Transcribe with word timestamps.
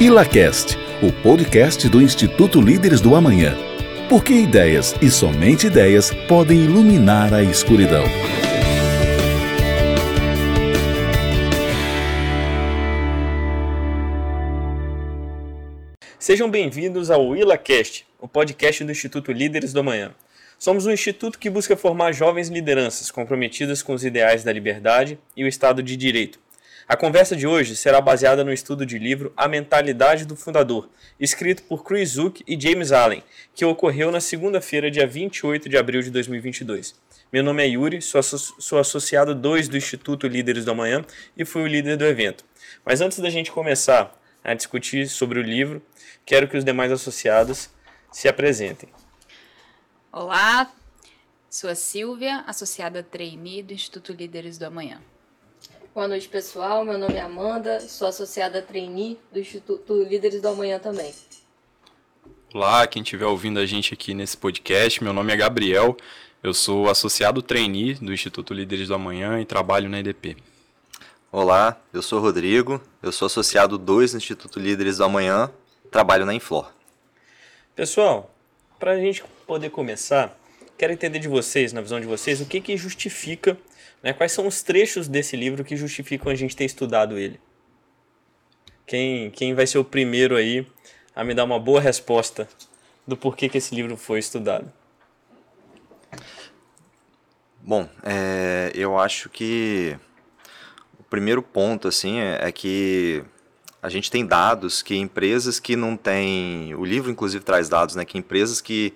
ILACAST, 0.00 0.76
o 1.00 1.12
podcast 1.22 1.88
do 1.88 2.02
Instituto 2.02 2.60
Líderes 2.60 3.00
do 3.00 3.14
Amanhã. 3.14 3.56
Porque 4.08 4.32
ideias 4.32 4.92
e 5.00 5.08
somente 5.08 5.68
ideias 5.68 6.10
podem 6.26 6.64
iluminar 6.64 7.32
a 7.32 7.44
escuridão. 7.44 8.02
Sejam 16.18 16.50
bem-vindos 16.50 17.08
ao 17.08 17.36
ILACast, 17.36 18.04
o 18.18 18.26
podcast 18.26 18.82
do 18.82 18.90
Instituto 18.90 19.30
Líderes 19.30 19.72
do 19.72 19.78
Amanhã. 19.78 20.12
Somos 20.58 20.86
um 20.86 20.90
instituto 20.90 21.38
que 21.38 21.48
busca 21.48 21.76
formar 21.76 22.10
jovens 22.10 22.48
lideranças 22.48 23.12
comprometidas 23.12 23.80
com 23.80 23.92
os 23.92 24.04
ideais 24.04 24.42
da 24.42 24.52
liberdade 24.52 25.20
e 25.36 25.44
o 25.44 25.48
Estado 25.48 25.80
de 25.84 25.96
Direito. 25.96 26.43
A 26.86 26.96
conversa 26.98 27.34
de 27.34 27.46
hoje 27.46 27.74
será 27.76 27.98
baseada 27.98 28.44
no 28.44 28.52
estudo 28.52 28.84
de 28.84 28.98
livro 28.98 29.32
A 29.34 29.48
Mentalidade 29.48 30.26
do 30.26 30.36
Fundador, 30.36 30.90
escrito 31.18 31.62
por 31.62 31.82
Chris 31.82 32.10
Zook 32.10 32.44
e 32.46 32.60
James 32.60 32.92
Allen, 32.92 33.22
que 33.54 33.64
ocorreu 33.64 34.10
na 34.10 34.20
segunda-feira, 34.20 34.90
dia 34.90 35.06
28 35.06 35.66
de 35.66 35.78
abril 35.78 36.02
de 36.02 36.10
2022. 36.10 36.94
Meu 37.32 37.42
nome 37.42 37.64
é 37.64 37.68
Yuri, 37.68 38.02
sou, 38.02 38.22
sou 38.22 38.78
associado 38.78 39.34
2 39.34 39.66
do 39.66 39.78
Instituto 39.78 40.28
Líderes 40.28 40.66
do 40.66 40.72
Amanhã 40.72 41.02
e 41.34 41.42
fui 41.46 41.62
o 41.62 41.66
líder 41.66 41.96
do 41.96 42.04
evento. 42.04 42.44
Mas 42.84 43.00
antes 43.00 43.18
da 43.18 43.30
gente 43.30 43.50
começar 43.50 44.14
a 44.44 44.52
discutir 44.52 45.08
sobre 45.08 45.38
o 45.38 45.42
livro, 45.42 45.82
quero 46.26 46.46
que 46.46 46.56
os 46.58 46.66
demais 46.66 46.92
associados 46.92 47.70
se 48.12 48.28
apresentem. 48.28 48.90
Olá, 50.12 50.70
sou 51.48 51.70
a 51.70 51.74
Silvia, 51.74 52.44
associada 52.46 53.02
trainee 53.02 53.62
do 53.62 53.72
Instituto 53.72 54.12
Líderes 54.12 54.58
do 54.58 54.66
Amanhã. 54.66 55.00
Boa 55.94 56.08
noite, 56.08 56.28
pessoal. 56.28 56.84
Meu 56.84 56.98
nome 56.98 57.14
é 57.14 57.20
Amanda, 57.20 57.78
sou 57.78 58.08
associada 58.08 58.60
trainee 58.60 59.16
do 59.30 59.38
Instituto 59.38 60.02
Líderes 60.02 60.42
do 60.42 60.48
Amanhã 60.48 60.76
também. 60.76 61.14
Olá, 62.52 62.84
quem 62.88 63.00
estiver 63.00 63.26
ouvindo 63.26 63.60
a 63.60 63.64
gente 63.64 63.94
aqui 63.94 64.12
nesse 64.12 64.36
podcast, 64.36 65.04
meu 65.04 65.12
nome 65.12 65.32
é 65.32 65.36
Gabriel, 65.36 65.96
eu 66.42 66.52
sou 66.52 66.90
associado 66.90 67.40
trainee 67.40 67.94
do 67.94 68.12
Instituto 68.12 68.52
Líderes 68.52 68.88
do 68.88 68.94
Amanhã 68.96 69.40
e 69.40 69.44
trabalho 69.44 69.88
na 69.88 70.00
EDP. 70.00 70.36
Olá, 71.30 71.80
eu 71.92 72.02
sou 72.02 72.18
Rodrigo, 72.18 72.82
eu 73.00 73.12
sou 73.12 73.26
associado 73.26 73.78
2 73.78 74.14
no 74.14 74.18
Instituto 74.18 74.58
Líderes 74.58 74.98
do 74.98 75.04
Amanhã, 75.04 75.48
trabalho 75.92 76.26
na 76.26 76.34
Inflor. 76.34 76.72
Pessoal, 77.76 78.34
para 78.80 78.90
a 78.90 78.98
gente 78.98 79.22
poder 79.46 79.70
começar, 79.70 80.36
quero 80.84 80.92
entender 80.92 81.18
de 81.18 81.28
vocês, 81.28 81.72
na 81.72 81.80
visão 81.80 81.98
de 81.98 82.06
vocês, 82.06 82.42
o 82.42 82.44
que, 82.44 82.60
que 82.60 82.76
justifica, 82.76 83.56
né, 84.02 84.12
quais 84.12 84.32
são 84.32 84.46
os 84.46 84.62
trechos 84.62 85.08
desse 85.08 85.34
livro 85.34 85.64
que 85.64 85.76
justificam 85.76 86.30
a 86.30 86.34
gente 86.34 86.54
ter 86.54 86.66
estudado 86.66 87.16
ele. 87.16 87.40
Quem, 88.86 89.30
quem 89.30 89.54
vai 89.54 89.66
ser 89.66 89.78
o 89.78 89.84
primeiro 89.84 90.36
aí 90.36 90.66
a 91.16 91.24
me 91.24 91.32
dar 91.32 91.44
uma 91.44 91.58
boa 91.58 91.80
resposta 91.80 92.46
do 93.06 93.16
porquê 93.16 93.48
que 93.48 93.56
esse 93.56 93.74
livro 93.74 93.96
foi 93.96 94.18
estudado? 94.18 94.70
Bom, 97.62 97.88
é, 98.02 98.70
eu 98.74 98.98
acho 98.98 99.30
que 99.30 99.98
o 101.00 101.02
primeiro 101.04 101.42
ponto 101.42 101.88
assim 101.88 102.20
é, 102.20 102.40
é 102.42 102.52
que 102.52 103.24
a 103.80 103.88
gente 103.88 104.10
tem 104.10 104.26
dados 104.26 104.82
que 104.82 104.94
empresas 104.96 105.58
que 105.58 105.76
não 105.76 105.96
têm. 105.96 106.74
O 106.74 106.84
livro, 106.84 107.10
inclusive, 107.10 107.42
traz 107.42 107.70
dados, 107.70 107.94
né? 107.94 108.04
Que 108.04 108.18
empresas 108.18 108.60
que, 108.60 108.92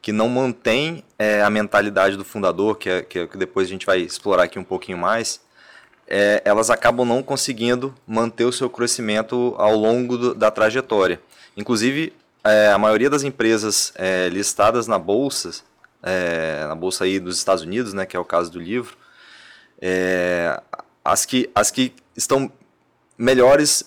que 0.00 0.12
não 0.12 0.28
mantêm 0.28 1.02
é, 1.18 1.42
a 1.42 1.50
mentalidade 1.50 2.16
do 2.16 2.24
fundador, 2.24 2.76
que, 2.76 2.88
é, 2.88 3.02
que, 3.02 3.18
é, 3.18 3.26
que 3.26 3.36
depois 3.36 3.66
a 3.66 3.70
gente 3.70 3.84
vai 3.84 3.98
explorar 3.98 4.44
aqui 4.44 4.58
um 4.58 4.64
pouquinho 4.64 4.98
mais, 4.98 5.40
é, 6.06 6.40
elas 6.44 6.70
acabam 6.70 7.06
não 7.06 7.22
conseguindo 7.22 7.94
manter 8.06 8.44
o 8.44 8.52
seu 8.52 8.70
crescimento 8.70 9.54
ao 9.58 9.74
longo 9.74 10.16
do, 10.16 10.34
da 10.34 10.50
trajetória. 10.50 11.20
Inclusive, 11.56 12.12
é, 12.44 12.68
a 12.68 12.78
maioria 12.78 13.10
das 13.10 13.24
empresas 13.24 13.92
é, 13.96 14.28
listadas 14.28 14.86
na 14.86 14.98
bolsa, 14.98 15.50
na 16.68 16.74
bolsa 16.76 17.02
aí 17.02 17.18
dos 17.18 17.36
Estados 17.36 17.64
Unidos, 17.64 17.92
né, 17.92 18.06
que 18.06 18.16
é 18.16 18.20
o 18.20 18.24
caso 18.24 18.48
do 18.52 18.60
livro, 18.60 18.96
as, 21.04 21.26
que, 21.26 21.50
as 21.52 21.68
que 21.68 21.92
estão 22.16 22.52
melhores, 23.18 23.84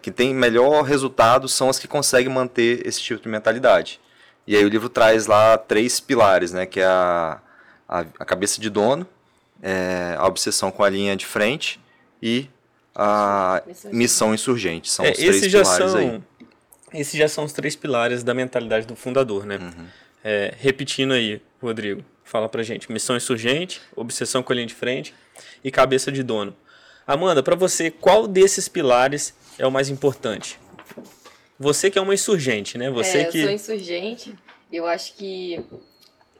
que 0.00 0.12
têm 0.12 0.32
melhor 0.32 0.84
resultado 0.84 1.48
são 1.48 1.68
as 1.68 1.76
que 1.76 1.88
conseguem 1.88 2.32
manter 2.32 2.86
esse 2.86 3.00
tipo 3.00 3.20
de 3.20 3.28
mentalidade. 3.28 3.98
E 4.46 4.56
aí 4.56 4.64
o 4.64 4.68
livro 4.68 4.88
traz 4.88 5.26
lá 5.26 5.56
três 5.56 6.00
pilares, 6.00 6.52
né, 6.52 6.66
que 6.66 6.80
é 6.80 6.84
a, 6.84 7.40
a, 7.88 8.00
a 8.18 8.24
cabeça 8.24 8.60
de 8.60 8.68
dono, 8.68 9.06
é, 9.62 10.14
a 10.18 10.26
obsessão 10.26 10.70
com 10.70 10.84
a 10.84 10.90
linha 10.90 11.16
de 11.16 11.24
frente 11.24 11.80
e 12.22 12.48
a 12.94 13.62
missão 13.86 14.34
insurgente. 14.34 14.90
São 14.90 15.04
é, 15.04 15.10
os 15.10 15.16
três 15.16 15.50
já 15.50 15.62
pilares 15.62 15.90
são, 15.90 16.00
aí. 16.00 16.22
Esses 16.92 17.18
já 17.18 17.28
são 17.28 17.44
os 17.44 17.52
três 17.52 17.74
pilares 17.74 18.22
da 18.22 18.34
mentalidade 18.34 18.86
do 18.86 18.94
fundador, 18.94 19.44
né? 19.44 19.56
Uhum. 19.56 19.86
É, 20.22 20.54
repetindo 20.58 21.12
aí, 21.12 21.40
Rodrigo, 21.60 22.04
fala 22.22 22.48
pra 22.48 22.62
gente. 22.62 22.90
Missão 22.92 23.16
insurgente, 23.16 23.80
obsessão 23.96 24.42
com 24.42 24.52
a 24.52 24.56
linha 24.56 24.66
de 24.66 24.74
frente 24.74 25.14
e 25.62 25.70
cabeça 25.70 26.12
de 26.12 26.22
dono. 26.22 26.54
Amanda, 27.06 27.42
para 27.42 27.56
você, 27.56 27.90
qual 27.90 28.26
desses 28.26 28.68
pilares 28.68 29.34
é 29.58 29.66
o 29.66 29.70
mais 29.70 29.88
importante? 29.88 30.58
Você 31.58 31.90
que 31.90 31.98
é 31.98 32.02
uma 32.02 32.14
insurgente, 32.14 32.76
né? 32.76 32.90
Você 32.90 33.18
é, 33.18 33.24
que... 33.24 33.38
eu 33.38 33.44
sou 33.44 33.52
insurgente. 33.52 34.34
Eu 34.72 34.86
acho 34.86 35.14
que 35.14 35.64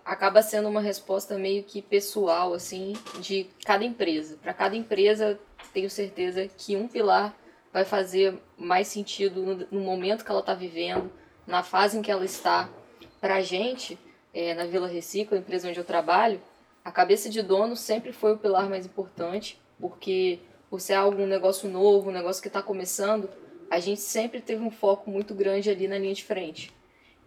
acaba 0.05 0.43
sendo 0.43 0.69
uma 0.69 0.81
resposta 0.81 1.39
meio 1.39 1.63
que 1.63 1.81
pessoal, 1.81 2.53
assim, 2.53 2.95
de 3.21 3.47
cada 3.65 3.85
empresa. 3.85 4.37
Para 4.43 4.53
cada 4.53 4.77
empresa, 4.77 5.39
tenho 5.73 5.89
certeza 5.89 6.49
que 6.59 6.77
um 6.77 6.87
pilar 6.87 7.35
vai 7.73 7.85
fazer 7.85 8.39
mais 8.57 8.89
sentido 8.89 9.67
no, 9.71 9.81
momento 9.81 10.25
que 10.25 10.31
ela 10.31 10.41
está 10.41 10.55
vivendo, 10.55 11.11
na 11.47 11.63
fase 11.63 11.99
em 11.99 12.03
que 12.03 12.11
ela 12.11 12.25
está. 12.25 12.69
Para 13.21 13.37
a 13.37 13.41
gente, 13.41 13.99
é, 14.33 14.55
na 14.55 14.67
Vila 14.67 14.87
Recicla, 14.87 15.39
empresa 15.39 15.69
onde 15.69 15.79
eu 15.79 15.85
trabalho, 15.85 16.41
a 16.85 16.93
cabeça 16.93 17.31
de 17.31 17.41
dono 17.41 17.75
sempre 17.75 18.13
foi 18.13 18.35
o 18.35 18.39
pilar 18.39 18.69
mais 18.69 18.85
importante, 18.85 19.59
porque 19.81 20.39
por 20.69 20.81
ser 20.81 20.95
algum 20.95 21.27
negócio 21.27 21.69
novo, 21.69 22.11
um 22.11 22.13
negócio 22.13 22.43
que 22.43 22.49
está 22.49 22.63
começando, 22.63 23.29
a 23.75 23.81
gente 23.81 24.01
sempre 24.01 24.41
teve 24.41 24.63
um 24.63 24.71
foco 24.71 25.11
muito 25.11 25.35
grande 25.35 25.69
ali 25.69 25.89
na 25.89 25.99
linha 25.99 26.15
de 26.15 26.23
frente. 26.23 26.73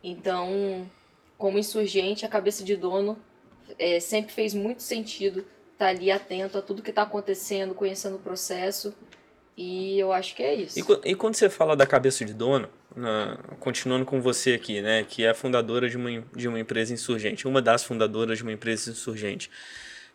Então, 0.01 0.89
como 1.37 1.59
insurgente, 1.59 2.25
a 2.25 2.29
cabeça 2.29 2.63
de 2.63 2.77
dono 2.77 3.17
é, 3.77 3.99
sempre 3.99 4.31
fez 4.31 4.53
muito 4.53 4.81
sentido 4.81 5.39
estar 5.73 5.85
tá 5.85 5.87
ali 5.87 6.09
atento 6.09 6.57
a 6.57 6.61
tudo 6.61 6.81
que 6.81 6.89
está 6.89 7.01
acontecendo, 7.01 7.75
conhecendo 7.75 8.15
o 8.15 8.19
processo. 8.19 8.93
E 9.57 9.99
eu 9.99 10.13
acho 10.13 10.35
que 10.35 10.43
é 10.43 10.53
isso. 10.53 10.79
E, 10.79 11.11
e 11.11 11.15
quando 11.15 11.35
você 11.35 11.49
fala 11.49 11.75
da 11.75 11.85
cabeça 11.85 12.23
de 12.23 12.33
dono, 12.33 12.69
na, 12.95 13.37
continuando 13.59 14.05
com 14.05 14.21
você 14.21 14.53
aqui, 14.53 14.81
né, 14.81 15.03
que 15.03 15.25
é 15.25 15.33
fundadora 15.33 15.89
de 15.89 15.97
uma, 15.97 16.23
de 16.33 16.47
uma 16.47 16.59
empresa 16.59 16.93
insurgente, 16.93 17.45
uma 17.45 17.61
das 17.61 17.83
fundadoras 17.83 18.37
de 18.37 18.43
uma 18.43 18.53
empresa 18.53 18.91
insurgente, 18.91 19.51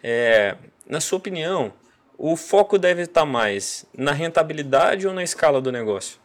é, 0.03 0.57
na 0.87 1.01
sua 1.01 1.19
opinião, 1.19 1.75
o 2.17 2.37
foco 2.37 2.79
deve 2.79 3.03
estar 3.03 3.27
mais 3.27 3.85
na 3.93 4.13
rentabilidade 4.13 5.07
ou 5.07 5.13
na 5.13 5.23
escala 5.23 5.61
do 5.61 5.71
negócio? 5.71 6.22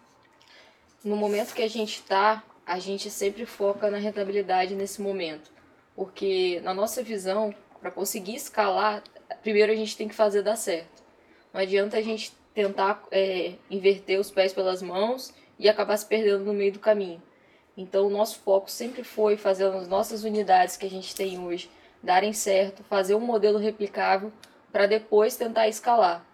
No 1.08 1.16
momento 1.16 1.54
que 1.54 1.62
a 1.62 1.70
gente 1.70 2.02
está, 2.02 2.44
a 2.66 2.80
gente 2.80 3.10
sempre 3.10 3.46
foca 3.46 3.90
na 3.90 3.98
rentabilidade 3.98 4.76
nesse 4.76 5.02
momento. 5.02 5.50
Porque, 5.96 6.60
na 6.66 6.74
nossa 6.74 7.02
visão, 7.02 7.56
para 7.80 7.90
conseguir 7.90 8.36
escalar, 8.36 9.02
primeiro 9.42 9.72
a 9.72 9.76
gente 9.76 9.96
tem 9.96 10.10
que 10.10 10.14
fazer 10.14 10.42
dar 10.42 10.58
certo. 10.58 11.02
Não 11.54 11.62
adianta 11.62 11.96
a 11.96 12.02
gente 12.02 12.34
tentar 12.54 13.02
é, 13.10 13.54
inverter 13.72 14.20
os 14.20 14.30
pés 14.30 14.52
pelas 14.52 14.82
mãos 14.82 15.34
e 15.58 15.70
acabar 15.70 15.96
se 15.96 16.06
perdendo 16.06 16.44
no 16.44 16.54
meio 16.54 16.74
do 16.74 16.80
caminho. 16.80 17.24
Então, 17.78 18.08
o 18.08 18.10
nosso 18.10 18.40
foco 18.40 18.70
sempre 18.70 19.02
foi 19.02 19.38
fazer 19.38 19.64
as 19.68 19.88
nossas 19.88 20.26
unidades 20.26 20.76
que 20.76 20.86
a 20.86 20.90
gente 20.90 21.16
tem 21.16 21.40
hoje 21.40 21.72
darem 22.04 22.34
certo, 22.34 22.84
fazer 22.84 23.16
um 23.16 23.22
modelo 23.22 23.58
replicável 23.58 24.30
para 24.74 24.86
depois 24.86 25.38
tentar 25.38 25.70
escalar. 25.70 26.28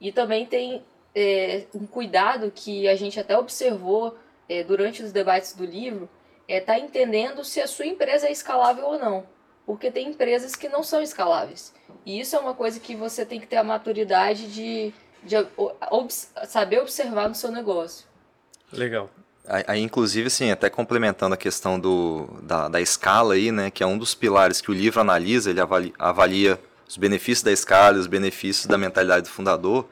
E 0.00 0.12
também 0.12 0.46
tem 0.46 0.84
é, 1.14 1.64
um 1.74 1.86
cuidado 1.86 2.50
que 2.54 2.88
a 2.88 2.96
gente 2.96 3.18
até 3.20 3.36
observou 3.38 4.16
é, 4.48 4.62
durante 4.62 5.02
os 5.02 5.12
debates 5.12 5.54
do 5.54 5.64
livro, 5.64 6.08
é 6.48 6.58
estar 6.58 6.74
tá 6.74 6.78
entendendo 6.78 7.44
se 7.44 7.60
a 7.60 7.66
sua 7.66 7.86
empresa 7.86 8.26
é 8.26 8.32
escalável 8.32 8.84
ou 8.84 8.98
não. 8.98 9.26
Porque 9.64 9.90
tem 9.90 10.08
empresas 10.08 10.54
que 10.54 10.68
não 10.68 10.82
são 10.82 11.00
escaláveis. 11.00 11.72
E 12.04 12.20
isso 12.20 12.36
é 12.36 12.38
uma 12.38 12.52
coisa 12.52 12.78
que 12.78 12.94
você 12.94 13.24
tem 13.24 13.40
que 13.40 13.46
ter 13.46 13.56
a 13.56 13.64
maturidade 13.64 14.52
de, 14.52 14.92
de 15.22 15.36
obs 15.90 16.30
saber 16.46 16.80
observar 16.80 17.28
no 17.28 17.34
seu 17.34 17.50
negócio. 17.50 18.06
Legal. 18.70 19.08
Aí, 19.46 19.80
inclusive, 19.80 20.28
assim, 20.28 20.50
até 20.50 20.70
complementando 20.70 21.34
a 21.34 21.36
questão 21.36 21.78
do, 21.78 22.26
da, 22.42 22.68
da 22.68 22.80
escala 22.80 23.34
aí, 23.34 23.52
né, 23.52 23.70
que 23.70 23.82
é 23.82 23.86
um 23.86 23.98
dos 23.98 24.14
pilares 24.14 24.60
que 24.60 24.70
o 24.70 24.74
livro 24.74 25.00
analisa, 25.00 25.50
ele 25.50 25.60
avalia, 25.60 25.92
avalia 25.98 26.60
os 26.88 26.96
benefícios 26.96 27.42
da 27.42 27.52
escala, 27.52 27.98
os 27.98 28.06
benefícios 28.06 28.66
da 28.66 28.78
mentalidade 28.78 29.24
do 29.24 29.28
fundador, 29.28 29.86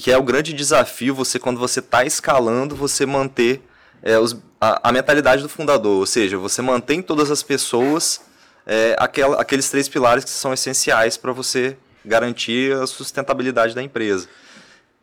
que, 0.00 0.10
é 0.10 0.18
o 0.18 0.22
grande 0.22 0.52
desafio 0.52 1.14
você 1.14 1.38
quando 1.38 1.58
você 1.58 1.80
está 1.80 2.04
escalando, 2.04 2.74
você 2.74 3.06
manter 3.06 3.62
é, 4.02 4.18
os, 4.18 4.36
a, 4.60 4.88
a, 4.88 4.92
mentalidade 4.92 5.42
do 5.42 5.48
fundador, 5.48 5.98
ou 5.98 6.06
seja, 6.06 6.36
você 6.36 6.60
mantém 6.60 7.02
todas 7.02 7.30
as 7.30 7.42
pessoas 7.42 8.20
é, 8.66 8.96
aquela, 8.98 9.40
aqueles 9.40 9.68
três 9.70 9.88
pilares 9.88 10.24
que 10.24 10.30
são 10.30 10.52
essenciais 10.52 11.16
para 11.16 11.32
você 11.32 11.76
garantir 12.04 12.72
a 12.72 12.86
sustentabilidade 12.86 13.74
da 13.74 13.82
empresa. 13.82 14.28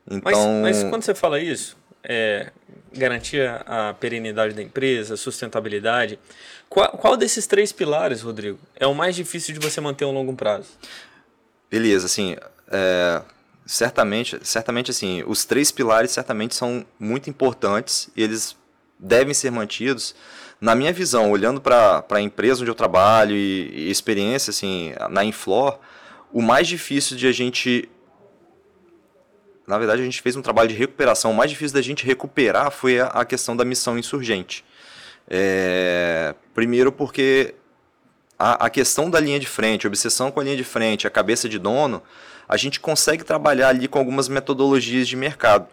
Então, 0.10 0.62
mas, 0.62 0.78
mas 0.78 0.90
quando 0.90 1.04
você 1.04 1.16
fala 1.16 1.40
isso, 1.40 1.78
é, 2.04 2.52
garantir 2.94 3.48
a 3.66 3.94
perenidade 4.00 4.54
da 4.54 4.62
empresa, 4.62 5.16
sustentabilidade. 5.16 6.20
Qual, 6.70 6.90
qual 6.92 7.18
desses 7.18 7.48
três 7.48 7.72
pilares, 7.72 8.22
Rodrigo, 8.22 8.60
é 8.76 8.88
o 8.88 8.94
mais 8.94 9.16
difícil 9.16 9.54
de 9.54 9.60
você 9.60 9.80
manter 9.80 10.06
a 10.06 10.08
um 10.08 10.12
longo 10.12 10.34
prazo? 10.36 10.70
Beleza, 11.70 12.06
assim, 12.06 12.36
é, 12.70 13.22
certamente, 13.72 14.38
certamente 14.44 14.92
assim, 14.92 15.24
os 15.26 15.46
três 15.46 15.72
pilares 15.72 16.12
certamente 16.12 16.54
são 16.54 16.86
muito 17.00 17.30
importantes 17.30 18.10
e 18.18 18.22
eles 18.22 18.58
devem 19.00 19.34
ser 19.34 19.50
mantidos. 19.50 20.14
Na 20.60 20.76
minha 20.76 20.92
visão, 20.92 21.32
olhando 21.32 21.62
para 21.62 22.04
a 22.10 22.22
empresa 22.22 22.62
onde 22.62 22.70
eu 22.70 22.76
trabalho 22.76 23.34
e, 23.34 23.72
e 23.74 23.90
experiência 23.90 24.52
assim, 24.52 24.92
na 25.10 25.24
Inflor, 25.24 25.80
o 26.34 26.42
mais 26.42 26.68
difícil 26.68 27.16
de 27.16 27.26
a 27.28 27.32
gente 27.32 27.90
na 29.66 29.78
verdade, 29.78 30.02
a 30.02 30.06
gente 30.06 30.22
fez 30.22 30.36
um 30.36 30.42
trabalho 30.42 30.68
de 30.68 30.76
recuperação. 30.76 31.32
O 31.32 31.34
mais 31.34 31.50
difícil 31.50 31.74
da 31.74 31.82
gente 31.82 32.06
recuperar 32.06 32.72
foi 32.72 33.00
a, 33.00 33.06
a 33.06 33.24
questão 33.24 33.56
da 33.56 33.64
missão 33.64 33.98
insurgente. 33.98 34.66
É, 35.30 36.36
primeiro, 36.54 36.92
porque 36.92 37.56
a, 38.38 38.66
a, 38.66 38.70
questão 38.70 39.10
da 39.10 39.18
linha 39.18 39.40
de 39.40 39.48
frente, 39.48 39.88
a 39.88 39.88
obsessão 39.88 40.30
com 40.30 40.42
a 40.42 40.44
linha 40.44 40.58
de 40.58 40.64
frente, 40.66 41.08
a 41.08 41.10
cabeça 41.10 41.48
de 41.48 41.58
dono, 41.58 42.04
a 42.51 42.57
gente 42.57 42.81
consegue 42.81 43.24
trabalhar 43.24 43.69
ali 43.69 43.88
com 43.88 43.98
algumas 43.98 44.27
metodologias 44.27 45.07
de 45.07 45.15
mercado, 45.15 45.69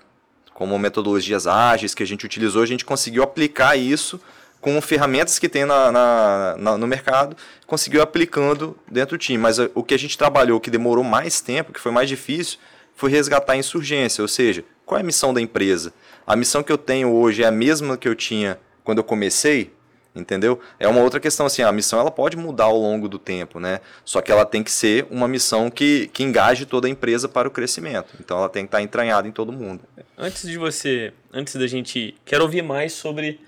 como 0.55 0.79
metodologias 0.79 1.45
ágeis 1.45 1.93
que 1.93 2.05
a 2.05 2.07
gente 2.07 2.25
utilizou, 2.25 2.63
a 2.63 2.67
gente 2.67 2.85
conseguiu 2.85 3.25
aplicar 3.25 3.75
isso 3.75 4.21
com 4.61 4.81
ferramentas 4.81 5.41
que 5.41 5.49
tem 5.49 5.65
na, 5.65 5.91
na, 5.91 6.57
na, 6.57 6.79
no 6.79 6.87
mercado, 6.87 7.37
conseguiu 7.67 8.01
aplicando 8.01 8.79
dentro 8.89 9.19
do 9.19 9.21
time. 9.21 9.39
Mas 9.39 9.59
o 9.75 9.83
que 9.83 9.93
a 9.93 9.99
gente 9.99 10.17
trabalhou, 10.17 10.61
que 10.61 10.71
demorou 10.71 11.03
mais 11.03 11.41
tempo, 11.41 11.73
que 11.73 11.81
foi 11.81 11.91
mais 11.91 12.09
difícil, 12.09 12.61
foi 12.95 13.11
resgatar 13.11 13.55
a 13.55 13.57
insurgência, 13.57 14.23
ou 14.23 14.29
seja, 14.29 14.65
qual 14.87 14.99
é 14.99 15.03
a 15.03 15.05
missão 15.05 15.35
da 15.35 15.41
empresa? 15.41 15.93
A 16.25 16.37
missão 16.37 16.63
que 16.63 16.71
eu 16.71 16.79
tenho 16.79 17.13
hoje 17.13 17.43
é 17.43 17.47
a 17.47 17.51
mesma 17.51 17.97
que 17.97 18.07
eu 18.07 18.15
tinha 18.15 18.57
quando 18.85 18.99
eu 18.99 19.05
comecei, 19.05 19.73
entendeu? 20.19 20.61
É 20.79 20.89
uma 20.89 21.01
outra 21.01 21.21
questão 21.21 21.47
assim, 21.47 21.63
a 21.63 21.73
missão 21.73 21.99
ela 21.99 22.11
pode 22.11 22.37
mudar 22.37 22.65
ao 22.65 22.79
longo 22.79 23.09
do 23.09 23.19
tempo, 23.19 23.59
né? 23.61 23.81
Só 24.05 24.21
que 24.21 24.31
ela 24.31 24.45
tem 24.45 24.63
que 24.63 24.71
ser 24.71 25.07
uma 25.11 25.29
missão 25.29 25.71
que, 25.71 26.09
que 26.13 26.23
engaje 26.23 26.67
toda 26.67 26.87
a 26.87 26.91
empresa 26.91 27.29
para 27.29 27.49
o 27.49 27.51
crescimento. 27.51 28.15
Então 28.21 28.39
ela 28.39 28.49
tem 28.49 28.65
que 28.65 28.69
estar 28.69 28.83
entranhada 28.83 29.27
em 29.29 29.33
todo 29.33 29.53
mundo. 29.53 29.83
Antes 30.17 30.43
de 30.43 30.59
você, 30.59 31.13
antes 31.33 31.57
da 31.57 31.67
gente, 31.67 32.15
quero 32.25 32.43
ouvir 32.43 32.63
mais 32.63 32.93
sobre 32.93 33.41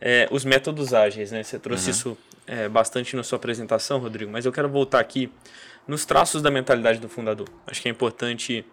é, 0.00 0.28
os 0.30 0.44
métodos 0.44 0.94
ágeis, 0.94 1.32
né? 1.32 1.42
Você 1.42 1.58
trouxe 1.58 1.86
uhum. 1.86 1.90
isso 1.90 2.18
é, 2.46 2.68
bastante 2.68 3.14
na 3.16 3.22
sua 3.22 3.36
apresentação, 3.36 3.98
Rodrigo, 3.98 4.30
mas 4.30 4.44
eu 4.44 4.52
quero 4.52 4.68
voltar 4.68 5.00
aqui 5.00 5.30
nos 5.86 6.04
traços 6.04 6.42
da 6.42 6.50
mentalidade 6.50 6.98
do 6.98 7.08
fundador. 7.08 7.48
Acho 7.66 7.82
que 7.82 7.88
é 7.88 7.90
importante 7.90 8.64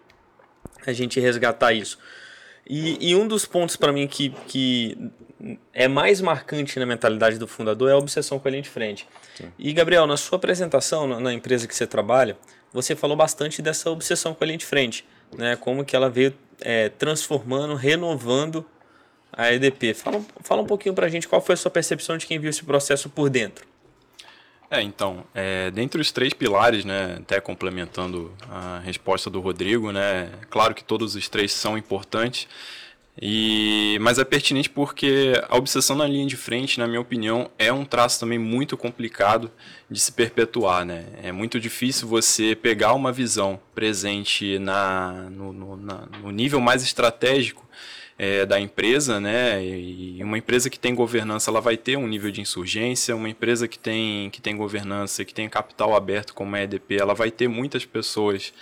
a 0.86 0.92
gente 0.92 1.20
resgatar 1.20 1.72
isso. 1.72 1.98
E, 2.66 3.10
e 3.10 3.16
um 3.16 3.26
dos 3.26 3.46
pontos 3.46 3.76
para 3.76 3.92
mim 3.92 4.06
que, 4.06 4.30
que 4.46 5.10
é 5.72 5.88
mais 5.88 6.20
marcante 6.20 6.78
na 6.78 6.86
mentalidade 6.86 7.38
do 7.38 7.46
fundador 7.46 7.90
é 7.90 7.92
a 7.92 7.96
obsessão 7.96 8.38
com 8.38 8.48
a 8.48 8.50
linha 8.50 8.62
de 8.62 8.68
frente. 8.68 9.08
Sim. 9.34 9.50
E 9.58 9.72
Gabriel, 9.72 10.06
na 10.06 10.16
sua 10.16 10.36
apresentação 10.36 11.06
na, 11.06 11.20
na, 11.20 11.32
empresa 11.32 11.66
que 11.66 11.74
você 11.74 11.86
trabalha, 11.86 12.36
você 12.72 12.94
falou 12.94 13.16
bastante 13.16 13.62
dessa 13.62 13.90
obsessão 13.90 14.34
com 14.34 14.44
a 14.44 14.46
linha 14.46 14.58
de 14.58 14.66
frente, 14.66 15.04
né? 15.36 15.56
Como 15.56 15.84
que 15.84 15.96
ela 15.96 16.10
veio 16.10 16.34
é, 16.60 16.88
transformando, 16.90 17.74
renovando 17.74 18.64
a 19.32 19.52
EDP. 19.52 19.94
Fala, 19.94 20.22
fala 20.42 20.62
um 20.62 20.66
pouquinho 20.66 20.94
para 20.94 21.06
a 21.06 21.08
gente 21.08 21.26
qual 21.26 21.40
foi 21.40 21.54
a 21.54 21.56
sua 21.56 21.70
percepção 21.70 22.16
de 22.16 22.26
quem 22.26 22.38
viu 22.38 22.50
esse 22.50 22.64
processo 22.64 23.08
por 23.08 23.30
dentro. 23.30 23.66
É, 24.70 24.80
então, 24.80 25.24
é, 25.34 25.68
dentre 25.72 26.00
os 26.00 26.12
três 26.12 26.32
pilares, 26.32 26.84
né, 26.84 27.16
até 27.18 27.40
complementando 27.40 28.32
a 28.48 28.78
resposta 28.78 29.28
do 29.28 29.40
Rodrigo, 29.40 29.90
né, 29.90 30.30
claro 30.48 30.76
que 30.76 30.84
todos 30.84 31.16
os 31.16 31.28
três 31.28 31.52
são 31.52 31.76
importantes, 31.76 32.46
e, 33.20 33.98
mas 34.00 34.18
é 34.18 34.24
pertinente 34.24 34.70
porque 34.70 35.32
a 35.48 35.56
obsessão 35.56 35.96
na 35.96 36.06
linha 36.06 36.26
de 36.26 36.36
frente, 36.36 36.78
na 36.78 36.86
minha 36.86 37.00
opinião, 37.00 37.50
é 37.58 37.72
um 37.72 37.84
traço 37.84 38.20
também 38.20 38.38
muito 38.38 38.76
complicado 38.76 39.50
de 39.90 39.98
se 39.98 40.12
perpetuar. 40.12 40.86
Né? 40.86 41.04
É 41.22 41.32
muito 41.32 41.58
difícil 41.58 42.06
você 42.06 42.54
pegar 42.54 42.94
uma 42.94 43.12
visão 43.12 43.60
presente 43.74 44.58
na, 44.58 45.28
no, 45.30 45.52
no, 45.52 45.76
na, 45.76 46.06
no 46.22 46.30
nível 46.30 46.60
mais 46.60 46.82
estratégico 46.82 47.68
é, 48.22 48.44
da 48.44 48.60
empresa, 48.60 49.18
né? 49.18 49.64
E 49.64 50.22
uma 50.22 50.36
empresa 50.36 50.68
que 50.68 50.78
tem 50.78 50.94
governança, 50.94 51.50
ela 51.50 51.58
vai 51.58 51.78
ter 51.78 51.96
um 51.96 52.06
nível 52.06 52.30
de 52.30 52.42
insurgência. 52.42 53.16
Uma 53.16 53.30
empresa 53.30 53.66
que 53.66 53.78
tem, 53.78 54.28
que 54.28 54.42
tem 54.42 54.54
governança, 54.54 55.24
que 55.24 55.32
tem 55.32 55.48
capital 55.48 55.96
aberto 55.96 56.34
como 56.34 56.54
a 56.54 56.62
EDP, 56.62 56.96
ela 56.96 57.14
vai 57.14 57.30
ter 57.30 57.48
muitas 57.48 57.86
pessoas 57.86 58.52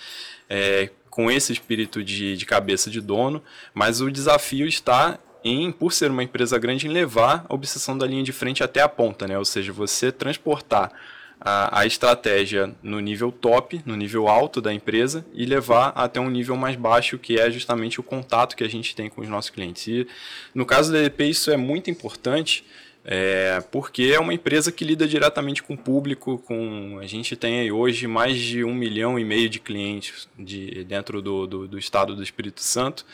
é, 0.49 0.90
com 1.10 1.28
esse 1.28 1.52
espírito 1.52 2.05
de, 2.05 2.37
de 2.37 2.46
cabeça 2.46 2.88
de 2.88 3.00
dono. 3.00 3.43
Mas 3.75 4.00
o 4.00 4.12
desafio 4.12 4.64
está 4.64 5.19
em, 5.43 5.72
por 5.72 5.93
ser 5.93 6.12
uma 6.12 6.22
empresa 6.22 6.56
grande, 6.56 6.87
em 6.87 6.90
levar 6.90 7.44
a 7.49 7.52
obsessão 7.52 7.99
da 7.99 8.06
linha 8.06 8.22
de 8.22 8.31
frente 8.31 8.62
até 8.62 8.81
a 8.81 8.88
ponta, 8.88 9.26
né? 9.26 9.37
Ou 9.37 9.44
seja, 9.44 9.72
você 9.72 10.12
transportar 10.12 10.93
a, 11.40 11.81
a, 11.81 11.87
estratégia 11.87 12.75
no 12.82 13.00
nível 13.00 13.31
top, 13.31 13.81
no 13.87 13.96
nível 13.96 14.29
alto 14.29 14.61
da 14.61 14.73
empresa 14.73 15.25
e 15.32 15.44
levar 15.44 15.93
até 15.94 16.20
um 16.20 16.31
nível 16.31 16.56
mais 16.56 16.76
baixo, 16.76 17.19
que 17.19 17.38
é 17.38 17.50
justamente 17.50 18.00
o 18.00 18.02
contato 18.02 18.56
que 18.56 18.64
a 18.64 18.69
gente 18.69 18.94
tem 18.94 19.08
com 19.08 19.20
os 19.20 19.29
nossos 19.29 19.50
clientes. 19.50 19.87
E 19.87 20.06
no 20.55 20.67
caso 20.67 20.93
da 20.93 20.99
EDP, 20.99 21.25
isso 21.25 21.50
é 21.50 21.56
muito 21.56 21.90
importante. 21.90 22.64
É, 23.11 23.62
porque 23.70 24.12
é 24.14 24.20
uma 24.20 24.35
empresa 24.35 24.70
que 24.70 24.85
lida 24.85 25.08
diretamente 25.08 25.62
com 25.62 25.73
o 25.73 25.79
público, 25.79 26.37
com 26.38 26.99
a 27.00 27.06
gente 27.06 27.37
tem 27.37 27.73
hoje 27.73 28.06
mais 28.06 28.37
de 28.37 28.62
um 28.62 28.75
milhão 28.75 29.19
e 29.19 29.25
meio 29.25 29.49
de 29.49 29.58
clientes 29.58 30.29
de, 30.38 30.84
dentro 30.84 31.23
do, 31.23 31.46
do, 31.46 31.69
do 31.69 31.79
estado 31.79 32.14
do 32.14 32.23
Espírito 32.23 32.61
Santo. 32.61 33.06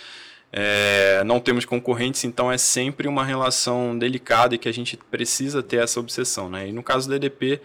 É, 0.52 1.22
não 1.24 1.38
temos 1.38 1.64
concorrentes, 1.64 2.24
então 2.24 2.50
é 2.50 2.58
sempre 2.58 3.06
uma 3.06 3.24
relação 3.24 3.96
delicada 3.96 4.54
e 4.54 4.58
que 4.58 4.68
a 4.68 4.72
gente 4.72 4.96
precisa 4.96 5.62
ter 5.62 5.82
essa 5.82 6.00
obsessão. 6.00 6.48
Né? 6.48 6.68
E 6.68 6.72
no 6.72 6.82
caso 6.82 7.08
da 7.08 7.14
EDP, 7.14 7.60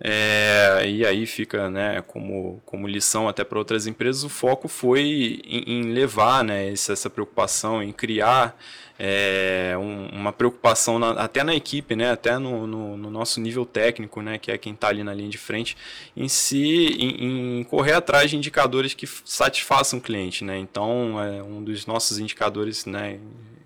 é, 0.00 0.84
e 0.86 1.04
aí 1.04 1.26
fica 1.26 1.68
né, 1.68 2.02
como, 2.06 2.62
como 2.64 2.86
lição 2.86 3.28
até 3.28 3.42
para 3.42 3.58
outras 3.58 3.86
empresas, 3.86 4.22
o 4.22 4.28
foco 4.28 4.68
foi 4.68 5.40
em, 5.44 5.64
em 5.66 5.82
levar 5.92 6.44
né, 6.44 6.70
essa, 6.70 6.92
essa, 6.92 7.10
preocupação, 7.10 7.82
em 7.82 7.90
criar 7.90 8.56
é, 8.96 9.74
um, 9.76 10.08
uma 10.10 10.32
preocupação 10.32 11.00
na, 11.00 11.10
até 11.10 11.42
na 11.42 11.52
equipe, 11.52 11.96
né, 11.96 12.12
até 12.12 12.38
no, 12.38 12.64
no, 12.64 12.96
no, 12.96 13.10
nosso 13.10 13.40
nível 13.40 13.66
técnico, 13.66 14.22
né, 14.22 14.38
que 14.38 14.52
é 14.52 14.58
quem 14.58 14.72
está 14.72 14.86
ali 14.86 15.02
na 15.02 15.12
linha 15.12 15.30
de 15.30 15.38
frente, 15.38 15.76
em 16.16 16.28
si, 16.28 16.96
em, 16.96 17.58
em, 17.58 17.64
correr 17.64 17.94
atrás 17.94 18.30
de 18.30 18.36
indicadores 18.36 18.94
que 18.94 19.06
satisfaçam 19.24 19.98
o 19.98 20.02
cliente. 20.02 20.44
Né, 20.44 20.58
então, 20.58 21.20
é 21.20 21.42
um 21.42 21.62
dos 21.62 21.86
nossos 21.86 22.20
indicadores 22.20 22.86
né, 22.86 23.18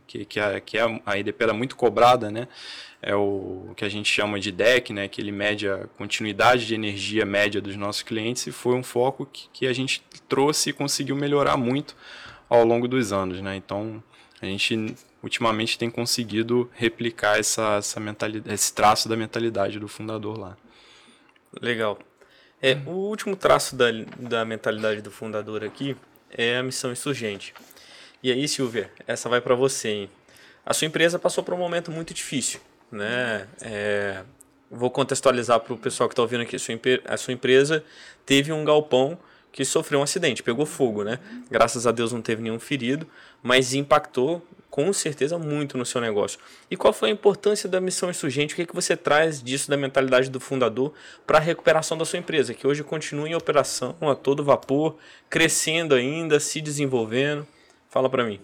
que, 0.07 0.25
que, 0.25 0.41
a, 0.41 0.61
que 0.61 0.79
a, 0.79 1.19
IDP 1.19 1.45
era 1.45 1.53
muito 1.53 1.77
cobrada, 1.77 2.31
né, 2.31 2.49
é 3.03 3.17
o 3.17 3.73
que 3.77 3.85
a 3.85 3.89
gente 3.89 4.09
chama 4.09 4.39
de 4.39 4.53
DEC, 4.53 4.93
né, 4.93 5.09
que 5.09 5.21
ele 5.21 5.33
mede 5.33 5.69
a 5.69 5.89
continuidade 5.99 6.67
de 6.67 6.75
energia 6.75 7.27
média 7.27 7.61
dos 7.61 7.75
nossos 7.75 8.03
clientes, 8.03 8.47
e 8.47 8.53
foi 8.53 8.77
um 8.77 8.83
foco 8.83 9.27
que, 9.27 9.49
que 9.53 9.67
a 9.67 9.73
gente 9.73 10.05
trouxe 10.29 10.71
e 10.71 10.73
conseguiu 10.73 11.17
melhorar 11.17 11.57
muito 11.57 11.97
ao 12.49 12.65
longo 12.65 12.87
dos 12.87 13.13
anos. 13.13 13.41
Né? 13.41 13.57
Então, 13.57 14.03
a 14.41 14.47
gente 14.47 14.95
ultimamente 15.21 15.77
tem 15.77 15.91
conseguido 15.91 16.71
replicar 16.75 17.41
essa, 17.41 17.77
essa 17.77 17.99
mentalidade, 17.99 18.55
esse 18.55 18.73
traço 18.73 19.09
da 19.09 19.17
mentalidade 19.17 19.81
do 19.81 19.89
fundador 19.89 20.39
lá. 20.39 20.57
Legal. 21.61 21.99
É, 22.61 22.79
o 22.87 22.93
último 22.93 23.35
traço 23.35 23.75
da, 23.75 23.87
da 24.17 24.45
mentalidade 24.45 25.03
do 25.03 25.11
fundador 25.11 25.65
aqui 25.65 25.97
é 26.31 26.59
a 26.59 26.63
missão 26.63 26.93
insurgente. 26.93 27.53
E 28.23 28.31
aí, 28.31 28.47
Silvia, 28.47 28.93
essa 29.09 29.29
vai 29.29 29.41
para 29.41 29.57
você. 29.57 29.89
Hein? 29.89 30.11
A 30.65 30.73
sua 30.73 30.87
empresa 30.87 31.19
passou 31.19 31.43
por 31.43 31.53
um 31.55 31.59
momento 31.59 31.91
muito 31.91 32.15
difícil 32.15 32.61
né? 32.93 33.49
É, 33.61 34.23
vou 34.71 34.91
contextualizar 34.91 35.61
para 35.61 35.75
o 35.75 35.79
pessoal 35.79 36.09
que 36.09 36.13
está 36.13 36.23
ouvindo 36.23 36.43
aqui. 36.43 36.59
Sua, 36.59 36.75
a 37.07 37.17
sua 37.17 37.33
empresa 37.33 37.85
teve 38.25 38.53
um 38.53 38.65
galpão 38.65 39.19
que 39.51 39.65
sofreu 39.65 40.01
um 40.01 40.03
acidente, 40.03 40.43
pegou 40.43 40.65
fogo, 40.65 41.05
né? 41.05 41.19
Graças 41.51 41.87
a 41.87 41.93
Deus 41.93 42.13
não 42.13 42.23
teve 42.23 42.43
nenhum 42.43 42.59
ferido, 42.59 43.07
mas 43.43 43.75
impactou 43.75 44.43
com 44.71 44.91
certeza 44.91 45.39
muito 45.39 45.77
no 45.77 45.85
seu 45.85 46.01
negócio. 46.01 46.41
E 46.71 46.77
qual 46.79 46.95
foi 46.95 47.11
a 47.11 47.13
importância 47.13 47.69
da 47.69 47.79
missão 47.79 48.09
insurgente? 48.09 48.55
O 48.55 48.57
que, 48.57 48.63
é 48.63 48.67
que 48.67 48.75
você 48.75 48.97
traz 48.97 49.43
disso 49.43 49.69
da 49.69 49.77
mentalidade 49.77 50.31
do 50.31 50.41
fundador 50.41 50.95
para 51.27 51.37
a 51.37 51.41
recuperação 51.41 51.99
da 51.99 52.07
sua 52.07 52.19
empresa, 52.19 52.55
que 52.55 52.67
hoje 52.67 52.83
continua 52.83 53.29
em 53.29 53.35
operação 53.35 53.95
a 54.01 54.15
todo 54.15 54.43
vapor, 54.43 54.97
crescendo 55.29 55.95
ainda, 55.95 56.41
se 56.41 56.63
desenvolvendo? 56.63 57.47
Fala 57.91 58.09
para 58.09 58.25
mim. 58.25 58.41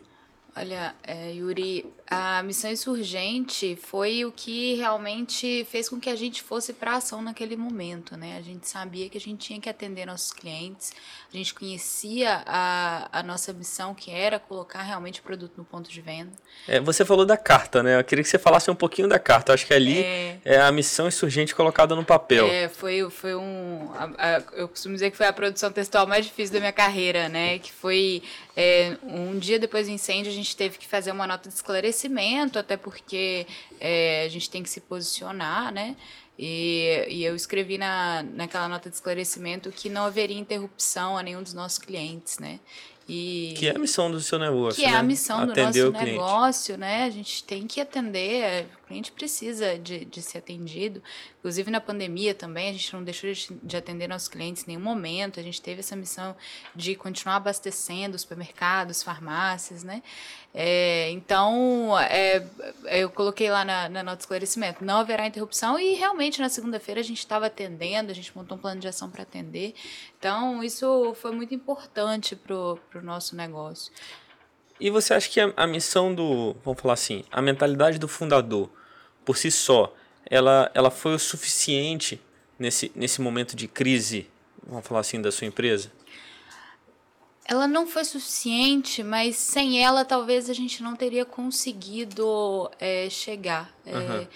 Olha, 0.55 0.95
é, 1.03 1.33
Yuri, 1.33 1.87
a 2.11 2.43
missão 2.43 2.71
insurgente 2.71 3.77
foi 3.77 4.25
o 4.25 4.33
que 4.33 4.75
realmente 4.77 5.67
fez 5.71 5.91
com 5.91 6.01
que 6.01 6.09
a 6.09 6.17
gente 6.17 6.43
fosse 6.43 6.73
para 6.73 6.97
ação 6.97 7.21
naquele 7.21 7.55
momento, 7.55 8.17
né? 8.17 8.39
A 8.39 8.41
gente 8.41 8.67
sabia 8.67 9.11
que 9.11 9.19
a 9.19 9.21
gente 9.21 9.47
tinha 9.47 9.61
que 9.61 9.69
atender 9.69 10.07
nossos 10.07 10.33
clientes, 10.33 10.95
a 11.31 11.37
gente 11.37 11.53
conhecia 11.53 12.43
a, 12.47 13.09
a 13.13 13.23
nossa 13.23 13.53
missão, 13.53 13.95
que 13.95 14.11
era 14.11 14.39
colocar 14.39 14.81
realmente 14.81 15.21
o 15.21 15.23
produto 15.23 15.53
no 15.59 15.65
ponto 15.65 15.91
de 15.91 16.01
venda. 16.01 16.33
É, 16.67 16.81
você 16.81 17.05
falou 17.05 17.27
da 17.27 17.37
carta, 17.37 17.83
né? 17.83 18.01
Eu 18.01 18.05
queria 18.05 18.25
que 18.25 18.31
você 18.31 18.39
falasse 18.39 18.71
um 18.71 18.75
pouquinho 18.75 19.07
da 19.07 19.19
carta. 19.19 19.53
Eu 19.53 19.55
acho 19.55 19.67
que 19.67 19.75
ali 19.75 19.99
é, 19.99 20.39
é 20.45 20.61
a 20.61 20.73
missão 20.73 21.09
insurgente 21.09 21.55
colocada 21.55 21.95
no 21.95 22.05
papel. 22.05 22.47
É, 22.47 22.69
foi, 22.71 23.09
foi 23.11 23.35
um. 23.35 23.91
A, 23.95 24.37
a, 24.37 24.43
eu 24.55 24.69
costumo 24.69 24.95
dizer 24.95 25.11
que 25.11 25.17
foi 25.19 25.27
a 25.27 25.33
produção 25.33 25.71
textual 25.71 26.07
mais 26.07 26.25
difícil 26.25 26.55
da 26.55 26.61
minha 26.61 26.73
carreira, 26.73 27.29
né? 27.29 27.59
Que 27.59 27.71
foi 27.71 28.23
é, 28.61 28.97
um 29.05 29.39
dia 29.39 29.57
depois 29.57 29.87
do 29.87 29.93
incêndio, 29.93 30.33
a 30.33 30.35
gente 30.35 30.57
teve 30.57 30.79
que 30.79 30.87
fazer 30.89 31.13
uma 31.13 31.29
nota 31.29 31.49
de 31.49 31.55
esclarecimento, 31.55 31.98
até 32.59 32.77
porque 32.77 33.47
é, 33.81 34.25
a 34.25 34.29
gente 34.29 34.49
tem 34.49 34.63
que 34.63 34.71
se 34.71 34.81
posicionar, 34.81 35.73
né? 35.73 35.97
E, 36.39 37.05
e, 37.09 37.25
eu 37.25 37.35
escrevi 37.35 37.79
na, 37.79 38.23
naquela 38.23 38.69
nota 38.69 38.89
de 38.89 38.95
esclarecimento 38.95 39.73
que 39.73 39.89
não 39.89 40.05
haveria 40.05 40.39
interrupção 40.39 41.19
a 41.19 41.23
nenhum 41.23 41.43
dos 41.43 41.53
nossos 41.53 41.79
clientes, 41.79 42.39
né? 42.39 42.61
E 43.09 43.55
que 43.57 43.67
é 43.67 43.75
a 43.75 43.79
missão 43.79 44.11
do 44.11 44.21
seu 44.21 44.39
negócio. 44.39 44.83
Que 44.83 44.87
né? 44.87 44.95
é 44.95 44.99
a 44.99 45.03
missão 45.03 45.41
atender 45.41 45.85
do 45.85 45.93
nosso 45.93 46.05
negócio, 46.05 46.77
né? 46.77 47.05
A 47.05 47.11
gente 47.11 47.43
tem 47.43 47.67
que 47.67 47.81
atender, 47.81 48.67
o 48.85 48.87
cliente 48.87 49.11
precisa 49.11 49.79
de, 49.79 50.05
de 50.05 50.21
ser 50.21 50.39
atendido. 50.39 51.03
Inclusive 51.39 51.71
na 51.71 51.81
pandemia 51.81 52.35
também, 52.35 52.69
a 52.69 52.73
gente 52.73 52.93
não 52.93 53.03
deixou 53.03 53.33
de, 53.33 53.49
de 53.63 53.77
atender 53.79 54.09
nossos 54.09 54.29
clientes 54.29 54.65
em 54.65 54.73
nenhum 54.73 54.83
momento. 54.83 55.41
A 55.41 55.43
gente 55.43 55.63
teve 55.63 55.81
essa 55.81 55.97
missão 55.97 56.37
de 56.77 56.95
continuar 56.95 57.37
abastecendo 57.37 58.19
supermercados, 58.19 59.03
farmácias, 59.03 59.83
né? 59.83 60.03
É, 60.53 61.11
então, 61.11 61.99
é, 61.99 62.43
eu 62.87 63.11
coloquei 63.11 63.51
lá 63.51 63.65
na, 63.65 63.89
na 63.89 64.03
nota 64.03 64.17
de 64.17 64.23
esclarecimento, 64.23 64.85
não 64.85 64.97
haverá 64.97 65.27
interrupção 65.27 65.79
e 65.79 65.95
realmente 65.95 66.41
na 66.41 66.49
segunda-feira 66.49 67.01
a 67.01 67.05
gente 67.05 67.19
estava 67.19 67.47
atendendo, 67.47 68.11
a 68.11 68.15
gente 68.15 68.37
montou 68.37 68.57
um 68.57 68.61
plano 68.61 68.81
de 68.81 68.89
ação 68.89 69.11
para 69.11 69.23
atender. 69.23 69.75
Então, 70.19 70.65
isso 70.65 71.15
foi 71.15 71.31
muito 71.31 71.55
importante 71.55 72.35
para 72.35 72.55
o 72.55 73.03
nosso 73.03 73.37
negócio. 73.37 73.93
E 74.81 74.91
você 74.91 75.15
acha 75.15 75.29
que 75.29 75.41
a, 75.41 75.53
a, 75.57 75.67
missão 75.67 76.15
do, 76.15 76.55
vamos 76.65 76.81
falar 76.81 76.95
assim, 76.95 77.25
a 77.31 77.41
mentalidade 77.41 77.99
do 77.99 78.09
fundador, 78.09 78.69
por 79.25 79.37
si 79.37 79.51
só, 79.51 79.95
ela, 80.27 80.71
ela 80.75 80.91
foi 80.91 81.15
o 81.15 81.19
suficiente 81.19 82.21
nesse, 82.59 82.91
nesse 82.95 83.21
momento 83.21 83.55
de 83.55 83.69
crise, 83.69 84.29
vamos 84.67 84.87
falar 84.87 85.01
assim, 85.01 85.21
da 85.21 85.31
sua 85.31 85.47
empresa? 85.47 85.91
ela 87.49 87.67
não 87.67 87.87
foi 87.87 88.05
suficiente, 88.05 89.03
mas 89.03 89.35
sem 89.37 89.83
ela 89.83 90.05
talvez 90.05 90.51
a 90.51 90.53
gente 90.53 90.83
não 90.83 90.95
teria 90.95 91.25
conseguido 91.25 92.71
é, 92.79 93.09
chegar. 93.09 93.75
Uhum. 93.87 94.27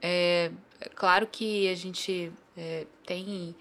É, 0.00 0.52
é, 0.80 0.88
claro 0.94 1.26
que 1.26 1.68
a 1.68 1.74
gente 1.74 2.32
tem 3.04 3.56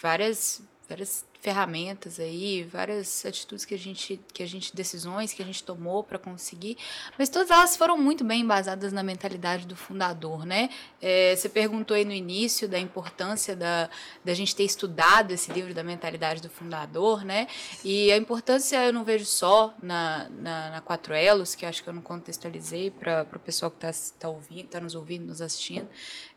várias, 0.00 0.62
várias 0.88 1.26
ferramentas 1.40 2.18
aí, 2.18 2.64
várias 2.64 3.24
atitudes 3.24 3.64
que 3.64 3.74
a 3.74 3.78
gente, 3.78 4.20
que 4.32 4.42
a 4.42 4.46
gente 4.46 4.74
decisões 4.74 5.32
que 5.32 5.42
a 5.42 5.44
gente 5.44 5.62
tomou 5.62 6.02
para 6.02 6.18
conseguir, 6.18 6.76
mas 7.16 7.28
todas 7.28 7.50
elas 7.50 7.76
foram 7.76 7.96
muito 7.96 8.24
bem 8.24 8.40
embasadas 8.40 8.92
na 8.92 9.02
mentalidade 9.02 9.66
do 9.66 9.76
fundador, 9.76 10.44
né? 10.44 10.70
É, 11.00 11.36
você 11.36 11.48
perguntou 11.48 11.94
aí 11.94 12.04
no 12.04 12.12
início 12.12 12.68
da 12.68 12.78
importância 12.78 13.54
da, 13.54 13.88
da 14.24 14.34
gente 14.34 14.56
ter 14.56 14.64
estudado 14.64 15.30
esse 15.30 15.52
livro 15.52 15.72
da 15.72 15.84
mentalidade 15.84 16.40
do 16.40 16.48
fundador, 16.48 17.24
né? 17.24 17.46
E 17.84 18.10
a 18.10 18.16
importância 18.16 18.84
eu 18.84 18.92
não 18.92 19.04
vejo 19.04 19.26
só 19.26 19.74
na, 19.82 20.28
na, 20.30 20.70
na 20.70 20.80
Quatro 20.80 21.14
Elos, 21.14 21.54
que 21.54 21.66
acho 21.66 21.82
que 21.82 21.88
eu 21.88 21.94
não 21.94 22.02
contextualizei 22.02 22.90
para 22.90 23.26
o 23.32 23.38
pessoal 23.38 23.70
que 23.70 23.86
está 23.86 24.18
tá 24.18 24.28
ouvindo, 24.28 24.64
está 24.64 24.80
nos 24.80 24.94
ouvindo, 24.94 25.26
nos 25.26 25.40
assistindo. 25.40 25.88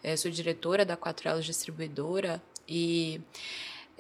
É, 0.04 0.16
sou 0.16 0.30
diretora 0.30 0.86
da 0.86 0.96
Quatro 0.96 1.28
Elos 1.30 1.46
Distribuidora 1.46 2.42
e 2.68 3.20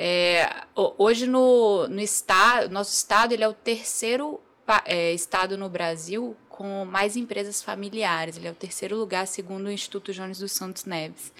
é, 0.03 0.63
hoje 0.75 1.27
no, 1.27 1.87
no 1.87 2.01
estado, 2.01 2.73
nosso 2.73 2.91
estado 2.91 3.33
ele 3.33 3.43
é 3.43 3.47
o 3.47 3.53
terceiro 3.53 4.41
é, 4.83 5.13
estado 5.13 5.55
no 5.59 5.69
Brasil 5.69 6.35
com 6.49 6.85
mais 6.85 7.15
empresas 7.15 7.61
familiares. 7.61 8.35
Ele 8.35 8.47
é 8.47 8.51
o 8.51 8.55
terceiro 8.55 8.97
lugar, 8.97 9.27
segundo 9.27 9.67
o 9.67 9.71
Instituto 9.71 10.11
Jones 10.11 10.39
dos 10.39 10.51
Santos 10.53 10.85
Neves. 10.85 11.31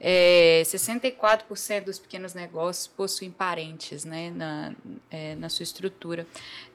É, 0.00 0.62
64% 0.64 1.84
dos 1.84 2.00
pequenos 2.00 2.34
negócios 2.34 2.88
possuem 2.88 3.30
parentes 3.30 4.04
né, 4.04 4.30
na, 4.30 4.74
é, 5.08 5.36
na 5.36 5.48
sua 5.48 5.62
estrutura. 5.62 6.26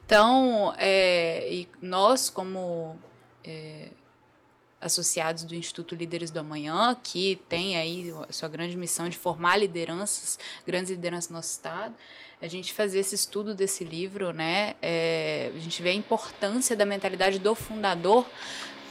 Então, 0.06 0.74
é, 0.78 1.52
e 1.52 1.68
nós, 1.82 2.30
como 2.30 2.98
é, 3.44 3.88
associados 4.86 5.44
do 5.44 5.54
Instituto 5.54 5.94
Líderes 5.94 6.30
do 6.30 6.40
Amanhã, 6.40 6.96
que 7.02 7.40
tem 7.48 7.76
aí 7.76 8.12
a 8.28 8.32
sua 8.32 8.48
grande 8.48 8.76
missão 8.76 9.08
de 9.08 9.18
formar 9.18 9.56
lideranças, 9.56 10.38
grandes 10.66 10.90
lideranças 10.90 11.30
no 11.30 11.36
nosso 11.36 11.50
estado. 11.50 11.94
A 12.40 12.46
gente 12.46 12.72
fazer 12.72 13.00
esse 13.00 13.14
estudo 13.14 13.54
desse 13.54 13.84
livro, 13.84 14.32
né? 14.32 14.74
É, 14.80 15.50
a 15.54 15.58
gente 15.58 15.82
vê 15.82 15.90
a 15.90 15.94
importância 15.94 16.76
da 16.76 16.84
mentalidade 16.84 17.38
do 17.38 17.54
fundador 17.54 18.26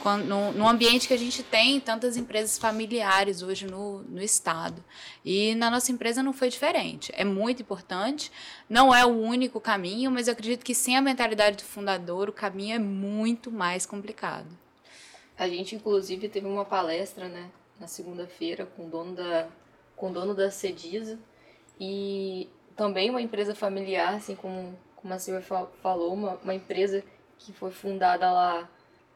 quando, 0.06 0.24
no, 0.24 0.52
no, 0.52 0.68
ambiente 0.68 1.08
que 1.08 1.14
a 1.14 1.18
gente 1.18 1.42
tem 1.42 1.80
tantas 1.80 2.16
empresas 2.16 2.56
familiares 2.56 3.42
hoje 3.42 3.66
no, 3.66 4.02
no 4.02 4.22
estado. 4.22 4.84
E 5.24 5.54
na 5.56 5.68
nossa 5.68 5.90
empresa 5.90 6.22
não 6.22 6.32
foi 6.32 6.48
diferente. 6.48 7.12
É 7.16 7.24
muito 7.24 7.62
importante, 7.62 8.30
não 8.68 8.94
é 8.94 9.04
o 9.04 9.08
único 9.08 9.60
caminho, 9.60 10.10
mas 10.10 10.28
eu 10.28 10.32
acredito 10.32 10.64
que 10.64 10.76
sem 10.76 10.96
a 10.96 11.02
mentalidade 11.02 11.56
do 11.56 11.64
fundador, 11.64 12.28
o 12.28 12.32
caminho 12.32 12.76
é 12.76 12.78
muito 12.78 13.50
mais 13.50 13.84
complicado. 13.84 14.65
A 15.38 15.48
gente, 15.48 15.74
inclusive, 15.74 16.28
teve 16.28 16.46
uma 16.46 16.64
palestra, 16.64 17.28
né, 17.28 17.50
na 17.78 17.86
segunda-feira 17.86 18.66
com 18.66 18.86
o 18.86 18.90
dono 18.90 19.14
da, 19.14 19.48
com 19.94 20.10
o 20.10 20.12
dono 20.12 20.34
da 20.34 20.50
Cedisa 20.50 21.18
e 21.78 22.48
também 22.74 23.10
uma 23.10 23.20
empresa 23.20 23.54
familiar, 23.54 24.14
assim 24.14 24.34
como, 24.34 24.74
como 24.94 25.12
a 25.12 25.18
Silvia 25.18 25.44
falou, 25.82 26.10
uma, 26.12 26.38
uma 26.42 26.54
empresa 26.54 27.04
que 27.38 27.52
foi 27.52 27.70
fundada 27.70 28.32
lá 28.32 28.66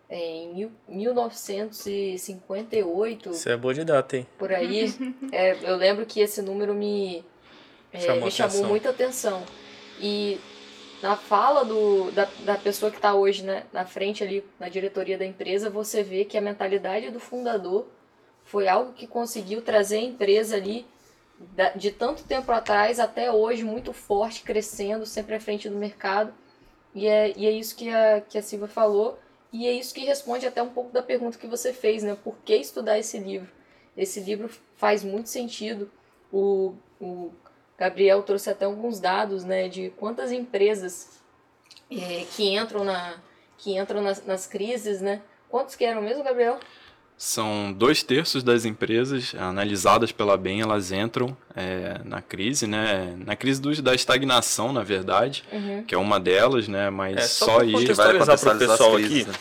é, 0.08 0.18
em 0.18 0.54
mil, 0.54 0.70
1958. 0.88 3.30
Isso 3.30 3.48
é 3.48 3.56
boa 3.56 3.72
de 3.72 3.84
data, 3.84 4.16
hein? 4.16 4.26
Por 4.38 4.52
aí. 4.52 4.92
é, 5.32 5.56
eu 5.62 5.76
lembro 5.76 6.04
que 6.04 6.20
esse 6.20 6.42
número 6.42 6.74
me, 6.74 7.24
é, 7.92 8.20
me 8.20 8.30
chamou 8.30 8.66
muita 8.66 8.90
atenção. 8.90 9.42
E 10.00 10.38
na 11.02 11.16
fala 11.16 11.64
do, 11.64 12.10
da, 12.10 12.28
da 12.40 12.56
pessoa 12.56 12.90
que 12.90 12.98
está 12.98 13.14
hoje 13.14 13.42
né, 13.42 13.64
na 13.72 13.84
frente 13.84 14.22
ali, 14.22 14.44
na 14.58 14.68
diretoria 14.68 15.16
da 15.16 15.24
empresa, 15.24 15.70
você 15.70 16.02
vê 16.02 16.24
que 16.24 16.36
a 16.36 16.40
mentalidade 16.40 17.10
do 17.10 17.18
fundador 17.18 17.86
foi 18.44 18.68
algo 18.68 18.92
que 18.92 19.06
conseguiu 19.06 19.62
trazer 19.62 19.98
a 19.98 20.02
empresa 20.02 20.56
ali 20.56 20.86
de 21.74 21.90
tanto 21.90 22.24
tempo 22.24 22.52
atrás 22.52 23.00
até 23.00 23.32
hoje 23.32 23.64
muito 23.64 23.92
forte, 23.92 24.42
crescendo, 24.42 25.06
sempre 25.06 25.34
à 25.34 25.40
frente 25.40 25.68
do 25.68 25.76
mercado. 25.76 26.34
E 26.94 27.06
é, 27.06 27.32
e 27.36 27.46
é 27.46 27.50
isso 27.50 27.76
que 27.76 27.88
a, 27.88 28.20
que 28.20 28.36
a 28.36 28.42
Silva 28.42 28.68
falou, 28.68 29.18
e 29.52 29.66
é 29.66 29.72
isso 29.72 29.94
que 29.94 30.04
responde 30.04 30.46
até 30.46 30.62
um 30.62 30.68
pouco 30.68 30.92
da 30.92 31.02
pergunta 31.02 31.38
que 31.38 31.46
você 31.46 31.72
fez, 31.72 32.02
né? 32.02 32.16
Por 32.22 32.36
que 32.38 32.54
estudar 32.56 32.98
esse 32.98 33.18
livro? 33.18 33.48
Esse 33.96 34.20
livro 34.20 34.50
faz 34.76 35.02
muito 35.02 35.28
sentido. 35.28 35.90
O, 36.32 36.74
o 37.00 37.32
Gabriel 37.80 38.22
trouxe 38.22 38.50
até 38.50 38.66
alguns 38.66 39.00
dados, 39.00 39.42
né, 39.42 39.66
de 39.66 39.88
quantas 39.96 40.30
empresas 40.30 41.18
é, 41.90 42.26
que 42.36 42.54
entram 42.54 42.84
na 42.84 43.14
que 43.56 43.76
entram 43.76 44.02
nas, 44.02 44.24
nas 44.24 44.46
crises, 44.46 45.02
né? 45.02 45.20
Quantos 45.48 45.74
que 45.74 45.84
eram 45.84 46.00
mesmo, 46.00 46.24
Gabriel? 46.24 46.58
São 47.16 47.70
dois 47.70 48.02
terços 48.02 48.42
das 48.42 48.64
empresas 48.64 49.34
analisadas 49.38 50.10
pela 50.10 50.34
BEM, 50.38 50.62
elas 50.62 50.92
entram 50.92 51.36
é, 51.54 52.00
na 52.04 52.22
crise, 52.22 52.66
né? 52.66 53.14
Na 53.18 53.36
crise 53.36 53.60
do, 53.60 53.82
da 53.82 53.94
estagnação, 53.94 54.72
na 54.72 54.82
verdade, 54.82 55.44
uhum. 55.52 55.84
que 55.84 55.94
é 55.94 55.98
uma 55.98 56.18
delas, 56.18 56.68
né? 56.68 56.88
Mas 56.88 57.16
é, 57.16 57.20
só, 57.20 57.44
só 57.44 57.60
aí... 57.60 57.92
Vai 57.92 58.16
para 58.16 58.34
o 58.34 58.58
pessoal 58.58 58.94
crises, 58.94 59.28
aqui. 59.28 59.28
Né? 59.28 59.34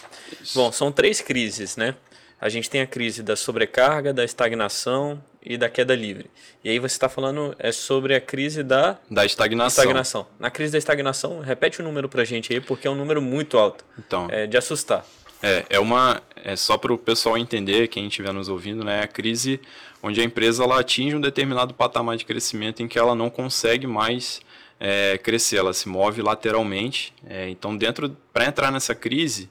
Bom, 0.54 0.72
são 0.74 0.92
três 0.92 1.22
crises, 1.22 1.78
né? 1.78 1.96
A 2.42 2.48
gente 2.50 2.70
tem 2.70 2.82
a 2.82 2.88
crise 2.88 3.22
da 3.22 3.36
sobrecarga, 3.36 4.14
da 4.14 4.24
estagnação 4.24 5.22
e 5.44 5.58
da 5.58 5.70
queda 5.70 5.96
livre. 5.96 6.30
E 6.64 6.70
aí 6.70 6.80
você 6.80 6.96
está 6.96 7.10
falando 7.10 7.56
é 7.60 7.72
sobre 7.72 8.16
a 8.16 8.22
crise 8.22 8.64
da 8.64 8.98
da 9.10 9.26
estagnação. 9.26 9.84
estagnação. 9.84 10.28
Na 10.40 10.50
crise 10.50 10.72
da 10.72 10.78
estagnação, 10.78 11.40
repete 11.40 11.82
o 11.82 11.84
número 11.84 12.08
para 12.08 12.22
a 12.22 12.26
gente 12.26 12.54
aí, 12.54 12.62
porque 12.62 12.88
é 12.88 12.92
um 12.92 12.96
número 12.96 13.22
muito 13.22 13.58
alto. 13.58 13.84
Então. 13.98 14.28
É 14.30 14.48
de 14.48 14.58
assustar. 14.58 15.06
É, 15.42 15.66
é 15.70 15.80
uma 15.80 16.22
é 16.44 16.56
só 16.56 16.78
para 16.78 16.94
o 16.94 16.98
pessoal 16.98 17.38
entender, 17.38 17.88
quem 17.88 18.08
estiver 18.08 18.34
nos 18.34 18.50
ouvindo, 18.50 18.84
né? 18.84 19.00
É 19.00 19.04
a 19.04 19.08
crise 19.08 19.60
onde 20.02 20.22
a 20.22 20.24
empresa 20.24 20.64
ela 20.64 20.80
atinge 20.80 21.16
um 21.16 21.22
determinado 21.22 21.74
patamar 21.74 22.18
de 22.18 22.26
crescimento 22.26 22.82
em 22.82 22.88
que 22.88 22.98
ela 22.98 23.16
não 23.16 23.30
consegue 23.30 23.88
mais 23.88 24.42
é, 24.80 25.18
crescer, 25.18 25.58
ela 25.58 25.74
se 25.74 25.90
move 25.90 26.22
lateralmente. 26.22 27.14
É, 27.28 27.50
então, 27.50 27.76
dentro 27.76 28.16
para 28.32 28.46
entrar 28.46 28.72
nessa 28.72 28.96
crise, 28.96 29.50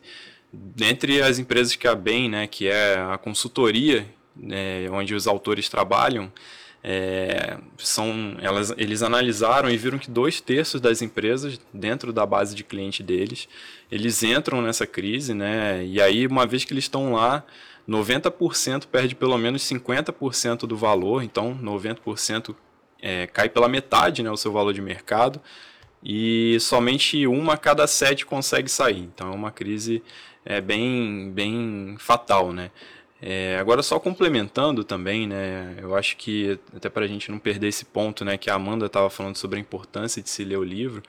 dentre 0.52 1.22
as 1.22 1.38
empresas 1.38 1.76
que 1.76 1.86
a 1.86 1.94
BEM, 1.94 2.28
né, 2.28 2.46
que 2.46 2.68
é 2.68 2.98
a 2.98 3.18
consultoria 3.18 4.06
né, 4.34 4.88
onde 4.90 5.14
os 5.14 5.26
autores 5.26 5.68
trabalham, 5.68 6.32
é, 6.82 7.58
são, 7.76 8.36
elas, 8.40 8.72
eles 8.76 9.02
analisaram 9.02 9.68
e 9.68 9.76
viram 9.76 9.98
que 9.98 10.10
dois 10.10 10.40
terços 10.40 10.80
das 10.80 11.02
empresas 11.02 11.60
dentro 11.72 12.12
da 12.12 12.24
base 12.24 12.54
de 12.54 12.62
cliente 12.62 13.02
deles, 13.02 13.48
eles 13.90 14.22
entram 14.22 14.62
nessa 14.62 14.86
crise, 14.86 15.34
né? 15.34 15.84
E 15.84 16.00
aí, 16.00 16.26
uma 16.26 16.46
vez 16.46 16.64
que 16.64 16.72
eles 16.72 16.84
estão 16.84 17.12
lá, 17.14 17.44
90% 17.88 18.86
perde 18.86 19.14
pelo 19.14 19.36
menos 19.36 19.62
50% 19.62 20.60
do 20.66 20.76
valor, 20.76 21.22
então 21.22 21.58
90% 21.60 22.54
é, 23.02 23.26
cai 23.26 23.48
pela 23.48 23.68
metade 23.68 24.22
né, 24.22 24.30
o 24.30 24.36
seu 24.36 24.52
valor 24.52 24.72
de 24.72 24.80
mercado 24.80 25.40
e 26.02 26.58
somente 26.60 27.26
uma 27.26 27.54
a 27.54 27.56
cada 27.56 27.86
sete 27.86 28.24
consegue 28.24 28.68
sair. 28.70 29.00
Então 29.00 29.32
é 29.32 29.34
uma 29.34 29.50
crise 29.50 30.02
é, 30.44 30.60
bem, 30.60 31.30
bem 31.32 31.96
fatal, 31.98 32.52
né? 32.52 32.70
É, 33.20 33.58
agora 33.58 33.82
só 33.82 33.98
complementando 33.98 34.84
também, 34.84 35.26
né? 35.26 35.76
Eu 35.80 35.96
acho 35.96 36.16
que 36.16 36.58
até 36.74 36.88
para 36.88 37.04
a 37.04 37.08
gente 37.08 37.30
não 37.30 37.38
perder 37.38 37.68
esse 37.68 37.84
ponto, 37.84 38.24
né? 38.24 38.38
Que 38.38 38.48
a 38.48 38.54
Amanda 38.54 38.86
estava 38.86 39.10
falando 39.10 39.36
sobre 39.36 39.58
a 39.58 39.60
importância 39.60 40.22
de 40.22 40.30
se 40.30 40.44
ler 40.44 40.56
o 40.56 40.64
livro. 40.64 41.02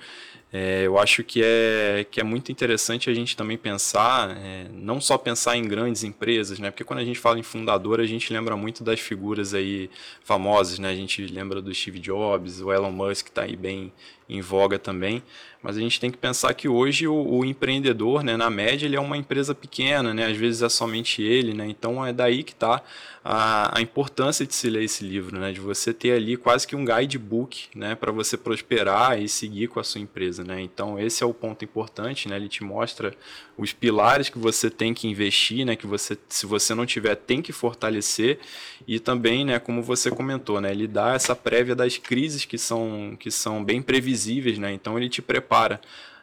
É, 0.51 0.87
eu 0.87 0.97
acho 0.97 1.23
que 1.23 1.43
é, 1.43 2.05
que 2.09 2.19
é 2.19 2.23
muito 2.23 2.51
interessante 2.51 3.07
a 3.07 3.13
gente 3.13 3.37
também 3.37 3.55
pensar, 3.55 4.35
é, 4.35 4.65
não 4.73 4.99
só 4.99 5.15
pensar 5.15 5.55
em 5.55 5.67
grandes 5.67 6.03
empresas, 6.03 6.57
né? 6.57 6.71
Porque 6.71 6.83
quando 6.83 6.99
a 6.99 7.05
gente 7.05 7.19
fala 7.19 7.37
em 7.37 7.43
fundador, 7.43 7.99
a 7.99 8.05
gente 8.05 8.33
lembra 8.33 8.55
muito 8.57 8.83
das 8.83 8.99
figuras 8.99 9.53
aí 9.53 9.91
famosas, 10.23 10.79
né? 10.79 10.89
A 10.89 10.95
gente 10.95 11.23
lembra 11.27 11.61
do 11.61 11.73
Steve 11.73 11.99
Jobs, 11.99 12.61
o 12.61 12.73
Elon 12.73 12.91
Musk 12.91 13.27
está 13.27 13.43
aí 13.43 13.55
bem 13.55 13.93
em 14.29 14.41
voga 14.41 14.77
também. 14.77 15.23
Mas 15.61 15.75
a 15.75 15.81
gente 15.81 15.99
tem 15.99 16.09
que 16.09 16.17
pensar 16.17 16.53
que 16.53 16.69
hoje 16.69 17.05
o, 17.05 17.13
o, 17.13 17.43
empreendedor, 17.43 18.23
né, 18.23 18.37
na 18.37 18.49
média, 18.49 18.85
ele 18.85 18.95
é 18.95 18.99
uma 18.99 19.17
empresa 19.17 19.53
pequena, 19.53 20.13
né? 20.13 20.27
Às 20.27 20.37
vezes 20.37 20.61
é 20.61 20.69
somente 20.69 21.21
ele, 21.21 21.53
né? 21.53 21.67
Então 21.67 22.05
é 22.05 22.13
daí 22.13 22.43
que 22.43 22.53
está 22.53 22.81
a, 23.23 23.77
a 23.77 23.81
importância 23.81 24.45
de 24.45 24.55
se 24.55 24.69
ler 24.69 24.83
esse 24.83 25.03
livro, 25.03 25.37
né? 25.37 25.51
De 25.51 25.59
você 25.59 25.93
ter 25.93 26.13
ali 26.13 26.37
quase 26.37 26.65
que 26.65 26.77
um 26.77 26.85
guidebook, 26.85 27.67
né? 27.75 27.93
Para 27.93 28.11
você 28.11 28.37
prosperar 28.37 29.21
e 29.21 29.27
seguir 29.27 29.67
com 29.67 29.81
a 29.81 29.83
sua 29.83 29.99
empresa, 29.99 30.38
né? 30.43 30.61
Então 30.61 30.99
esse 30.99 31.23
é 31.23 31.25
o 31.25 31.33
ponto 31.33 31.63
importante, 31.63 32.27
né? 32.27 32.35
Ele 32.35 32.49
te 32.49 32.63
mostra 32.63 33.13
os 33.57 33.73
pilares 33.73 34.29
que 34.29 34.39
você 34.39 34.69
tem 34.69 34.93
que 34.93 35.07
investir, 35.07 35.65
né? 35.65 35.75
Que 35.75 35.87
você, 35.87 36.17
se 36.27 36.45
você 36.45 36.73
não 36.73 36.85
tiver, 36.85 37.15
tem 37.15 37.41
que 37.41 37.51
fortalecer 37.51 38.39
e 38.87 38.99
também, 38.99 39.45
né? 39.45 39.59
Como 39.59 39.83
você 39.83 40.09
comentou, 40.09 40.59
né? 40.59 40.71
Ele 40.71 40.87
dá 40.87 41.13
essa 41.13 41.35
prévia 41.35 41.75
das 41.75 41.97
crises 41.97 42.45
que 42.45 42.57
são 42.57 43.15
que 43.19 43.29
são 43.29 43.63
bem 43.63 43.81
previsíveis, 43.81 44.57
né? 44.57 44.73
Então 44.73 44.97
ele 44.97 45.09
te 45.09 45.21
prepara 45.21 45.59
prepara 45.59 45.81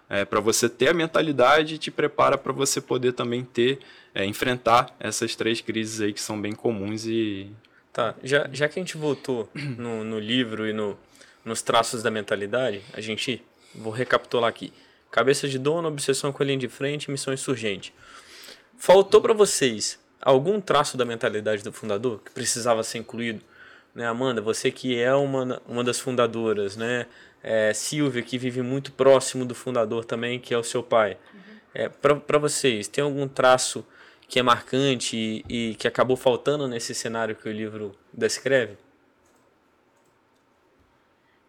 é, 0.08 0.24
para 0.24 0.40
você 0.40 0.68
ter 0.68 0.88
a 0.88 0.94
mentalidade 0.94 1.74
e 1.74 1.78
te 1.78 1.90
prepara 1.90 2.38
para 2.38 2.52
você 2.52 2.80
poder 2.80 3.12
também 3.12 3.44
ter, 3.44 3.80
é, 4.14 4.24
enfrentar 4.24 4.94
essas 5.00 5.34
três 5.34 5.60
crises 5.60 6.00
aí 6.00 6.12
que 6.12 6.20
são 6.20 6.40
bem 6.40 6.52
comuns 6.52 7.06
e... 7.06 7.50
Tá, 7.92 8.14
já, 8.22 8.48
já 8.52 8.68
que 8.68 8.78
a 8.78 8.82
gente 8.82 8.96
voltou 8.96 9.48
no, 9.54 10.04
no 10.04 10.18
livro 10.18 10.68
e 10.68 10.72
no, 10.72 10.98
nos 11.44 11.62
traços 11.62 12.02
da 12.02 12.10
mentalidade, 12.10 12.82
a 12.92 13.00
gente, 13.00 13.42
vou 13.76 13.92
recapitular 13.92 14.48
aqui, 14.48 14.72
cabeça 15.10 15.48
de 15.48 15.58
dono, 15.58 15.88
obsessão 15.88 16.32
com 16.32 16.42
a 16.42 16.46
linha 16.46 16.58
de 16.58 16.68
frente, 16.68 17.10
missão 17.10 17.32
insurgente. 17.32 17.94
Faltou 18.78 19.20
para 19.20 19.32
vocês 19.32 19.98
algum 20.20 20.60
traço 20.60 20.96
da 20.96 21.04
mentalidade 21.04 21.62
do 21.62 21.72
fundador 21.72 22.20
que 22.24 22.30
precisava 22.30 22.82
ser 22.82 22.98
incluído? 22.98 23.40
Né, 23.94 24.06
Amanda, 24.06 24.42
você 24.42 24.70
que 24.70 24.98
é 24.98 25.14
uma, 25.14 25.62
uma 25.66 25.82
das 25.82 25.98
fundadoras, 25.98 26.76
né? 26.76 27.06
é, 27.46 27.72
Silvia, 27.72 28.22
que 28.22 28.36
vive 28.36 28.60
muito 28.60 28.90
próximo 28.90 29.44
do 29.44 29.54
fundador 29.54 30.04
também, 30.04 30.40
que 30.40 30.52
é 30.52 30.58
o 30.58 30.64
seu 30.64 30.82
pai. 30.82 31.16
Uhum. 31.32 31.40
É, 31.72 31.88
Para 31.88 32.38
vocês, 32.38 32.88
tem 32.88 33.04
algum 33.04 33.28
traço 33.28 33.86
que 34.28 34.40
é 34.40 34.42
marcante 34.42 35.16
e, 35.16 35.44
e, 35.70 35.74
que 35.76 35.86
acabou 35.86 36.16
faltando 36.16 36.66
nesse 36.66 36.92
cenário 36.92 37.36
que 37.36 37.48
o 37.48 37.52
livro 37.52 37.94
descreve? 38.12 38.76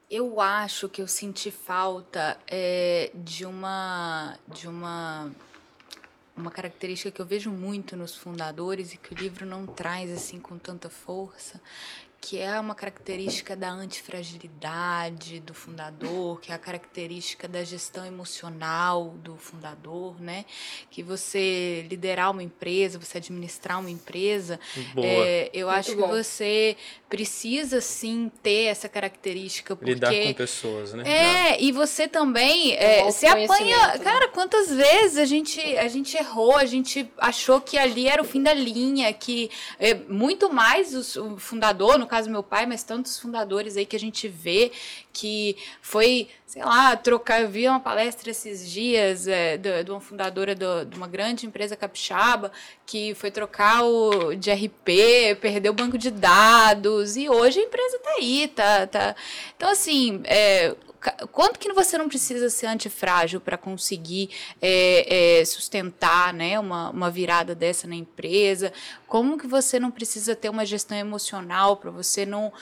Eu 0.09 0.39
acho 0.39 0.87
que 0.87 1.01
eu 1.01 1.07
senti 1.07 1.51
falta 1.51 2.37
é, 2.47 3.11
de 3.13 3.45
uma 3.45 4.37
de 4.47 4.67
uma 4.67 5.29
uma 6.35 6.51
característica 6.51 7.11
que 7.11 7.19
eu 7.19 7.25
vejo 7.25 7.49
muito 7.49 7.97
nos 7.97 8.15
fundadores 8.15 8.93
e 8.93 8.97
que 8.97 9.13
o 9.13 9.17
livro 9.17 9.45
não 9.45 9.65
traz 9.65 10.11
assim 10.11 10.39
com 10.39 10.57
tanta 10.57 10.87
força, 10.87 11.59
que 12.19 12.39
é 12.39 12.59
uma 12.59 12.75
característica 12.75 13.55
da 13.55 13.69
antifragilidade 13.69 15.39
do 15.39 15.53
fundador, 15.53 16.39
que 16.41 16.51
é 16.51 16.55
a 16.55 16.57
característica 16.57 17.47
da 17.47 17.63
gestão 17.63 18.05
emocional 18.05 19.13
do 19.23 19.37
fundador, 19.37 20.19
né? 20.19 20.45
Que 20.89 21.03
você 21.03 21.85
liderar 21.89 22.31
uma 22.31 22.43
empresa, 22.43 22.99
você 22.99 23.19
administrar 23.19 23.79
uma 23.79 23.89
empresa, 23.89 24.59
é, 24.97 25.49
eu 25.53 25.67
Muito 25.67 25.79
acho 25.79 25.95
bom. 25.95 26.03
que 26.03 26.15
você 26.15 26.75
precisa 27.07 27.79
sim 27.79 28.31
ter 28.41 28.65
essa 28.65 28.89
característica 28.89 29.75
porque 29.75 29.93
lidar 29.93 30.13
com 30.13 30.33
pessoas, 30.33 30.93
né? 30.93 31.03
É, 31.05 31.61
e 31.61 31.71
você 31.71 32.07
também 32.07 32.73
é, 32.73 33.09
se 33.11 33.25
apanha, 33.25 33.87
né? 33.87 33.99
cara, 33.99 34.27
quantas 34.29 34.69
vezes 34.69 35.17
a 35.17 35.25
gente 35.25 35.61
a 35.77 35.87
gente 35.87 36.17
errou, 36.17 36.55
a 36.55 36.65
gente 36.65 37.09
achou 37.17 37.61
que 37.61 37.77
ali 37.77 38.07
era 38.07 38.21
o 38.21 38.25
fim 38.25 38.41
da 38.41 38.53
linha, 38.53 39.13
que 39.13 39.49
é, 39.79 39.93
muito 39.93 40.51
mais 40.51 40.93
o 41.15 41.37
fundador, 41.37 41.97
no 41.97 42.06
caso 42.07 42.29
meu 42.29 42.41
pai, 42.41 42.65
mas 42.65 42.83
tantos 42.83 43.19
fundadores 43.19 43.77
aí 43.77 43.85
que 43.85 43.95
a 43.95 43.99
gente 43.99 44.27
vê 44.27 44.71
que 45.17 45.57
foi, 45.81 46.29
sei 46.45 46.63
lá, 46.63 46.95
trocar, 46.95 47.41
eu 47.41 47.49
vi 47.49 47.67
uma 47.67 47.79
palestra 47.79 48.29
esses 48.29 48.69
dias 48.69 49.27
é, 49.27 49.57
de, 49.57 49.83
de 49.83 49.89
uma 49.89 49.99
fundadora 49.99 50.53
do, 50.53 50.85
de 50.85 50.95
uma 50.95 51.07
grande 51.07 51.47
empresa 51.47 51.75
capixaba 51.75 52.51
que 52.85 53.15
foi 53.15 53.31
trocar 53.31 53.83
o 53.83 54.35
de 54.35 54.51
RP, 54.51 55.39
perdeu 55.41 55.71
o 55.71 55.75
banco 55.75 55.97
de 55.97 56.11
dados 56.11 57.17
e 57.17 57.27
hoje 57.27 57.59
a 57.59 57.63
empresa 57.63 57.97
tá 57.97 58.09
aí, 58.11 58.47
tá, 58.47 58.85
tá. 58.85 59.15
Então 59.55 59.71
assim, 59.71 60.21
é, 60.25 60.75
quanto 61.31 61.59
que 61.59 61.71
você 61.73 61.97
não 61.97 62.07
precisa 62.07 62.49
ser 62.49 62.67
antifrágil 62.67 63.41
para 63.41 63.57
conseguir 63.57 64.29
é, 64.61 65.39
é, 65.39 65.45
sustentar 65.45 66.31
né, 66.31 66.59
uma, 66.59 66.91
uma 66.91 67.09
virada 67.09 67.55
dessa 67.55 67.87
na 67.87 67.95
empresa? 67.95 68.71
Como 69.07 69.37
que 69.37 69.47
você 69.47 69.79
não 69.79 69.89
precisa 69.89 70.35
ter 70.35 70.49
uma 70.49 70.65
gestão 70.65 70.97
emocional 70.97 71.77
para 71.77 71.89
você 71.89 72.25
não 72.25 72.53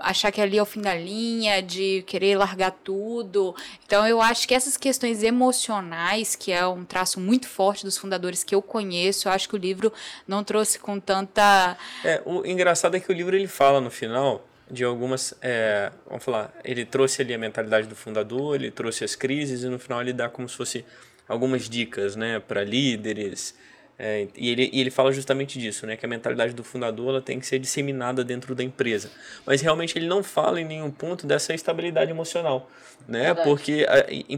achar 0.00 0.32
que 0.32 0.40
ali 0.40 0.58
é 0.58 0.62
o 0.62 0.66
fim 0.66 0.80
da 0.80 0.94
linha, 0.94 1.62
de 1.62 2.02
querer 2.06 2.36
largar 2.36 2.70
tudo. 2.70 3.54
Então 3.86 4.06
eu 4.06 4.20
acho 4.20 4.46
que 4.46 4.54
essas 4.54 4.76
questões 4.76 5.22
emocionais, 5.22 6.34
que 6.34 6.52
é 6.52 6.66
um 6.66 6.84
traço 6.84 7.20
muito 7.20 7.48
forte 7.48 7.84
dos 7.84 7.96
fundadores 7.96 8.42
que 8.42 8.54
eu 8.54 8.62
conheço, 8.62 9.28
eu 9.28 9.32
acho 9.32 9.48
que 9.48 9.54
o 9.54 9.58
livro 9.58 9.92
não 10.26 10.42
trouxe 10.42 10.78
com 10.78 10.98
tanta. 10.98 11.76
É, 12.04 12.22
o 12.24 12.46
engraçado 12.46 12.96
é 12.96 13.00
que 13.00 13.10
o 13.10 13.14
livro 13.14 13.36
ele 13.36 13.46
fala 13.46 13.80
no 13.80 13.90
final 13.90 14.46
de 14.70 14.84
algumas. 14.84 15.34
É, 15.42 15.90
vamos 16.06 16.24
falar, 16.24 16.52
ele 16.64 16.84
trouxe 16.84 17.22
ali 17.22 17.34
a 17.34 17.38
mentalidade 17.38 17.86
do 17.86 17.96
fundador, 17.96 18.54
ele 18.54 18.70
trouxe 18.70 19.04
as 19.04 19.14
crises 19.14 19.62
e 19.62 19.66
no 19.66 19.78
final 19.78 20.00
ele 20.00 20.12
dá 20.12 20.28
como 20.28 20.48
se 20.48 20.56
fosse 20.56 20.84
algumas 21.28 21.68
dicas 21.68 22.16
né, 22.16 22.40
para 22.40 22.64
líderes 22.64 23.54
é, 24.02 24.26
e, 24.34 24.50
ele, 24.50 24.70
e 24.72 24.80
ele 24.80 24.90
fala 24.90 25.12
justamente 25.12 25.58
disso, 25.58 25.86
né? 25.86 25.94
Que 25.94 26.06
a 26.06 26.08
mentalidade 26.08 26.54
do 26.54 26.64
fundador 26.64 27.10
ela 27.10 27.20
tem 27.20 27.38
que 27.38 27.46
ser 27.46 27.58
disseminada 27.58 28.24
dentro 28.24 28.54
da 28.54 28.64
empresa. 28.64 29.10
Mas 29.44 29.60
realmente 29.60 29.98
ele 29.98 30.06
não 30.06 30.22
fala 30.22 30.58
em 30.58 30.64
nenhum 30.64 30.90
ponto 30.90 31.26
dessa 31.26 31.52
estabilidade 31.52 32.10
emocional, 32.10 32.70
né? 33.06 33.24
Verdade. 33.24 33.46
Porque, 33.46 33.86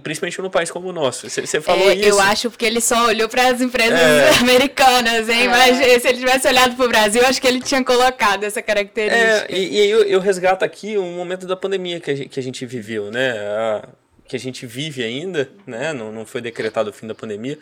principalmente 0.02 0.42
no 0.42 0.50
país 0.50 0.68
como 0.68 0.88
o 0.88 0.92
nosso. 0.92 1.30
Você 1.30 1.60
falou 1.60 1.88
é, 1.88 1.94
isso. 1.94 2.08
Eu 2.08 2.20
acho 2.20 2.50
porque 2.50 2.64
ele 2.64 2.80
só 2.80 3.06
olhou 3.06 3.28
para 3.28 3.52
as 3.52 3.60
empresas 3.60 4.00
é. 4.00 4.30
americanas, 4.40 5.28
hein? 5.28 5.44
É. 5.44 5.48
Mas 5.48 5.76
se 6.02 6.08
ele 6.08 6.18
tivesse 6.18 6.48
olhado 6.48 6.74
para 6.74 6.84
o 6.84 6.88
Brasil, 6.88 7.24
acho 7.24 7.40
que 7.40 7.46
ele 7.46 7.60
tinha 7.60 7.84
colocado 7.84 8.42
essa 8.42 8.60
característica. 8.60 9.46
É, 9.48 9.56
e, 9.56 9.76
e 9.76 9.90
eu, 9.90 10.02
eu, 10.02 10.18
resgato 10.18 10.64
aqui 10.64 10.98
um 10.98 11.14
momento 11.14 11.46
da 11.46 11.54
pandemia 11.54 12.00
que 12.00 12.10
a 12.10 12.16
gente, 12.16 12.28
que 12.28 12.40
a 12.40 12.42
gente 12.42 12.66
viveu, 12.66 13.12
né? 13.12 13.30
A, 13.30 13.88
que 14.26 14.34
a 14.34 14.40
gente 14.40 14.66
vive 14.66 15.04
ainda, 15.04 15.48
né? 15.64 15.92
Não, 15.92 16.10
não 16.10 16.26
foi 16.26 16.40
decretado 16.40 16.90
o 16.90 16.92
fim 16.92 17.06
da 17.06 17.14
pandemia 17.14 17.56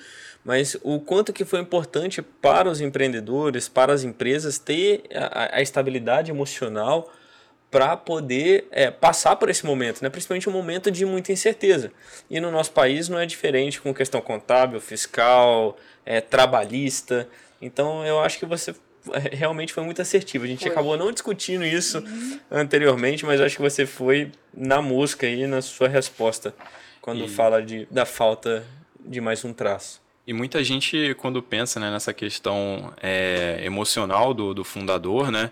mas 0.45 0.77
o 0.83 1.01
quanto 1.01 1.33
que 1.33 1.45
foi 1.45 1.61
importante 1.61 2.23
para 2.23 2.69
os 2.69 2.81
empreendedores, 2.81 3.69
para 3.69 3.93
as 3.93 4.05
empresas 4.05 4.59
ter 4.59 5.03
a, 5.15 5.57
a 5.57 5.63
estabilidade 5.63 6.31
emocional 6.31 7.13
para 7.71 7.97
poder 7.97 8.67
é, 8.73 8.91
passar 8.91 9.37
por 9.37 9.49
esse 9.49 9.65
momento, 9.65 10.03
né? 10.03 10.11
principalmente 10.11 10.49
um 10.49 10.53
momento 10.53 10.91
de 10.91 11.07
muita 11.07 11.31
incerteza. 11.31 11.93
E 12.29 12.41
no 12.41 12.51
nosso 12.51 12.73
país 12.73 13.09
não 13.09 13.19
é 13.19 13.25
diferente 13.25 13.81
com 13.81 13.95
questão 13.95 14.21
contábil, 14.21 14.81
fiscal, 14.81 15.77
é, 16.05 16.21
trabalhista. 16.21 17.29
Então 17.63 18.05
eu 18.05 18.19
acho 18.19 18.39
que 18.39 18.47
você 18.47 18.75
é, 19.13 19.37
realmente 19.37 19.73
foi 19.73 19.85
muito 19.85 20.03
assertivo. 20.03 20.45
A 20.45 20.49
gente 20.49 20.63
foi. 20.63 20.71
acabou 20.71 20.97
não 20.97 21.13
discutindo 21.13 21.65
isso 21.65 21.99
uhum. 21.99 22.41
anteriormente, 22.51 23.25
mas 23.25 23.41
acho 23.41 23.57
que 23.57 23.63
você 23.63 23.87
foi 23.87 24.33
na 24.53 24.83
música 24.83 25.27
aí 25.27 25.47
na 25.47 25.63
sua 25.63 25.89
resposta 25.89 26.53
quando 27.01 27.25
e... 27.25 27.29
fala 27.29 27.63
de, 27.63 27.87
da 27.89 28.05
falta 28.05 28.65
de 28.99 29.21
mais 29.21 29.45
um 29.45 29.53
traço. 29.53 30.01
E 30.27 30.33
muita 30.33 30.63
gente, 30.63 31.15
quando 31.19 31.43
pensa 31.43 31.81
né, 31.81 31.91
nessa 31.91 32.13
questão 32.13 32.93
é, 33.03 33.61
emocional 33.65 34.33
do, 34.33 34.55
do 34.55 34.63
fundador, 34.63 35.31
né, 35.31 35.51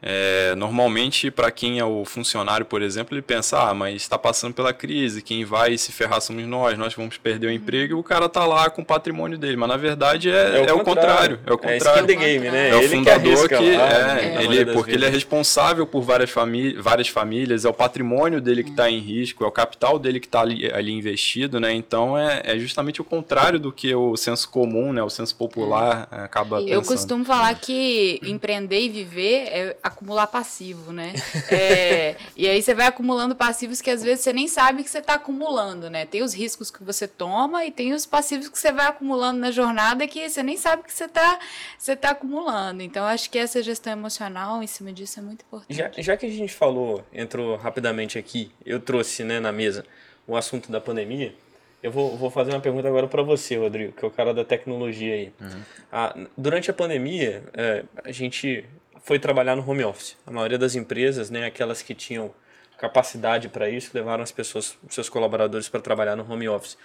É, 0.00 0.54
normalmente, 0.54 1.28
para 1.30 1.50
quem 1.50 1.80
é 1.80 1.84
o 1.84 2.04
funcionário, 2.04 2.64
por 2.64 2.82
exemplo, 2.82 3.14
ele 3.14 3.22
pensa: 3.22 3.68
ah, 3.68 3.74
mas 3.74 3.96
está 3.96 4.16
passando 4.16 4.54
pela 4.54 4.72
crise, 4.72 5.20
quem 5.20 5.44
vai 5.44 5.76
se 5.76 5.90
ferrar 5.90 6.20
somos 6.20 6.46
nós, 6.46 6.78
nós 6.78 6.94
vamos 6.94 7.16
perder 7.16 7.48
o 7.48 7.50
emprego 7.50 7.96
e 7.96 7.98
o 7.98 8.02
cara 8.02 8.28
tá 8.28 8.46
lá 8.46 8.70
com 8.70 8.82
o 8.82 8.84
patrimônio 8.84 9.36
dele. 9.36 9.56
Mas 9.56 9.68
na 9.68 9.76
verdade 9.76 10.30
é, 10.30 10.66
é, 10.68 10.72
o, 10.72 10.80
é 10.80 10.84
contrário. 10.84 11.40
É 11.44 11.52
o 11.52 11.58
contrário. 11.58 12.10
É, 12.10 12.16
game, 12.16 12.48
né? 12.50 12.70
é 12.70 12.76
o 12.76 12.78
ele 12.78 12.88
fundador 12.88 13.48
que, 13.48 13.56
que 13.56 13.70
é, 13.70 14.36
é, 14.36 14.44
ele, 14.44 14.66
porque 14.72 14.92
ele 14.92 15.04
é 15.04 15.08
responsável 15.08 15.86
por 15.86 16.02
várias, 16.02 16.30
famí 16.30 16.74
várias 16.74 17.08
famílias, 17.08 17.64
é 17.64 17.68
o 17.68 17.74
patrimônio 17.74 18.40
dele 18.40 18.62
que 18.62 18.70
está 18.70 18.88
em 18.88 19.00
risco, 19.00 19.44
é 19.44 19.46
o 19.48 19.52
capital 19.52 19.98
dele 19.98 20.20
que 20.20 20.26
está 20.26 20.42
ali, 20.42 20.70
ali, 20.72 20.92
investido, 20.92 21.58
né? 21.58 21.72
Então 21.72 22.16
é, 22.16 22.42
é 22.44 22.58
justamente 22.58 23.00
o 23.00 23.04
contrário 23.04 23.58
do 23.58 23.72
que 23.72 23.92
o 23.94 24.16
senso 24.16 24.48
comum, 24.48 24.92
né? 24.92 25.02
O 25.02 25.10
senso 25.10 25.34
popular 25.34 26.06
acaba 26.10 26.60
Eu 26.60 26.80
pensando. 26.80 26.86
costumo 26.86 27.24
falar 27.24 27.54
que 27.56 28.20
empreender 28.22 28.80
e 28.80 28.88
viver 28.88 29.48
é 29.48 29.76
acumular 29.88 30.26
passivo, 30.26 30.92
né? 30.92 31.12
É, 31.50 32.16
e 32.36 32.46
aí 32.46 32.60
você 32.60 32.74
vai 32.74 32.86
acumulando 32.86 33.34
passivos 33.34 33.80
que 33.80 33.90
às 33.90 34.02
vezes 34.02 34.22
você 34.22 34.32
nem 34.32 34.46
sabe 34.46 34.82
que 34.82 34.90
você 34.90 34.98
está 34.98 35.14
acumulando, 35.14 35.88
né? 35.88 36.04
Tem 36.04 36.22
os 36.22 36.34
riscos 36.34 36.70
que 36.70 36.82
você 36.84 37.08
toma 37.08 37.64
e 37.64 37.70
tem 37.70 37.92
os 37.92 38.04
passivos 38.04 38.48
que 38.48 38.58
você 38.58 38.70
vai 38.70 38.86
acumulando 38.86 39.40
na 39.40 39.50
jornada 39.50 40.06
que 40.06 40.28
você 40.28 40.42
nem 40.42 40.56
sabe 40.56 40.82
que 40.82 40.92
você 40.92 41.04
está 41.04 41.38
você 41.78 41.96
tá 41.96 42.10
acumulando. 42.10 42.82
Então, 42.82 43.04
acho 43.04 43.30
que 43.30 43.38
essa 43.38 43.62
gestão 43.62 43.92
emocional 43.92 44.62
em 44.62 44.66
cima 44.66 44.92
disso 44.92 45.18
é 45.18 45.22
muito 45.22 45.42
importante. 45.42 45.76
Já, 45.76 45.90
já 45.96 46.16
que 46.16 46.26
a 46.26 46.30
gente 46.30 46.54
falou, 46.54 47.04
entrou 47.12 47.56
rapidamente 47.56 48.18
aqui, 48.18 48.52
eu 48.64 48.80
trouxe 48.80 49.24
né, 49.24 49.40
na 49.40 49.52
mesa 49.52 49.84
o 50.26 50.36
assunto 50.36 50.70
da 50.70 50.80
pandemia. 50.80 51.34
Eu 51.82 51.92
vou, 51.92 52.16
vou 52.16 52.30
fazer 52.30 52.50
uma 52.50 52.60
pergunta 52.60 52.88
agora 52.88 53.06
para 53.06 53.22
você, 53.22 53.56
Rodrigo, 53.56 53.92
que 53.92 54.04
é 54.04 54.08
o 54.08 54.10
cara 54.10 54.34
da 54.34 54.44
tecnologia 54.44 55.14
aí. 55.14 55.32
Uhum. 55.40 55.62
Ah, 55.92 56.14
durante 56.36 56.70
a 56.70 56.74
pandemia, 56.74 57.44
é, 57.54 57.84
a 58.04 58.10
gente 58.10 58.64
foi 59.04 59.18
trabalhar 59.18 59.56
no 59.56 59.68
home 59.68 59.84
office. 59.84 60.16
A 60.26 60.30
maioria 60.30 60.58
das 60.58 60.74
empresas, 60.74 61.30
né, 61.30 61.46
aquelas 61.46 61.82
que 61.82 61.94
tinham 61.94 62.32
capacidade 62.78 63.48
para 63.48 63.68
isso, 63.68 63.90
levaram 63.92 64.22
as 64.22 64.30
pessoas, 64.30 64.76
seus 64.88 65.08
colaboradores 65.08 65.68
para 65.68 65.80
trabalhar 65.80 66.16
no 66.16 66.30
home 66.30 66.48
office. 66.48 66.78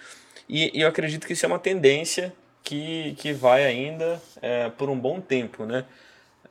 E, 0.49 0.77
e, 0.77 0.81
eu 0.81 0.87
acredito 0.87 1.25
que 1.25 1.33
isso 1.33 1.45
é 1.45 1.47
uma 1.47 1.59
tendência 1.59 2.33
que, 2.63 3.15
que 3.17 3.31
vai 3.31 3.65
ainda 3.65 4.21
é, 4.41 4.69
por 4.69 4.89
um 4.89 4.97
bom 4.97 5.21
tempo, 5.21 5.65
né? 5.65 5.85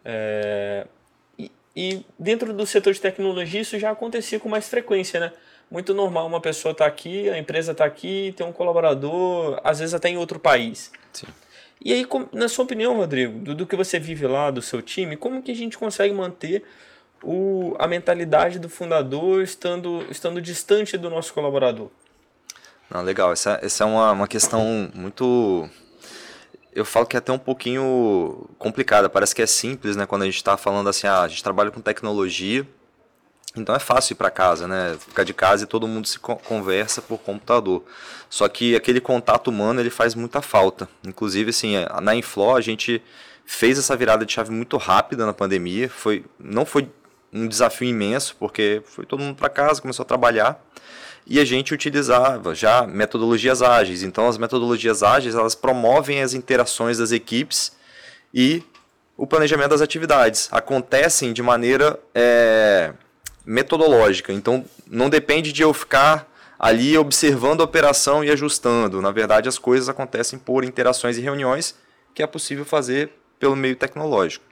É, 0.05 0.87
e, 1.39 1.51
e, 1.77 2.07
dentro 2.19 2.53
do 2.53 2.67
setor 2.67 2.93
de 2.93 3.01
tecnologia 3.01 3.61
isso 3.61 3.79
já 3.79 3.91
acontecia 3.91 4.39
com 4.39 4.49
mais 4.49 4.69
frequência, 4.69 5.21
né? 5.21 5.33
Muito 5.71 5.95
normal 5.95 6.27
uma 6.27 6.41
pessoa 6.41 6.73
estar 6.73 6.85
tá 6.85 6.91
aqui, 6.91 7.29
a 7.31 7.39
empresa 7.39 7.73
está 7.73 7.85
aqui, 7.85 8.35
tem 8.37 8.47
um 8.47 8.53
colaborador, 8.53 9.61
às 9.65 9.79
vezes 9.79 9.95
até 9.95 10.09
em 10.09 10.17
outro 10.17 10.39
país. 10.39 10.93
Sim. 11.13 11.27
E 11.85 11.93
aí, 11.93 12.07
na 12.33 12.49
sua 12.49 12.65
opinião, 12.65 12.97
Rodrigo, 12.97 13.39
do, 13.41 13.55
do, 13.55 13.67
que 13.67 13.75
você 13.75 13.99
vive 13.99 14.27
lá, 14.27 14.51
do 14.51 14.63
seu 14.63 14.81
time, 14.81 15.17
como 15.17 15.43
que 15.43 15.51
a 15.51 15.55
gente 15.55 15.77
consegue 15.77 16.15
manter 16.15 16.63
o, 17.23 17.75
a 17.79 17.89
mentalidade 17.89 18.59
do 18.59 18.69
fundador 18.69 19.43
estando, 19.43 20.05
estando 20.11 20.41
distante 20.41 20.97
do 20.97 21.11
nosso 21.11 21.35
colaborador? 21.35 21.91
Não, 22.89 23.03
legal, 23.03 23.33
essa, 23.33 23.59
essa 23.63 23.85
é 23.85 23.87
uma, 23.87 24.13
uma 24.13 24.29
questão 24.29 24.91
muito. 24.95 25.69
Eu 26.75 26.85
falo 26.85 27.07
que 27.07 27.17
é 27.17 27.19
até 27.19 27.33
um 27.33 27.39
pouquinho 27.39 28.49
complicada. 28.59 29.09
Parece 29.09 29.35
que 29.35 29.43
é 29.43 29.47
simples, 29.47 29.97
né? 29.97 30.07
Quando 30.07 30.23
a 30.23 30.27
gente 30.27 30.37
está 30.37 30.57
falando 30.57 30.89
assim, 30.89 31.07
ah, 31.07 31.23
a 31.23 31.29
gente 31.29 31.43
trabalha 31.43 31.71
com 31.71 31.81
tecnologia, 31.81 32.67
então 33.57 33.75
é 33.75 33.79
fácil 33.79 34.15
ir 34.15 34.17
para 34.17 34.31
casa, 34.31 34.67
né? 34.67 34.97
Ficar 34.99 35.25
de 35.25 35.35
casa 35.35 35.65
e 35.65 35.67
todo 35.67 35.87
mundo 35.87 36.09
se 36.09 36.19
conversa 36.19 37.03
por 37.03 37.19
computador. 37.19 37.85
Só 38.31 38.49
que 38.49 38.75
aquele 38.75 39.01
contato 39.01 39.49
humano 39.49 39.81
ele 39.81 39.91
faz 39.91 40.15
muita 40.15 40.41
falta. 40.41 40.89
Inclusive, 41.07 41.51
assim, 41.51 41.75
na 42.03 42.15
Inflo 42.15 42.55
a 42.55 42.61
gente 42.61 43.03
fez 43.45 43.79
essa 43.79 43.95
virada 43.95 44.25
de 44.25 44.33
chave 44.33 44.51
muito 44.51 44.77
rápida 44.79 45.27
na 45.27 45.35
pandemia. 45.35 45.89
Foi, 45.91 46.25
não 46.39 46.65
foi 46.65 46.89
um 47.33 47.47
desafio 47.47 47.89
imenso, 47.89 48.37
porque 48.39 48.83
foi 48.87 49.05
todo 49.05 49.21
mundo 49.21 49.37
para 49.37 49.51
casa, 49.51 49.83
começou 49.83 50.03
a 50.03 50.07
trabalhar 50.07 50.63
e 51.27 51.39
a 51.39 51.45
gente 51.45 51.73
utilizava 51.73 52.55
já 52.55 52.87
metodologias 52.87 53.63
ágeis. 53.63 54.03
Então, 54.03 54.29
as 54.29 54.39
metodologias 54.39 55.03
ágeis 55.03 55.35
elas 55.35 55.55
promovem 55.55 56.23
as 56.23 56.35
interações 56.35 56.99
das 56.99 57.13
equipes 57.13 57.73
e 58.33 58.63
o 59.17 59.27
planejamento 59.27 59.71
das 59.71 59.81
atividades 59.81 60.49
acontecem 60.51 61.33
de 61.33 61.43
maneira 61.43 61.99
é, 62.15 62.93
metodológica. 63.45 64.33
Então, 64.33 64.65
não 64.87 65.11
depende 65.11 65.53
de 65.53 65.63
eu 65.63 65.73
ficar 65.73 66.31
ali 66.59 66.97
observando 66.97 67.61
a 67.61 67.65
operação 67.65 68.23
e 68.23 68.31
ajustando. 68.31 69.03
Na 69.03 69.11
verdade, 69.11 69.49
as 69.49 69.59
coisas 69.59 69.89
acontecem 69.89 70.39
por 70.39 70.65
interações 70.65 71.19
e 71.19 71.21
reuniões 71.21 71.75
que 72.15 72.23
é 72.23 72.27
possível 72.27 72.65
fazer 72.65 73.11
pelo 73.39 73.57
meio 73.57 73.75
tecnológico. 73.75 74.45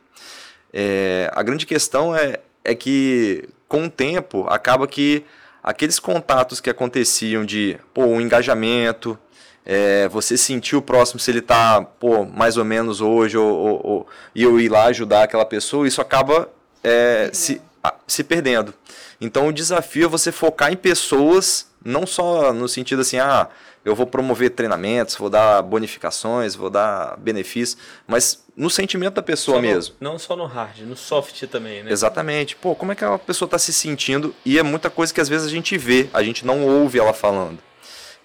É, 0.72 1.30
a 1.32 1.42
grande 1.42 1.66
questão 1.66 2.14
é, 2.14 2.40
é 2.64 2.74
que, 2.74 3.48
com 3.68 3.84
o 3.84 3.90
tempo, 3.90 4.46
acaba 4.48 4.86
que 4.86 5.24
aqueles 5.62 5.98
contatos 5.98 6.60
que 6.60 6.70
aconteciam 6.70 7.44
de 7.44 7.78
pô, 7.92 8.04
um 8.06 8.20
engajamento, 8.20 9.18
é, 9.64 10.08
você 10.08 10.36
sentir 10.36 10.74
o 10.74 10.82
próximo 10.82 11.20
se 11.20 11.30
ele 11.30 11.40
está 11.40 11.86
mais 12.32 12.56
ou 12.56 12.64
menos 12.64 13.00
hoje, 13.00 13.36
ou, 13.36 13.48
ou, 13.48 13.80
ou, 13.84 14.06
e 14.34 14.42
eu 14.42 14.58
ir 14.58 14.68
lá 14.68 14.86
ajudar 14.86 15.24
aquela 15.24 15.44
pessoa, 15.44 15.86
isso 15.86 16.00
acaba 16.00 16.48
é, 16.82 17.30
se, 17.32 17.60
se 18.06 18.24
perdendo. 18.24 18.74
Então 19.20 19.48
o 19.48 19.52
desafio 19.52 20.06
é 20.06 20.08
você 20.08 20.32
focar 20.32 20.72
em 20.72 20.76
pessoas, 20.76 21.68
não 21.84 22.06
só 22.06 22.52
no 22.52 22.68
sentido 22.68 23.00
assim, 23.00 23.18
ah, 23.18 23.48
eu 23.84 23.94
vou 23.94 24.06
promover 24.06 24.50
treinamentos, 24.50 25.14
vou 25.14 25.30
dar 25.30 25.62
bonificações, 25.62 26.54
vou 26.54 26.68
dar 26.68 27.16
benefícios, 27.16 27.78
mas 28.06 28.44
no 28.56 28.68
sentimento 28.68 29.14
da 29.14 29.22
pessoa 29.22 29.56
só 29.56 29.62
mesmo. 29.62 29.94
No, 30.00 30.10
não 30.10 30.18
só 30.18 30.36
no 30.36 30.44
hard, 30.44 30.80
no 30.80 30.96
soft 30.96 31.46
também, 31.46 31.82
né? 31.82 31.90
Exatamente. 31.90 32.56
Pô, 32.56 32.74
como 32.74 32.92
é 32.92 32.94
que 32.94 33.04
a 33.04 33.18
pessoa 33.18 33.46
está 33.46 33.58
se 33.58 33.72
sentindo? 33.72 34.34
E 34.44 34.58
é 34.58 34.62
muita 34.62 34.90
coisa 34.90 35.14
que 35.14 35.20
às 35.20 35.28
vezes 35.28 35.46
a 35.46 35.50
gente 35.50 35.78
vê, 35.78 36.10
a 36.12 36.22
gente 36.22 36.44
não 36.44 36.66
ouve 36.66 36.98
ela 36.98 37.14
falando. 37.14 37.58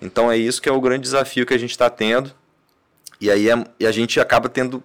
Então 0.02 0.30
é 0.30 0.38
isso 0.38 0.62
que 0.62 0.68
é 0.68 0.72
o 0.72 0.82
grande 0.82 1.04
desafio 1.04 1.46
que 1.46 1.54
a 1.54 1.58
gente 1.58 1.72
está 1.72 1.90
tendo. 1.90 2.34
E 3.22 3.32
aí 3.32 3.50
é, 3.50 3.64
e 3.80 3.88
a 3.88 3.92
gente 3.92 4.20
acaba 4.20 4.50
tendo 4.50 4.84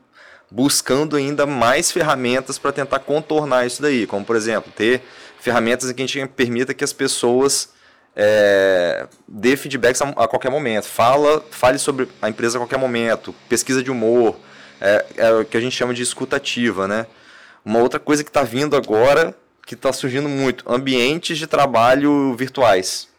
buscando 0.50 1.16
ainda 1.16 1.46
mais 1.46 1.92
ferramentas 1.92 2.58
para 2.58 2.72
tentar 2.72 2.98
contornar 3.00 3.66
isso 3.66 3.80
daí, 3.80 4.06
como 4.06 4.24
por 4.24 4.36
exemplo, 4.36 4.72
ter 4.74 5.02
ferramentas 5.38 5.88
em 5.88 5.94
que 5.94 6.02
a 6.02 6.06
gente 6.06 6.28
permita 6.28 6.74
que 6.74 6.84
as 6.84 6.92
pessoas 6.92 7.70
é, 8.16 9.06
dê 9.28 9.56
feedbacks 9.56 10.02
a, 10.02 10.08
a, 10.08 10.28
qualquer 10.28 10.50
momento, 10.50 10.84
fala, 10.84 11.44
fale 11.50 11.78
sobre 11.78 12.08
a 12.20 12.28
empresa 12.28 12.58
a 12.58 12.60
qualquer 12.60 12.78
momento, 12.78 13.34
pesquisa 13.48 13.82
de 13.82 13.90
humor, 13.90 14.36
é, 14.80 15.06
é 15.16 15.32
o 15.32 15.44
que 15.44 15.56
a 15.56 15.60
gente 15.60 15.76
chama 15.76 15.94
de 15.94 16.02
escutativa, 16.02 16.88
né? 16.88 17.06
Uma 17.64 17.78
outra 17.80 18.00
coisa 18.00 18.24
que 18.24 18.30
está 18.30 18.42
vindo 18.42 18.74
agora, 18.74 19.34
que 19.66 19.74
está 19.74 19.92
surgindo 19.92 20.28
muito, 20.28 20.64
ambientes 20.66 21.38
de 21.38 21.46
trabalho 21.46 22.34
virtuais. 22.34 23.09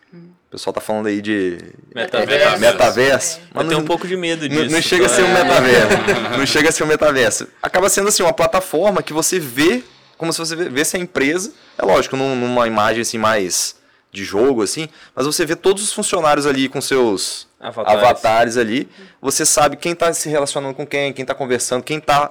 O 0.52 0.58
pessoal 0.58 0.74
tá 0.74 0.82
falando 0.82 1.08
aí 1.08 1.22
de 1.22 1.60
metaverso. 1.96 2.60
metaverso 2.60 3.38
é. 3.38 3.42
Mas 3.54 3.64
eu 3.64 3.70
tenho 3.70 3.82
um 3.82 3.86
pouco 3.86 4.06
de 4.06 4.18
medo 4.18 4.50
disso. 4.50 4.66
Não, 4.66 4.70
não 4.72 4.82
chega 4.82 5.08
tá? 5.08 5.14
a 5.14 5.16
ser 5.16 5.24
um 5.24 5.28
é. 5.28 5.44
metaverso. 5.44 6.38
não 6.38 6.46
chega 6.46 6.68
a 6.68 6.72
ser 6.74 6.84
um 6.84 6.88
metaverso. 6.88 7.48
Acaba 7.64 7.88
sendo 7.88 8.10
assim 8.10 8.22
uma 8.22 8.34
plataforma 8.34 9.02
que 9.02 9.14
você 9.14 9.40
vê 9.40 9.82
como 10.18 10.34
se 10.34 10.40
você 10.40 10.54
vê 10.58 10.82
a 10.82 10.98
empresa. 10.98 11.54
É 11.78 11.86
lógico, 11.86 12.18
numa 12.18 12.68
imagem 12.68 13.02
assim 13.02 13.18
mais 13.18 13.78
de 14.12 14.26
jogo 14.26 14.62
assim, 14.62 14.90
mas 15.16 15.26
você 15.26 15.46
vê 15.46 15.56
todos 15.56 15.82
os 15.84 15.94
funcionários 15.94 16.46
ali 16.46 16.68
com 16.68 16.82
seus 16.82 17.48
avatares, 17.58 18.04
avatares 18.04 18.58
ali. 18.58 18.90
Você 19.22 19.46
sabe 19.46 19.78
quem 19.78 19.94
está 19.94 20.12
se 20.12 20.28
relacionando 20.28 20.76
com 20.76 20.86
quem, 20.86 21.14
quem 21.14 21.24
está 21.24 21.34
conversando, 21.34 21.82
quem 21.82 21.98
está 21.98 22.30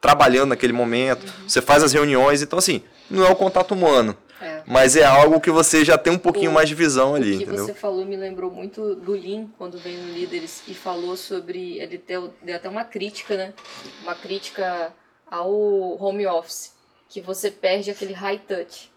trabalhando 0.00 0.48
naquele 0.48 0.72
momento. 0.72 1.24
Uhum. 1.24 1.46
Você 1.48 1.60
faz 1.60 1.82
as 1.82 1.92
reuniões, 1.92 2.40
então 2.40 2.58
assim, 2.58 2.82
não 3.10 3.26
é 3.26 3.28
o 3.28 3.36
contato 3.36 3.72
humano. 3.74 4.16
Mas 4.66 4.96
é 4.96 5.04
algo 5.04 5.40
que 5.40 5.50
você 5.50 5.84
já 5.84 5.98
tem 5.98 6.12
um 6.12 6.18
pouquinho 6.18 6.50
o, 6.50 6.54
mais 6.54 6.68
de 6.68 6.74
visão 6.74 7.14
ali, 7.14 7.34
o 7.34 7.38
que 7.38 7.44
entendeu? 7.44 7.66
você 7.66 7.74
falou 7.74 8.04
me 8.04 8.16
lembrou 8.16 8.50
muito 8.50 8.94
do 8.94 9.12
Lean, 9.12 9.46
quando 9.58 9.78
veio 9.78 10.00
no 10.00 10.12
Líderes 10.12 10.62
e 10.66 10.74
falou 10.74 11.16
sobre... 11.16 11.78
Ele 11.78 11.98
deu, 11.98 12.32
deu 12.42 12.56
até 12.56 12.68
uma 12.68 12.84
crítica, 12.84 13.36
né? 13.36 13.54
Uma 14.02 14.14
crítica 14.14 14.92
ao 15.26 15.52
home 16.02 16.26
office, 16.26 16.72
que 17.08 17.20
você 17.20 17.50
perde 17.50 17.90
aquele 17.90 18.12
high 18.12 18.38
touch, 18.38 18.90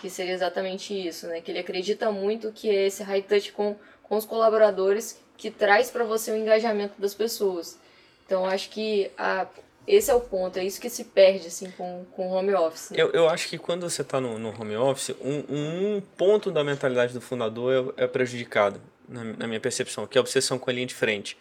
que 0.00 0.08
seria 0.08 0.32
exatamente 0.32 0.94
isso, 0.94 1.26
né? 1.26 1.40
Que 1.40 1.50
ele 1.50 1.58
acredita 1.58 2.10
muito 2.10 2.52
que 2.52 2.70
é 2.70 2.86
esse 2.86 3.02
high 3.02 3.22
touch 3.22 3.52
com, 3.52 3.76
com 4.02 4.16
os 4.16 4.24
colaboradores 4.24 5.20
que 5.36 5.50
traz 5.50 5.90
para 5.90 6.04
você 6.04 6.30
o 6.30 6.36
engajamento 6.36 7.00
das 7.00 7.14
pessoas. 7.14 7.78
Então, 8.26 8.46
acho 8.46 8.70
que 8.70 9.10
a, 9.18 9.46
esse 9.86 10.10
é 10.10 10.14
o 10.14 10.20
ponto, 10.20 10.58
é 10.58 10.64
isso 10.64 10.80
que 10.80 10.88
se 10.88 11.04
perde 11.04 11.48
assim 11.48 11.70
com 11.70 12.06
o 12.16 12.30
home 12.30 12.54
office. 12.54 12.90
Né? 12.90 12.96
Eu, 13.00 13.10
eu 13.10 13.28
acho 13.28 13.48
que 13.48 13.58
quando 13.58 13.88
você 13.88 14.02
está 14.02 14.20
no, 14.20 14.38
no 14.38 14.48
home 14.48 14.76
office, 14.76 15.14
um, 15.20 15.44
um 15.48 16.02
ponto 16.16 16.50
da 16.50 16.62
mentalidade 16.62 17.12
do 17.12 17.20
fundador 17.20 17.94
é, 17.96 18.04
é 18.04 18.06
prejudicado, 18.06 18.80
na, 19.08 19.24
na, 19.24 19.46
minha 19.46 19.60
percepção, 19.60 20.06
que 20.06 20.16
é 20.16 20.20
a 20.20 20.22
obsessão 20.22 20.58
com 20.58 20.70
a 20.70 20.72
linha 20.72 20.86
de 20.86 20.94
frente. 20.94 21.36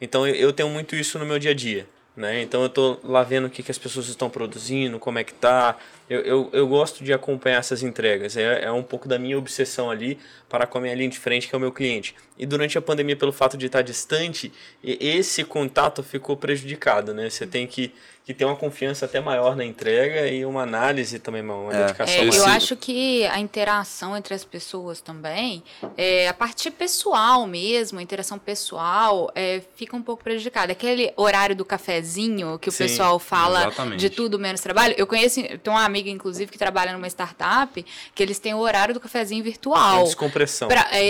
Então 0.00 0.26
eu, 0.26 0.34
eu 0.34 0.52
tenho 0.52 0.68
muito 0.68 0.94
isso 0.94 1.18
no 1.18 1.26
meu 1.26 1.38
dia 1.38 1.50
a 1.50 1.54
dia. 1.54 1.86
Né? 2.16 2.42
Então 2.42 2.60
eu 2.60 2.66
estou 2.66 3.00
lá 3.02 3.22
vendo 3.22 3.46
o 3.46 3.50
que, 3.50 3.62
que 3.62 3.70
as 3.70 3.78
pessoas 3.78 4.08
estão 4.08 4.28
produzindo, 4.28 4.98
como 4.98 5.18
é 5.18 5.24
que 5.24 5.32
tá. 5.32 5.78
Eu, 6.08 6.20
eu, 6.20 6.50
eu 6.52 6.68
gosto 6.68 7.02
de 7.02 7.12
acompanhar 7.12 7.58
essas 7.58 7.82
entregas. 7.82 8.36
É, 8.36 8.64
é 8.64 8.72
um 8.72 8.82
pouco 8.82 9.08
da 9.08 9.18
minha 9.18 9.38
obsessão 9.38 9.90
ali 9.90 10.18
para 10.48 10.66
com 10.66 10.78
a 10.78 10.80
minha 10.80 10.94
linha 10.94 11.08
de 11.08 11.18
frente, 11.18 11.48
que 11.48 11.54
é 11.54 11.58
o 11.58 11.60
meu 11.60 11.72
cliente. 11.72 12.14
E 12.40 12.46
durante 12.46 12.78
a 12.78 12.80
pandemia, 12.80 13.14
pelo 13.14 13.32
fato 13.32 13.54
de 13.58 13.66
estar 13.66 13.82
distante, 13.82 14.50
esse 14.82 15.44
contato 15.44 16.02
ficou 16.02 16.38
prejudicado, 16.38 17.12
né? 17.12 17.28
Você 17.28 17.46
tem 17.46 17.66
que 17.66 17.92
que 18.30 18.34
tem 18.34 18.46
uma 18.46 18.54
confiança 18.54 19.06
até 19.06 19.20
maior 19.20 19.56
na 19.56 19.64
entrega 19.64 20.28
e 20.28 20.44
uma 20.44 20.62
análise 20.62 21.18
também, 21.18 21.42
uma 21.42 21.74
é. 21.74 21.80
dedicação. 21.80 22.14
É, 22.14 22.28
eu 22.28 22.46
acho 22.46 22.76
que 22.76 23.26
a 23.26 23.40
interação 23.40 24.16
entre 24.16 24.34
as 24.34 24.44
pessoas 24.44 25.00
também, 25.00 25.64
é, 25.96 26.28
a 26.28 26.34
parte 26.34 26.70
pessoal 26.70 27.44
mesmo, 27.46 27.98
a 27.98 28.02
interação 28.02 28.38
pessoal, 28.38 29.32
é, 29.34 29.60
fica 29.74 29.96
um 29.96 30.02
pouco 30.02 30.22
prejudicada. 30.22 30.70
Aquele 30.70 31.12
horário 31.16 31.56
do 31.56 31.64
cafezinho 31.64 32.56
que 32.58 32.68
o 32.68 32.72
Sim, 32.72 32.84
pessoal 32.84 33.18
fala 33.18 33.62
exatamente. 33.62 33.98
de 33.98 34.10
tudo 34.10 34.38
menos 34.38 34.60
trabalho. 34.60 34.94
Eu 34.96 35.08
conheço, 35.08 35.40
tenho 35.42 35.76
uma 35.76 35.84
amiga, 35.84 36.08
inclusive, 36.08 36.52
que 36.52 36.58
trabalha 36.58 36.92
numa 36.92 37.08
startup, 37.08 37.84
que 38.14 38.22
eles 38.22 38.38
têm 38.38 38.54
o 38.54 38.58
horário 38.58 38.94
do 38.94 39.00
cafezinho 39.00 39.42
virtual. 39.42 40.04
descompressão. 40.04 40.68
Pra, 40.68 40.86
é, 40.92 41.08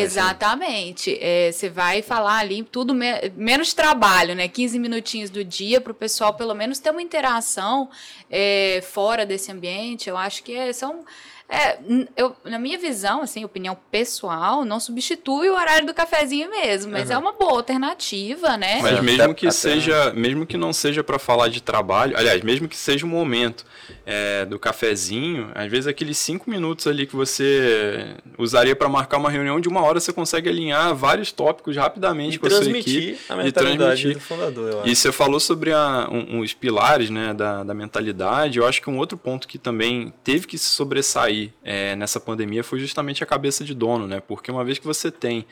É, 1.21 1.53
você 1.53 1.69
vai 1.69 2.01
falar 2.01 2.39
ali 2.39 2.63
tudo 2.63 2.95
me, 2.95 3.31
menos 3.37 3.75
trabalho, 3.75 4.35
né? 4.35 4.49
15 4.49 4.79
minutinhos 4.79 5.29
do 5.29 5.45
dia 5.45 5.81
para 5.81 5.93
o 5.93 5.95
pessoal 5.95 6.35
pelo 6.35 6.55
menos 6.55 6.79
ter 6.79 6.91
uma 6.91 7.03
interação 7.03 7.91
é, 8.31 8.83
fora 8.91 9.27
desse 9.27 9.53
ambiente, 9.53 10.09
eu 10.09 10.17
acho 10.17 10.43
que 10.43 10.55
é, 10.55 10.73
são 10.73 11.05
é, 11.51 11.79
eu, 12.17 12.37
na 12.45 12.61
minha 12.61 12.79
visão, 12.79 13.23
assim, 13.23 13.45
opinião 13.45 13.77
pessoal, 13.91 14.65
não 14.65 14.79
substitui 14.79 15.51
o 15.51 15.55
horário 15.55 15.85
do 15.85 15.93
cafezinho 15.93 16.49
mesmo, 16.49 16.93
mas 16.93 17.09
uhum. 17.09 17.17
é 17.17 17.19
uma 17.19 17.33
boa 17.33 17.55
alternativa, 17.55 18.57
né? 18.57 18.81
Mas 18.81 19.01
mesmo 19.01 19.35
que 19.35 19.51
seja, 19.51 20.13
mesmo 20.13 20.47
que 20.47 20.57
não 20.57 20.73
seja 20.73 21.03
para 21.03 21.19
falar 21.19 21.49
de 21.49 21.61
trabalho, 21.61 22.17
aliás, 22.17 22.41
mesmo 22.43 22.69
que 22.69 22.77
seja 22.77 23.05
um 23.05 23.09
momento 23.09 23.65
é, 24.07 24.45
do 24.45 24.61
cafezinho, 24.61 25.51
às 25.53 25.69
vezes 25.69 25.89
aqueles 25.89 26.19
cinco 26.19 26.49
minutos 26.49 26.87
ali 26.87 27.05
que 27.05 27.17
você 27.17 28.15
usaria 28.39 28.77
para 28.77 28.89
marcar 28.89 29.19
uma 29.19 29.31
reunião 29.31 29.61
de 29.61 29.69
uma 29.69 29.83
hora, 29.83 29.99
você 29.99 30.13
consegue 30.13 30.49
alinhar 30.49 30.95
vários 30.95 31.33
tópicos 31.33 31.77
rapidamente 31.77 32.37
e 32.37 32.39
com 32.39 32.47
a 32.47 32.51
sua 32.51 32.79
equipe 32.79 33.19
a 33.29 33.47
e 33.47 33.51
transmitir 33.51 34.15
do 34.15 34.21
fundador. 34.21 34.71
Eu 34.71 34.81
acho. 34.83 34.89
E 34.89 34.95
você 34.95 35.11
falou 35.11 35.41
sobre 35.41 35.73
a, 35.73 36.09
um, 36.11 36.39
os 36.39 36.55
pilares, 36.55 37.11
né, 37.11 37.35
da, 37.35 37.65
da 37.65 37.75
mentalidade. 37.75 38.59
Eu 38.59 38.67
acho 38.67 38.81
que 38.81 38.89
um 38.89 38.99
outro 38.99 39.19
ponto 39.19 39.49
que 39.49 39.59
também 39.59 40.13
teve 40.23 40.47
que 40.47 40.57
se 40.57 40.67
sobressair 40.67 41.40
é, 41.63 41.95
nessa 41.97 42.19
pandemia 42.19 42.65
foi 42.65 42.79
justamente 42.81 43.23
a 43.23 43.27
cabeça 43.27 43.65
de 43.65 43.75
dono, 43.75 44.07
né? 44.07 44.21
Porque 44.21 44.51
uma 44.51 44.65
vez 44.65 44.79
que 44.79 44.87
você 44.87 45.11
tem 45.11 45.47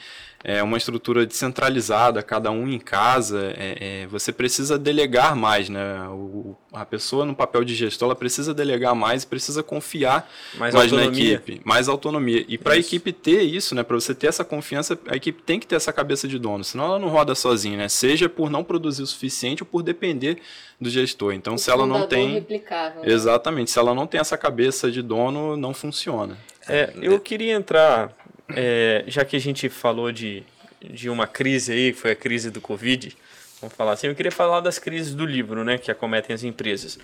é, 0.44 0.62
uma 0.62 0.76
estrutura 0.76 1.26
descentralizada, 1.26 2.22
cada 2.22 2.50
um 2.50 2.68
em 2.68 2.78
casa, 2.78 3.52
é, 3.56 4.02
é, 4.02 4.06
você 4.06 4.32
precisa 4.32 4.78
delegar 4.78 5.34
mais, 5.34 5.68
né? 5.68 6.08
O, 6.08 6.56
a 6.72 6.84
pessoa 6.84 7.24
no 7.24 7.34
papel 7.34 7.64
de 7.64 7.74
gestor, 7.74 8.06
ela 8.06 8.16
precisa 8.16 8.52
delegar 8.52 8.94
mais, 8.94 9.24
precisa 9.24 9.62
confiar 9.62 10.30
mais, 10.56 10.74
mais 10.74 10.92
na 10.92 11.04
equipe, 11.06 11.60
mais 11.64 11.88
autonomia. 11.88 12.44
E 12.48 12.58
para 12.58 12.74
a 12.74 12.78
equipe 12.78 13.12
ter 13.12 13.42
isso, 13.42 13.74
né? 13.74 13.82
Para 13.82 13.96
você 13.96 14.14
ter 14.14 14.26
essa 14.26 14.44
confiança, 14.44 14.98
a 15.08 15.16
equipe 15.16 15.42
tem 15.42 15.58
que 15.58 15.66
ter 15.66 15.76
essa 15.76 15.92
cabeça 15.92 16.28
de 16.28 16.38
dono, 16.38 16.62
senão 16.62 16.84
ela 16.84 16.98
não 16.98 17.08
roda 17.08 17.34
sozinha, 17.34 17.76
né? 17.76 17.88
Seja 17.88 18.28
por 18.28 18.50
não 18.50 18.62
produzir 18.62 19.02
o 19.02 19.06
suficiente 19.06 19.62
ou 19.62 19.66
por 19.66 19.82
depender 19.82 20.38
do 20.80 20.88
gestor. 20.88 21.32
Então, 21.32 21.54
o 21.54 21.58
se 21.58 21.70
ela 21.70 21.86
não 21.86 22.06
tem, 22.06 22.34
replicável, 22.34 23.02
né? 23.02 23.12
exatamente, 23.12 23.70
se 23.70 23.78
ela 23.78 23.94
não 23.94 24.06
tem 24.06 24.20
essa 24.20 24.38
cabeça 24.38 24.90
de 24.90 25.02
dono, 25.02 25.56
não 25.56 25.74
funciona. 25.74 26.36
É, 26.68 26.92
eu 27.00 27.18
queria 27.18 27.54
entrar 27.54 28.14
é, 28.50 29.04
já 29.06 29.24
que 29.24 29.36
a 29.36 29.40
gente 29.40 29.68
falou 29.68 30.12
de, 30.12 30.42
de 30.82 31.10
uma 31.10 31.26
crise 31.26 31.72
aí, 31.72 31.92
que 31.92 31.98
foi 31.98 32.12
a 32.12 32.16
crise 32.16 32.50
do 32.50 32.60
Covid, 32.60 33.16
vamos 33.60 33.74
falar 33.74 33.92
assim, 33.92 34.06
eu 34.06 34.14
queria 34.14 34.32
falar 34.32 34.60
das 34.60 34.78
crises 34.78 35.14
do 35.14 35.26
livro, 35.26 35.64
né, 35.64 35.78
que 35.78 35.90
acometem 35.90 36.34
as 36.34 36.42
empresas. 36.42 36.98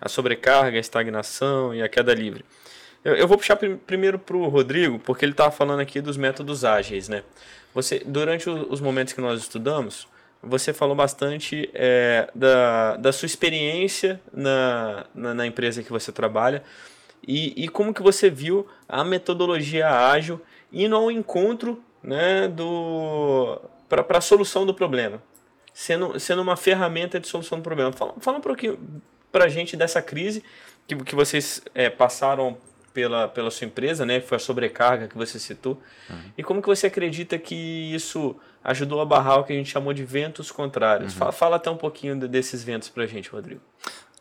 A 0.00 0.08
sobrecarga, 0.08 0.76
a 0.76 0.80
estagnação 0.80 1.74
e 1.74 1.82
a 1.82 1.88
queda 1.88 2.14
livre. 2.14 2.44
Eu, 3.04 3.14
eu 3.14 3.28
vou 3.28 3.38
puxar 3.38 3.56
pr 3.56 3.76
primeiro 3.86 4.18
para 4.18 4.36
o 4.36 4.48
Rodrigo, 4.48 4.98
porque 4.98 5.24
ele 5.24 5.32
estava 5.32 5.50
falando 5.50 5.80
aqui 5.80 6.00
dos 6.00 6.16
métodos 6.16 6.64
ágeis, 6.64 7.08
né? 7.08 7.22
Você, 7.74 8.02
durante 8.04 8.48
os 8.50 8.80
momentos 8.80 9.12
que 9.12 9.20
nós 9.20 9.40
estudamos, 9.40 10.08
você 10.42 10.72
falou 10.72 10.96
bastante 10.96 11.68
é, 11.74 12.30
da, 12.34 12.96
da 12.96 13.12
sua 13.12 13.26
experiência 13.26 14.20
na, 14.32 15.06
na, 15.14 15.34
na 15.34 15.46
empresa 15.46 15.82
que 15.82 15.90
você 15.90 16.10
trabalha 16.10 16.62
e, 17.26 17.64
e 17.64 17.68
como 17.68 17.92
que 17.92 18.02
você 18.02 18.30
viu 18.30 18.66
a 18.88 19.04
metodologia 19.04 19.88
ágil 19.88 20.40
indo 20.72 20.96
ao 20.96 21.10
encontro 21.10 21.82
né, 22.02 22.48
do 22.48 23.60
para 23.88 24.18
a 24.18 24.20
solução 24.20 24.64
do 24.64 24.72
problema, 24.72 25.20
sendo, 25.74 26.18
sendo 26.20 26.40
uma 26.42 26.56
ferramenta 26.56 27.18
de 27.18 27.26
solução 27.26 27.58
do 27.58 27.64
problema. 27.64 27.92
Fala, 27.92 28.14
fala 28.20 28.38
um 28.38 28.40
pouquinho 28.40 28.78
para 29.32 29.46
a 29.46 29.48
gente 29.48 29.76
dessa 29.76 30.00
crise 30.00 30.44
que, 30.86 30.94
que 30.96 31.14
vocês 31.14 31.60
é, 31.74 31.90
passaram 31.90 32.56
pela, 32.92 33.28
pela 33.28 33.50
sua 33.50 33.66
empresa, 33.66 34.04
né? 34.04 34.20
Foi 34.20 34.36
a 34.36 34.38
sobrecarga 34.38 35.08
que 35.08 35.16
você 35.16 35.38
citou. 35.38 35.80
Uhum. 36.08 36.16
E 36.36 36.42
como 36.42 36.60
que 36.62 36.68
você 36.68 36.86
acredita 36.86 37.38
que 37.38 37.94
isso 37.94 38.36
ajudou 38.62 39.00
a 39.00 39.04
barrar 39.04 39.40
o 39.40 39.44
que 39.44 39.52
a 39.52 39.56
gente 39.56 39.70
chamou 39.70 39.92
de 39.92 40.04
ventos 40.04 40.50
contrários? 40.50 41.12
Uhum. 41.12 41.18
Fala, 41.18 41.32
fala, 41.32 41.56
até 41.56 41.70
um 41.70 41.76
pouquinho 41.76 42.16
desses 42.28 42.62
ventos 42.62 42.88
para 42.88 43.04
a 43.04 43.06
gente, 43.06 43.30
Rodrigo. 43.30 43.60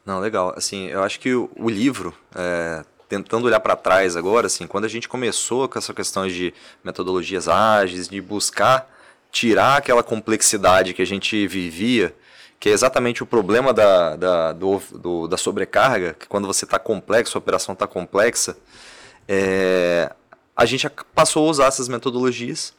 Não, 0.05 0.19
legal. 0.19 0.53
Assim, 0.55 0.87
eu 0.87 1.03
acho 1.03 1.19
que 1.19 1.33
o, 1.33 1.49
o 1.55 1.69
livro 1.69 2.15
é, 2.35 2.83
tentando 3.07 3.47
olhar 3.47 3.59
para 3.59 3.75
trás 3.75 4.15
agora, 4.15 4.47
assim, 4.47 4.67
quando 4.67 4.85
a 4.85 4.89
gente 4.89 5.09
começou 5.09 5.67
com 5.67 5.77
essa 5.77 5.93
questão 5.93 6.27
de 6.27 6.53
metodologias 6.83 7.47
ágeis, 7.47 8.07
de 8.07 8.21
buscar 8.21 8.89
tirar 9.31 9.77
aquela 9.77 10.03
complexidade 10.03 10.93
que 10.93 11.01
a 11.01 11.05
gente 11.05 11.47
vivia, 11.47 12.15
que 12.59 12.69
é 12.69 12.71
exatamente 12.73 13.23
o 13.23 13.25
problema 13.25 13.73
da, 13.73 14.15
da, 14.15 14.53
do, 14.53 14.81
do, 14.91 15.27
da 15.27 15.37
sobrecarga, 15.37 16.13
que 16.13 16.27
quando 16.27 16.45
você 16.45 16.65
está 16.65 16.77
complexo, 16.77 17.37
a 17.37 17.39
operação 17.39 17.73
está 17.73 17.87
complexa, 17.87 18.57
é, 19.27 20.11
a 20.55 20.65
gente 20.65 20.89
passou 21.15 21.47
a 21.47 21.51
usar 21.51 21.67
essas 21.67 21.87
metodologias 21.87 22.73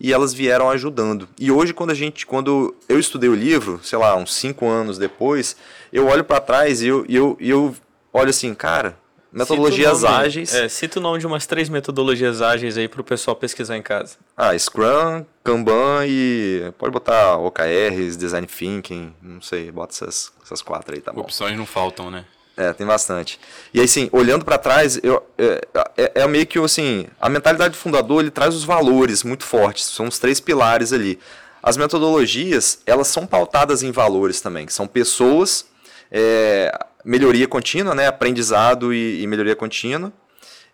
e 0.00 0.12
elas 0.12 0.34
vieram 0.34 0.68
ajudando. 0.70 1.28
E 1.38 1.52
hoje, 1.52 1.72
quando 1.72 1.90
a 1.90 1.94
gente, 1.94 2.26
quando 2.26 2.74
eu 2.88 2.98
estudei 2.98 3.30
o 3.30 3.34
livro, 3.34 3.80
sei 3.84 3.96
lá, 3.96 4.16
uns 4.16 4.34
cinco 4.34 4.66
anos 4.66 4.98
depois, 4.98 5.54
eu 5.92 6.08
olho 6.08 6.24
para 6.24 6.40
trás 6.40 6.82
e 6.82 6.88
eu, 6.88 7.06
eu, 7.08 7.36
eu 7.38 7.76
olho 8.12 8.30
assim, 8.30 8.52
cara, 8.54 8.98
Metodologias 9.32 10.02
nome, 10.02 10.14
ágeis. 10.14 10.54
É, 10.54 10.68
cita 10.68 10.98
o 10.98 11.02
nome 11.02 11.18
de 11.18 11.26
umas 11.26 11.46
três 11.46 11.68
metodologias 11.68 12.42
ágeis 12.42 12.76
aí 12.76 12.86
para 12.86 13.00
o 13.00 13.04
pessoal 13.04 13.34
pesquisar 13.34 13.76
em 13.76 13.82
casa. 13.82 14.16
Ah, 14.36 14.56
Scrum, 14.56 15.24
Kanban 15.42 16.06
e. 16.06 16.70
Pode 16.76 16.92
botar 16.92 17.38
OKRs, 17.38 18.16
Design 18.16 18.46
Thinking, 18.46 19.14
não 19.22 19.40
sei, 19.40 19.72
bota 19.72 19.94
essas, 19.94 20.32
essas 20.44 20.60
quatro 20.60 20.94
aí, 20.94 21.00
tá 21.00 21.12
bom. 21.12 21.22
Opções 21.22 21.56
não 21.56 21.64
faltam, 21.64 22.10
né? 22.10 22.26
É, 22.56 22.72
tem 22.74 22.86
bastante. 22.86 23.40
E 23.72 23.78
aí, 23.80 23.86
assim, 23.86 24.10
olhando 24.12 24.44
para 24.44 24.58
trás, 24.58 25.00
eu, 25.02 25.26
é, 25.38 25.60
é, 25.96 26.12
é, 26.16 26.28
meio 26.28 26.46
que, 26.46 26.58
assim, 26.58 27.06
a 27.18 27.28
mentalidade 27.28 27.72
do 27.72 27.78
fundador, 27.78 28.20
ele 28.20 28.30
traz 28.30 28.54
os 28.54 28.64
valores 28.64 29.24
muito 29.24 29.44
fortes, 29.44 29.86
são 29.86 30.06
os 30.06 30.18
três 30.18 30.38
pilares 30.38 30.92
ali. 30.92 31.18
As 31.62 31.76
metodologias, 31.76 32.80
elas 32.84 33.06
são 33.06 33.26
pautadas 33.26 33.82
em 33.82 33.90
valores 33.90 34.40
também, 34.40 34.66
que 34.66 34.72
são 34.72 34.86
pessoas, 34.86 35.64
é, 36.12 36.70
melhoria 37.02 37.48
contínua, 37.48 37.94
né? 37.94 38.06
aprendizado 38.06 38.92
e, 38.92 39.22
e 39.22 39.26
melhoria 39.26 39.56
contínua, 39.56 40.12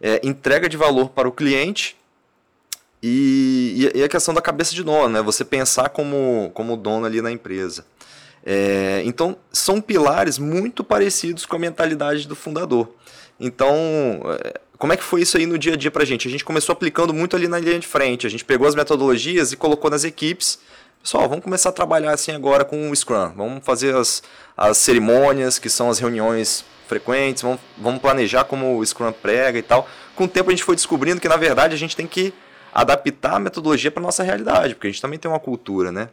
é, 0.00 0.20
entrega 0.24 0.68
de 0.68 0.76
valor 0.76 1.10
para 1.10 1.28
o 1.28 1.32
cliente 1.32 1.96
e, 3.00 3.90
e, 3.94 4.02
a 4.02 4.08
questão 4.08 4.34
da 4.34 4.42
cabeça 4.42 4.74
de 4.74 4.82
dono, 4.82 5.08
né? 5.08 5.22
você 5.22 5.44
pensar 5.44 5.90
como, 5.90 6.50
como 6.52 6.76
dono 6.76 7.06
ali 7.06 7.22
na 7.22 7.30
empresa. 7.30 7.86
É, 8.44 9.02
então, 9.04 9.36
são 9.52 9.80
pilares 9.80 10.38
muito 10.38 10.82
parecidos 10.82 11.46
com 11.46 11.54
a 11.54 11.58
mentalidade 11.58 12.26
do 12.26 12.34
fundador. 12.34 12.92
Então, 13.38 13.76
é, 14.44 14.60
como 14.76 14.92
é 14.92 14.96
que 14.96 15.04
foi 15.04 15.22
isso 15.22 15.36
aí 15.36 15.46
no 15.46 15.58
dia 15.58 15.74
a 15.74 15.76
dia 15.76 15.90
para 15.90 16.02
a 16.02 16.06
gente? 16.06 16.26
A 16.26 16.30
gente 16.30 16.44
começou 16.44 16.72
aplicando 16.72 17.14
muito 17.14 17.36
ali 17.36 17.46
na 17.46 17.58
linha 17.58 17.78
de 17.78 17.86
frente. 17.86 18.26
A 18.26 18.30
gente 18.30 18.44
pegou 18.44 18.66
as 18.66 18.74
metodologias 18.74 19.52
e 19.52 19.56
colocou 19.56 19.90
nas 19.90 20.02
equipes 20.02 20.58
Pessoal, 21.02 21.28
vamos 21.28 21.44
começar 21.44 21.70
a 21.70 21.72
trabalhar 21.72 22.12
assim 22.12 22.32
agora 22.32 22.64
com 22.64 22.90
o 22.90 22.94
Scrum. 22.94 23.32
Vamos 23.34 23.64
fazer 23.64 23.94
as, 23.94 24.22
as 24.56 24.76
cerimônias, 24.78 25.58
que 25.58 25.70
são 25.70 25.88
as 25.88 25.98
reuniões 25.98 26.64
frequentes, 26.86 27.42
vamos, 27.42 27.60
vamos 27.78 28.00
planejar 28.00 28.44
como 28.44 28.76
o 28.76 28.84
Scrum 28.84 29.12
prega 29.12 29.58
e 29.58 29.62
tal. 29.62 29.88
Com 30.14 30.24
o 30.24 30.28
tempo 30.28 30.50
a 30.50 30.52
gente 30.52 30.64
foi 30.64 30.74
descobrindo 30.74 31.20
que, 31.20 31.28
na 31.28 31.36
verdade, 31.36 31.74
a 31.74 31.78
gente 31.78 31.96
tem 31.96 32.06
que 32.06 32.34
adaptar 32.74 33.34
a 33.34 33.38
metodologia 33.38 33.90
para 33.90 34.02
nossa 34.02 34.22
realidade, 34.22 34.74
porque 34.74 34.88
a 34.88 34.90
gente 34.90 35.00
também 35.00 35.18
tem 35.18 35.30
uma 35.30 35.40
cultura, 35.40 35.90
né? 35.90 36.10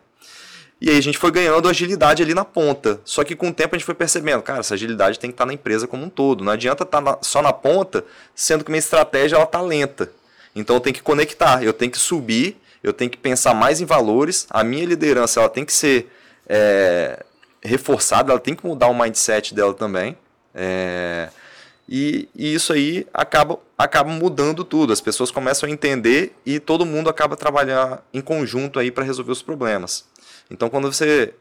E 0.80 0.90
aí 0.90 0.98
a 0.98 1.02
gente 1.02 1.18
foi 1.18 1.32
ganhando 1.32 1.68
agilidade 1.68 2.22
ali 2.22 2.34
na 2.34 2.46
ponta. 2.46 3.00
Só 3.04 3.24
que 3.24 3.36
com 3.36 3.50
o 3.50 3.54
tempo 3.54 3.76
a 3.76 3.78
gente 3.78 3.86
foi 3.86 3.96
percebendo, 3.96 4.44
cara, 4.44 4.60
essa 4.60 4.76
agilidade 4.76 5.20
tem 5.20 5.30
que 5.30 5.34
estar 5.34 5.44
tá 5.46 5.48
na 5.48 5.54
empresa 5.54 5.88
como 5.88 6.06
um 6.06 6.10
todo. 6.10 6.44
Não 6.44 6.52
adianta 6.52 6.84
estar 6.84 7.02
tá 7.02 7.12
na, 7.12 7.18
só 7.22 7.42
na 7.42 7.52
ponta, 7.52 8.06
sendo 8.34 8.64
que 8.64 8.72
minha 8.72 8.80
estratégia 8.80 9.36
ela 9.36 9.46
tá 9.46 9.62
lenta. 9.62 10.12
Então 10.56 10.76
eu 10.76 10.80
tenho 10.80 10.94
que 10.94 11.02
conectar, 11.02 11.64
eu 11.64 11.74
tenho 11.74 11.92
que 11.92 11.98
subir 11.98 12.58
eu 12.86 12.94
tenho 12.94 13.10
que 13.10 13.18
pensar 13.18 13.56
mais 13.56 13.82
em 13.82 13.86
valores, 13.86 14.46
a 14.50 14.64
minha 14.64 14.86
liderança 14.86 15.40
ela 15.40 15.50
tem 15.50 15.66
que 15.66 15.74
ser 15.74 16.08
é, 16.48 17.26
reforçada, 17.64 18.32
ela 18.32 18.40
tem 18.40 18.54
que 18.54 18.66
mudar 18.66 18.88
o 18.88 18.94
mindset 18.94 19.56
dela 19.56 19.74
também. 19.74 20.16
É, 20.54 21.30
e, 21.90 22.30
e, 22.36 22.54
isso 22.54 22.72
aí 22.74 23.08
acaba, 23.12 23.58
acaba 23.76 24.12
mudando 24.12 24.64
tudo. 24.64 24.94
As 24.94 25.02
pessoas 25.02 25.32
começam 25.32 25.68
a 25.68 25.72
entender 25.72 26.36
e 26.46 26.60
todo 26.60 26.86
mundo 26.86 27.10
acaba 27.10 27.36
trabalhando 27.36 28.00
em 28.14 28.22
conjunto 28.22 28.80
aí 28.80 28.92
para 28.92 29.04
resolver 29.04 29.32
os 29.32 29.42
problemas. 29.42 30.06
Então, 30.52 30.70
quando 30.70 30.92
você 30.92 31.34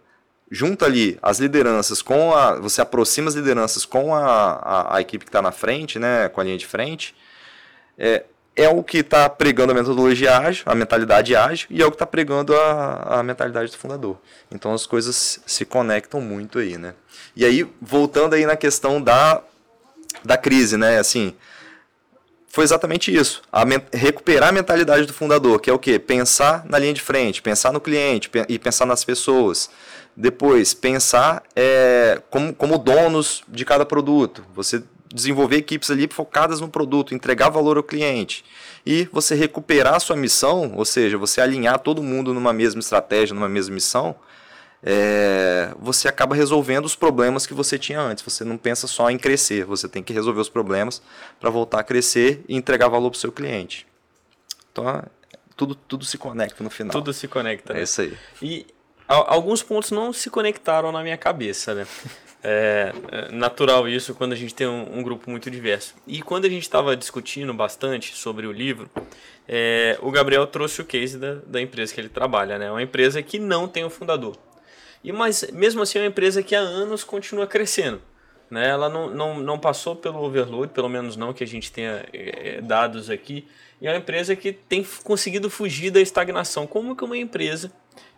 junta 0.51 0.87
ali 0.87 1.19
as 1.23 1.39
lideranças 1.41 2.01
com 2.01 2.35
a. 2.35 2.55
Você 2.61 2.81
aproxima 2.81 3.29
as 3.29 3.35
lideranças 3.35 3.85
com 3.85 4.15
a, 4.15 4.25
a, 4.25 4.97
a 4.97 5.01
equipe 5.03 5.27
que 5.27 5.29
está 5.29 5.43
na 5.43 5.53
frente, 5.53 5.99
né, 5.99 6.29
com 6.31 6.41
a 6.41 6.45
linha 6.45 6.57
de 6.57 6.67
frente, 6.67 7.15
é, 7.99 8.25
é 8.57 8.69
o 8.69 8.83
que 8.83 8.99
está 8.99 9.29
pregando 9.29 9.73
a 9.73 9.75
metodologia 9.75 10.39
ágil, 10.39 10.63
a 10.67 10.75
mentalidade 10.75 11.35
ágil, 11.35 11.67
e 11.71 11.83
é 11.83 11.87
o 11.87 11.91
que 11.91 11.97
está 11.97 12.07
pregando 12.07 12.55
a, 12.55 13.19
a 13.19 13.23
mentalidade 13.23 13.73
do 13.73 13.79
fundador. 13.79 14.17
Então 14.51 14.73
as 14.73 14.87
coisas 14.87 15.41
se 15.45 15.65
conectam 15.65 16.21
muito 16.21 16.59
aí, 16.59 16.79
né? 16.79 16.95
E 17.35 17.45
aí, 17.45 17.67
voltando 17.81 18.35
aí 18.35 18.47
na 18.47 18.57
questão 18.57 19.03
da, 19.03 19.43
da 20.25 20.37
crise, 20.37 20.77
né? 20.77 20.99
Assim, 20.99 21.35
foi 22.47 22.63
exatamente 22.63 23.13
isso. 23.13 23.43
A 23.53 23.65
recuperar 23.93 24.51
a 24.51 24.53
mentalidade 24.53 25.07
do 25.07 25.13
fundador, 25.13 25.61
que 25.61 25.69
é 25.69 25.73
o 25.73 25.79
quê? 25.79 25.99
Pensar 25.99 26.65
na 26.65 26.79
linha 26.79 26.95
de 26.95 27.03
frente, 27.03 27.43
pensar 27.43 27.73
no 27.73 27.81
cliente 27.81 28.31
e 28.49 28.57
pensar 28.57 28.87
nas 28.87 29.05
pessoas. 29.05 29.69
Depois, 30.17 30.73
pensar 30.73 31.43
é, 31.57 32.23
como, 32.31 32.55
como 32.55 32.79
donos 32.79 33.43
de 33.49 33.65
cada 33.65 33.85
produto. 33.85 34.45
Você 34.55 34.85
desenvolver 35.15 35.59
equipes 35.59 35.93
ali 35.93 36.09
focadas 36.11 36.61
no 36.61 36.69
produto, 36.69 37.15
entregar 37.15 37.49
valor 37.49 37.77
ao 37.77 37.85
cliente. 37.85 38.45
E 38.85 39.09
você 39.13 39.37
recuperar 39.37 39.95
a 39.95 40.01
sua 40.01 40.17
missão, 40.17 40.73
ou 40.75 40.85
seja, 40.85 41.17
você 41.17 41.41
alinhar 41.41 41.79
todo 41.79 42.03
mundo 42.03 42.35
numa 42.35 42.53
mesma 42.53 42.81
estratégia, 42.81 43.33
numa 43.33 43.49
mesma 43.49 43.73
missão, 43.73 44.17
é, 44.83 45.73
você 45.79 46.09
acaba 46.09 46.35
resolvendo 46.35 46.85
os 46.85 46.97
problemas 46.97 47.47
que 47.47 47.55
você 47.55 47.79
tinha 47.79 48.01
antes. 48.01 48.25
Você 48.25 48.45
não 48.45 48.59
pensa 48.59 48.89
só 48.89 49.09
em 49.09 49.17
crescer, 49.17 49.65
você 49.65 49.89
tem 49.89 50.03
que 50.03 50.13
resolver 50.13 50.41
os 50.41 50.49
problemas 50.49 51.01
para 51.39 51.49
voltar 51.49 51.79
a 51.79 51.85
crescer 51.85 52.45
e 52.49 52.57
entregar 52.57 52.89
valor 52.89 53.11
para 53.11 53.17
o 53.17 53.21
seu 53.21 53.31
cliente. 53.31 53.87
Então, 54.73 55.01
tudo, 55.57 55.77
tudo 55.77 56.05
se 56.05 56.19
conecta 56.19 56.65
no 56.65 56.71
final. 56.71 56.91
Tudo 56.91 57.13
se 57.13 57.29
conecta. 57.29 57.73
Né? 57.73 57.81
É 57.81 57.83
isso 57.85 58.01
aí. 58.01 58.19
E 58.43 58.67
alguns 59.07 59.63
pontos 59.63 59.91
não 59.91 60.13
se 60.13 60.31
conectaram 60.31 60.91
na 60.91 61.03
minha 61.03 61.17
cabeça, 61.17 61.75
né? 61.75 61.87
É, 62.47 62.93
é 63.11 63.33
natural 63.33 63.89
isso 63.89 64.15
quando 64.15 64.35
a 64.35 64.37
gente 64.37 64.55
tem 64.55 64.67
um, 64.67 64.99
um 64.99 65.03
grupo 65.03 65.31
muito 65.31 65.51
diverso. 65.51 65.95
E 66.07 66.21
quando 66.21 66.45
a 66.45 66.49
gente 66.49 66.63
estava 66.63 66.95
discutindo 66.95 67.55
bastante 67.55 68.15
sobre 68.15 68.47
o 68.47 68.53
livro, 68.53 68.91
é, 69.49 69.99
o 70.03 70.11
Gabriel 70.11 70.47
trouxe 70.47 70.81
o 70.81 70.85
case 70.85 71.19
da, 71.19 71.37
da 71.47 71.61
empresa 71.61 71.95
que 71.95 72.01
ele 72.01 72.09
trabalha, 72.09 72.59
né? 72.59 72.71
Uma 72.71 72.83
empresa 72.83 73.23
que 73.23 73.39
não 73.39 73.67
tem 73.67 73.83
o 73.83 73.87
um 73.87 73.91
fundador. 73.91 74.37
E 75.03 75.13
mas 75.13 75.51
mesmo 75.53 75.83
assim 75.83 75.99
é 75.99 76.03
uma 76.03 76.09
empresa 76.09 76.43
que 76.43 76.55
há 76.55 76.61
anos 76.61 77.05
continua 77.05 77.47
crescendo. 77.47 78.01
Né? 78.51 78.69
Ela 78.69 78.89
não, 78.89 79.11
não, 79.11 79.39
não 79.39 79.59
passou 79.59 79.97
pelo 79.97 80.23
overload, 80.23 80.73
pelo 80.73 80.89
menos 80.89 81.17
não 81.17 81.33
que 81.33 81.45
a 81.45 81.47
gente 81.47 81.73
tenha 81.73 82.07
é, 82.13 82.61
dados 82.61 83.11
aqui. 83.11 83.47
E 83.81 83.87
é 83.87 83.91
uma 83.91 83.99
empresa 83.99 84.35
que 84.37 84.53
tem 84.53 84.87
conseguido 85.03 85.51
fugir 85.51 85.91
da 85.91 86.01
estagnação. 86.01 86.67
Como 86.67 86.97
que 86.97 87.05
uma 87.05 87.17
empresa 87.17 87.73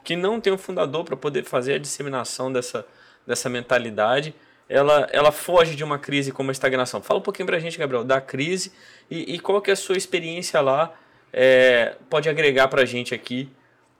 que 0.06 0.16
não 0.16 0.40
tem 0.40 0.52
um 0.52 0.58
fundador 0.58 1.04
para 1.04 1.16
poder 1.16 1.44
fazer 1.44 1.74
a 1.74 1.78
disseminação 1.78 2.50
dessa 2.50 2.86
dessa 3.26 3.48
mentalidade, 3.48 4.34
ela, 4.68 5.08
ela 5.10 5.32
foge 5.32 5.74
de 5.74 5.82
uma 5.82 5.98
crise 5.98 6.30
como 6.30 6.50
a 6.50 6.52
estagnação. 6.52 7.02
Fala 7.02 7.18
um 7.18 7.22
pouquinho 7.22 7.46
para 7.46 7.56
a 7.56 7.60
gente, 7.60 7.76
Gabriel, 7.76 8.04
da 8.04 8.20
crise 8.20 8.72
e, 9.10 9.34
e, 9.34 9.38
qual 9.38 9.60
que 9.60 9.70
é 9.70 9.72
a 9.72 9.76
sua 9.76 9.96
experiência 9.96 10.60
lá, 10.60 10.94
é, 11.32 11.96
pode 12.08 12.28
agregar 12.28 12.68
para 12.68 12.82
a 12.82 12.84
gente 12.84 13.14
aqui 13.14 13.48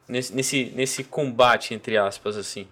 nesse, 0.09 0.35
nesse, 0.35 0.73
nesse 0.77 1.05
combate, 1.05 1.75
entre 1.75 1.97
aspas, 1.97 2.37
assim. 2.37 2.69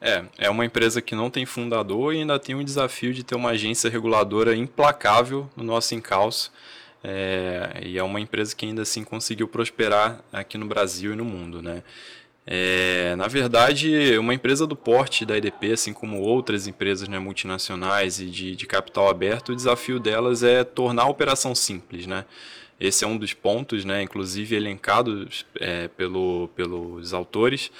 É, 0.00 0.24
é 0.38 0.50
uma 0.50 0.64
empresa 0.64 1.02
que 1.02 1.14
não 1.14 1.30
tem 1.30 1.44
fundador 1.44 2.14
e 2.14 2.18
ainda 2.18 2.38
tem 2.38 2.54
um 2.54 2.62
desafio 2.62 3.12
de 3.12 3.24
ter 3.24 3.34
uma 3.34 3.50
agência 3.50 3.90
reguladora 3.90 4.54
implacável 4.54 5.50
no 5.56 5.64
nosso 5.64 5.94
encalço. 5.94 6.52
É, 7.02 7.80
e 7.84 7.98
é 7.98 8.02
uma 8.02 8.20
empresa 8.20 8.54
que 8.54 8.66
ainda 8.66 8.82
assim 8.82 9.04
conseguiu 9.04 9.46
prosperar 9.46 10.22
aqui 10.32 10.58
no 10.58 10.66
Brasil 10.66 11.12
e 11.12 11.16
no 11.16 11.24
mundo, 11.24 11.62
né? 11.62 11.82
É, 12.50 13.14
na 13.16 13.28
verdade, 13.28 14.16
uma 14.16 14.32
empresa 14.32 14.66
do 14.66 14.74
porte 14.74 15.26
da 15.26 15.36
EDP, 15.36 15.72
assim 15.72 15.92
como 15.92 16.18
outras 16.18 16.66
empresas 16.66 17.06
né, 17.06 17.18
multinacionais 17.18 18.20
e 18.20 18.24
de, 18.24 18.56
de, 18.56 18.66
capital 18.66 19.10
aberto, 19.10 19.50
o 19.50 19.54
desafio 19.54 20.00
delas 20.00 20.42
é 20.42 20.64
tornar 20.64 21.02
a 21.02 21.08
operação 21.08 21.54
simples. 21.54 22.06
Né? 22.06 22.24
Esse 22.80 23.04
é 23.04 23.06
um 23.06 23.18
dos 23.18 23.34
pontos, 23.34 23.84
né, 23.84 24.00
inclusive 24.00 24.56
elencados 24.56 25.44
é, 25.60 25.88
pelo, 25.88 26.48
pelos 26.56 27.12
autores. 27.12 27.70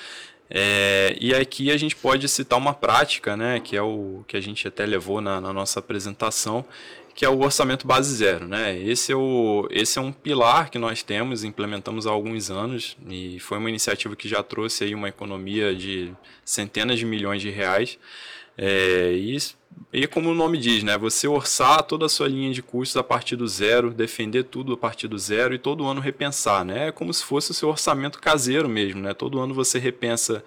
É, 0.50 1.16
e 1.18 1.35
aqui 1.35 1.70
a 1.70 1.76
gente 1.78 1.96
pode 1.96 2.28
citar 2.28 2.59
uma 2.59 2.74
prática, 2.74 3.38
né, 3.38 3.61
que 3.61 3.74
é 3.74 3.83
o 3.83 4.22
que 4.28 4.37
a 4.37 4.40
gente 4.40 4.68
até 4.68 4.85
levou 4.85 5.22
na, 5.22 5.40
na 5.40 5.50
nossa 5.50 5.81
apresentação, 5.81 6.62
que 7.18 7.24
é 7.24 7.28
o 7.28 7.40
orçamento 7.40 7.85
base 7.85 8.14
zero. 8.14 8.46
Né? 8.46 8.81
Esse, 8.81 9.11
é 9.11 9.16
o, 9.16 9.66
esse 9.72 9.98
é 9.98 10.00
um 10.00 10.12
pilar 10.12 10.70
que 10.70 10.78
nós 10.78 11.02
temos, 11.02 11.42
implementamos 11.42 12.07
há 12.07 12.12
alguns 12.12 12.48
anos, 12.48 12.96
e 13.09 13.40
foi 13.40 13.59
uma 13.59 13.68
iniciativa 13.68 14.14
que 14.14 14.28
já 14.28 14.40
trouxe 14.40 14.85
aí 14.85 14.94
uma 14.94 15.09
economia 15.09 15.74
de 15.74 16.14
centenas 16.44 16.96
de 16.96 17.04
milhões 17.04 17.42
de 17.42 17.50
reais. 17.50 17.98
É, 18.61 19.12
e, 19.12 19.38
e 19.92 20.07
como 20.09 20.31
o 20.31 20.35
nome 20.35 20.59
diz, 20.59 20.83
né, 20.83 20.99
você 20.99 21.29
orçar 21.29 21.81
toda 21.85 22.07
a 22.07 22.09
sua 22.09 22.27
linha 22.27 22.53
de 22.53 22.61
custos 22.61 22.97
a 22.97 23.05
partir 23.05 23.37
do 23.37 23.47
zero, 23.47 23.90
defender 23.90 24.42
tudo 24.42 24.73
a 24.73 24.77
partir 24.77 25.07
do 25.07 25.16
zero 25.16 25.55
e 25.55 25.59
todo 25.59 25.87
ano 25.87 26.01
repensar. 26.01 26.64
Né? 26.64 26.88
É 26.88 26.92
como 26.92 27.14
se 27.14 27.23
fosse 27.23 27.53
o 27.53 27.55
seu 27.55 27.68
orçamento 27.68 28.21
caseiro 28.21 28.68
mesmo. 28.68 29.01
Né? 29.01 29.14
Todo 29.14 29.38
ano 29.38 29.55
você 29.55 29.79
repensa 29.79 30.42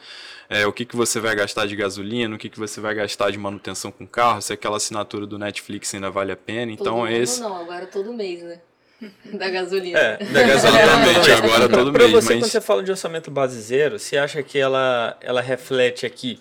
é, 0.50 0.68
o 0.68 0.74
que, 0.74 0.84
que 0.84 0.96
você 0.96 1.22
vai 1.22 1.34
gastar 1.34 1.66
de 1.66 1.76
gasolina, 1.78 2.36
o 2.36 2.38
que, 2.38 2.50
que 2.50 2.60
você 2.60 2.82
vai 2.82 2.94
gastar 2.94 3.32
de 3.32 3.38
manutenção 3.38 3.90
com 3.90 4.04
o 4.04 4.08
carro, 4.08 4.42
se 4.42 4.52
aquela 4.52 4.76
assinatura 4.76 5.26
do 5.26 5.40
Netflix 5.40 5.96
ainda 5.96 6.12
vale 6.12 6.34
a 6.34 6.38
pena. 6.38 6.74
Então 6.74 6.98
todo 6.98 7.08
esse. 7.08 7.40
Não, 7.40 7.56
agora 7.56 7.88
todo 7.88 8.14
mês, 8.14 8.44
né? 8.44 8.60
Da 9.34 9.50
gasolina. 9.50 9.98
É, 9.98 10.18
da 10.18 10.44
gasolina 10.44 10.84
Exatamente, 10.84 11.32
agora 11.34 11.70
todo 11.70 11.92
pra 11.92 12.08
mês. 12.08 12.12
você, 12.12 12.34
mas... 12.36 12.44
quando 12.44 12.52
você 12.52 12.62
fala 12.62 12.84
de 12.84 12.92
orçamento 12.92 13.32
base 13.32 13.60
zero, 13.60 13.98
você 13.98 14.16
acha 14.16 14.44
que 14.44 14.60
ela, 14.60 15.18
ela 15.22 15.42
reflete 15.42 16.06
aqui 16.06 16.40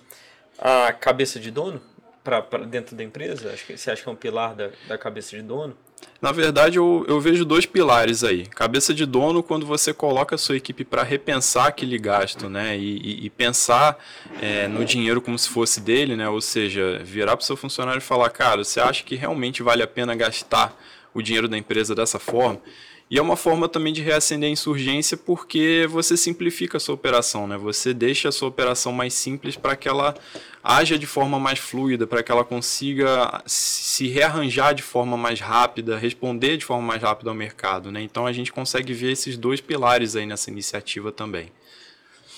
a 0.61 0.93
cabeça 0.93 1.41
de 1.41 1.51
dono 1.51 1.81
para 2.23 2.41
dentro 2.67 2.95
da 2.95 3.03
empresa? 3.03 3.51
Acho 3.53 3.67
que, 3.67 3.77
você 3.77 3.91
acha 3.91 4.03
que 4.03 4.09
é 4.09 4.13
um 4.13 4.17
pilar 4.17 4.55
da, 4.55 4.71
da 4.87 4.99
cabeça 4.99 5.35
de 5.35 5.43
dono? 5.43 5.75
Na 6.21 6.33
verdade, 6.33 6.79
eu, 6.79 7.05
eu 7.09 7.21
vejo 7.21 7.45
dois 7.45 7.65
pilares 7.65 8.23
aí. 8.23 8.47
Cabeça 8.47 8.93
de 8.93 9.07
dono, 9.07 9.43
quando 9.43 9.67
você 9.67 9.93
coloca 9.93 10.35
a 10.35 10.39
sua 10.39 10.57
equipe 10.57 10.85
para 10.85 11.03
repensar 11.03 11.67
aquele 11.67 11.99
gasto, 11.99 12.49
né? 12.49 12.77
E, 12.77 12.99
e, 12.99 13.27
e 13.27 13.31
pensar 13.31 13.99
é, 14.41 14.69
no 14.69 14.85
dinheiro 14.85 15.21
como 15.21 15.39
se 15.39 15.49
fosse 15.49 15.81
dele, 15.81 16.17
né? 16.17 16.29
Ou 16.29 16.41
seja, 16.41 17.01
virar 17.03 17.37
para 17.37 17.43
o 17.43 17.47
seu 17.47 17.57
funcionário 17.57 17.99
e 17.99 18.03
falar, 18.03 18.29
cara, 18.31 18.63
você 18.63 18.81
acha 18.81 19.03
que 19.03 19.15
realmente 19.15 19.63
vale 19.63 19.83
a 19.83 19.87
pena 19.87 20.15
gastar 20.15 20.75
o 21.15 21.23
dinheiro 21.23 21.49
da 21.49 21.57
empresa 21.57 21.95
dessa 21.95 22.19
forma? 22.19 22.61
E 23.11 23.19
é 23.19 23.23
uma 23.23 23.35
forma 23.35 23.69
também 23.69 23.93
de 23.93 24.03
reacender 24.03 24.49
a 24.49 24.53
insurgência 24.53 25.17
porque 25.17 25.85
você 25.91 26.17
simplifica 26.17 26.77
a 26.77 26.81
sua 26.81 26.95
operação, 26.95 27.45
né? 27.49 27.57
Você 27.59 27.93
deixa 27.93 28.29
a 28.29 28.33
sua 28.33 28.49
operação 28.49 28.93
mais 28.93 29.15
simples 29.15 29.57
para 29.57 29.75
que 29.75 29.89
ela 29.89 30.15
haja 30.63 30.97
de 30.97 31.09
forma 31.09 31.41
mais 31.41 31.59
fluida, 31.59 32.07
para 32.07 32.23
que 32.23 32.31
ela 32.31 32.45
consiga 32.45 33.43
se 33.47 34.07
rearranjar 34.07 34.75
de 34.75 34.83
forma 34.83 35.17
mais 35.17 35.41
rápida, 35.41 35.99
responder 35.99 36.57
de 36.57 36.65
forma 36.65 36.87
mais 36.87 37.03
rápida 37.03 37.31
ao 37.31 37.35
mercado, 37.35 37.91
né? 37.91 38.01
Então 38.01 38.27
a 38.27 38.33
gente 38.33 38.53
consegue 38.53 38.95
ver 38.95 39.11
esses 39.11 39.37
dois 39.37 39.61
pilares 39.61 40.15
aí 40.15 40.25
nessa 40.25 40.49
iniciativa 40.49 41.11
também. 41.11 41.51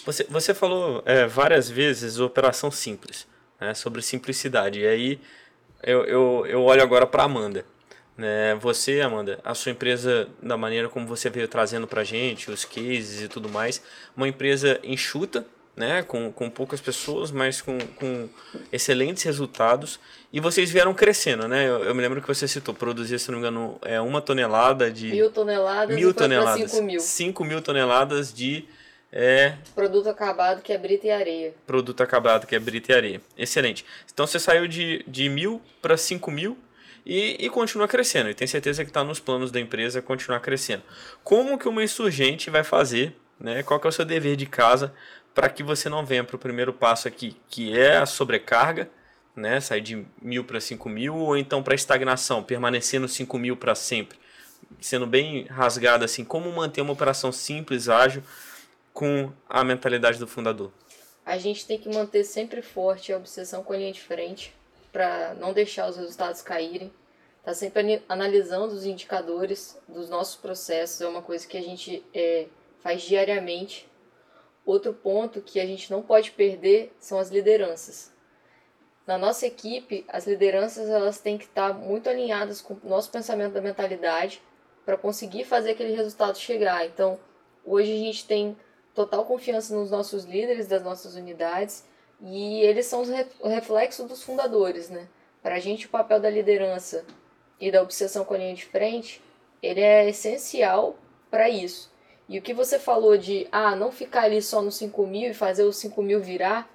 Você, 0.06 0.24
você 0.24 0.54
falou 0.54 1.02
é, 1.04 1.26
várias 1.26 1.68
vezes 1.68 2.18
operação 2.18 2.70
simples, 2.70 3.26
né? 3.60 3.74
sobre 3.74 4.00
simplicidade. 4.00 4.80
E 4.80 4.86
aí 4.86 5.20
eu, 5.82 6.04
eu, 6.06 6.46
eu 6.46 6.62
olho 6.62 6.82
agora 6.82 7.06
para 7.06 7.24
Amanda. 7.24 7.66
Né? 8.22 8.54
Você, 8.60 9.00
Amanda, 9.00 9.40
a 9.44 9.52
sua 9.52 9.72
empresa, 9.72 10.28
da 10.40 10.56
maneira 10.56 10.88
como 10.88 11.08
você 11.08 11.28
veio 11.28 11.48
trazendo 11.48 11.88
para 11.88 12.04
gente, 12.04 12.52
os 12.52 12.64
cases 12.64 13.20
e 13.20 13.26
tudo 13.26 13.48
mais, 13.48 13.82
uma 14.16 14.28
empresa 14.28 14.78
enxuta, 14.84 15.44
né? 15.76 16.04
com, 16.04 16.30
com 16.30 16.48
poucas 16.48 16.80
pessoas, 16.80 17.32
mas 17.32 17.60
com, 17.60 17.76
com 17.96 18.28
excelentes 18.70 19.24
resultados. 19.24 19.98
E 20.32 20.38
vocês 20.38 20.70
vieram 20.70 20.94
crescendo, 20.94 21.48
né? 21.48 21.68
Eu, 21.68 21.82
eu 21.82 21.94
me 21.96 22.00
lembro 22.00 22.22
que 22.22 22.28
você 22.28 22.46
citou, 22.46 22.72
produzir, 22.72 23.18
se 23.18 23.28
não 23.32 23.40
me 23.40 23.40
engano, 23.40 23.76
é 23.82 24.00
uma 24.00 24.20
tonelada 24.20 24.88
de... 24.88 25.10
Mil 25.10 25.28
toneladas 25.32 25.96
mil 25.96 26.14
toneladas. 26.14 26.70
cinco 26.70 26.82
mil. 26.84 27.00
Cinco 27.00 27.44
mil 27.44 27.60
toneladas 27.60 28.32
de... 28.32 28.66
É... 29.10 29.56
Produto 29.74 30.08
acabado 30.08 30.62
que 30.62 30.72
é 30.72 30.78
brita 30.78 31.08
e 31.08 31.10
areia. 31.10 31.54
Produto 31.66 32.00
acabado 32.02 32.46
que 32.46 32.54
é 32.54 32.60
brita 32.60 32.92
e 32.92 32.94
areia. 32.94 33.20
Excelente. 33.36 33.84
Então 34.14 34.28
você 34.28 34.38
saiu 34.38 34.68
de, 34.68 35.04
de 35.08 35.28
mil 35.28 35.60
para 35.82 35.96
cinco 35.96 36.30
mil 36.30 36.56
e, 37.04 37.36
e 37.38 37.50
continua 37.50 37.88
crescendo. 37.88 38.30
E 38.30 38.34
tem 38.34 38.46
certeza 38.46 38.84
que 38.84 38.90
está 38.90 39.04
nos 39.04 39.20
planos 39.20 39.50
da 39.50 39.60
empresa 39.60 40.00
continuar 40.00 40.40
crescendo. 40.40 40.82
Como 41.22 41.58
que 41.58 41.68
uma 41.68 41.82
insurgente 41.82 42.50
vai 42.50 42.64
fazer? 42.64 43.16
Né? 43.38 43.62
Qual 43.62 43.78
que 43.78 43.86
é 43.86 43.90
o 43.90 43.92
seu 43.92 44.04
dever 44.04 44.36
de 44.36 44.46
casa 44.46 44.94
para 45.34 45.48
que 45.48 45.62
você 45.62 45.88
não 45.88 46.04
venha 46.04 46.22
para 46.22 46.36
o 46.36 46.38
primeiro 46.38 46.72
passo 46.72 47.08
aqui, 47.08 47.36
que 47.48 47.76
é 47.76 47.96
a 47.96 48.06
sobrecarga, 48.06 48.90
né? 49.34 49.60
sair 49.60 49.80
de 49.80 50.06
mil 50.20 50.44
para 50.44 50.60
cinco 50.60 50.88
mil, 50.88 51.16
ou 51.16 51.36
então 51.36 51.62
para 51.62 51.74
estagnação, 51.74 52.42
permanecer 52.42 53.00
no 53.00 53.08
cinco 53.08 53.38
mil 53.38 53.56
para 53.56 53.74
sempre? 53.74 54.18
Sendo 54.80 55.06
bem 55.06 55.44
rasgado 55.46 56.04
assim, 56.04 56.24
como 56.24 56.50
manter 56.52 56.82
uma 56.82 56.92
operação 56.92 57.32
simples, 57.32 57.88
ágil, 57.88 58.22
com 58.92 59.32
a 59.48 59.64
mentalidade 59.64 60.18
do 60.18 60.26
fundador? 60.26 60.70
A 61.24 61.38
gente 61.38 61.66
tem 61.66 61.78
que 61.78 61.88
manter 61.88 62.24
sempre 62.24 62.60
forte 62.60 63.12
a 63.12 63.16
obsessão 63.16 63.62
com 63.62 63.72
a 63.72 63.76
linha 63.76 63.92
de 63.92 64.00
frente 64.00 64.52
para 64.92 65.34
não 65.34 65.52
deixar 65.52 65.88
os 65.88 65.96
resultados 65.96 66.42
caírem. 66.42 66.92
Tá 67.42 67.54
sempre 67.54 68.04
analisando 68.08 68.72
os 68.72 68.84
indicadores 68.84 69.80
dos 69.88 70.08
nossos 70.08 70.36
processos, 70.36 71.00
é 71.00 71.08
uma 71.08 71.22
coisa 71.22 71.46
que 71.46 71.56
a 71.56 71.62
gente 71.62 72.04
é, 72.14 72.46
faz 72.78 73.02
diariamente. 73.02 73.90
Outro 74.64 74.94
ponto 74.94 75.40
que 75.40 75.58
a 75.58 75.66
gente 75.66 75.90
não 75.90 76.02
pode 76.02 76.30
perder 76.30 76.94
são 77.00 77.18
as 77.18 77.30
lideranças. 77.30 78.12
Na 79.04 79.18
nossa 79.18 79.44
equipe, 79.44 80.04
as 80.06 80.24
lideranças 80.24 80.88
elas 80.88 81.18
têm 81.18 81.36
que 81.36 81.46
estar 81.46 81.74
muito 81.74 82.08
alinhadas 82.08 82.60
com 82.60 82.74
o 82.74 82.88
nosso 82.88 83.10
pensamento 83.10 83.54
da 83.54 83.60
mentalidade 83.60 84.40
para 84.84 84.96
conseguir 84.96 85.44
fazer 85.44 85.72
aquele 85.72 85.96
resultado 85.96 86.38
chegar. 86.38 86.86
Então, 86.86 87.18
hoje 87.64 87.92
a 87.92 87.96
gente 87.96 88.24
tem 88.24 88.56
total 88.94 89.24
confiança 89.24 89.74
nos 89.74 89.90
nossos 89.90 90.24
líderes 90.24 90.68
das 90.68 90.84
nossas 90.84 91.16
unidades 91.16 91.84
e 92.22 92.60
eles 92.60 92.86
são 92.86 93.02
o 93.40 93.48
reflexo 93.48 94.04
dos 94.04 94.22
fundadores, 94.22 94.88
né? 94.88 95.08
Para 95.42 95.56
a 95.56 95.58
gente, 95.58 95.86
o 95.86 95.90
papel 95.90 96.20
da 96.20 96.30
liderança 96.30 97.04
e 97.60 97.70
da 97.70 97.82
obsessão 97.82 98.24
com 98.24 98.34
a 98.34 98.38
linha 98.38 98.54
de 98.54 98.64
frente, 98.64 99.20
ele 99.60 99.80
é 99.80 100.08
essencial 100.08 100.96
para 101.30 101.48
isso. 101.48 101.90
E 102.28 102.38
o 102.38 102.42
que 102.42 102.54
você 102.54 102.78
falou 102.78 103.16
de, 103.16 103.48
ah, 103.50 103.74
não 103.74 103.90
ficar 103.90 104.22
ali 104.22 104.40
só 104.40 104.62
no 104.62 104.70
5 104.70 105.06
mil 105.06 105.30
e 105.30 105.34
fazer 105.34 105.64
os 105.64 105.76
5 105.76 106.00
mil 106.00 106.20
virar, 106.20 106.70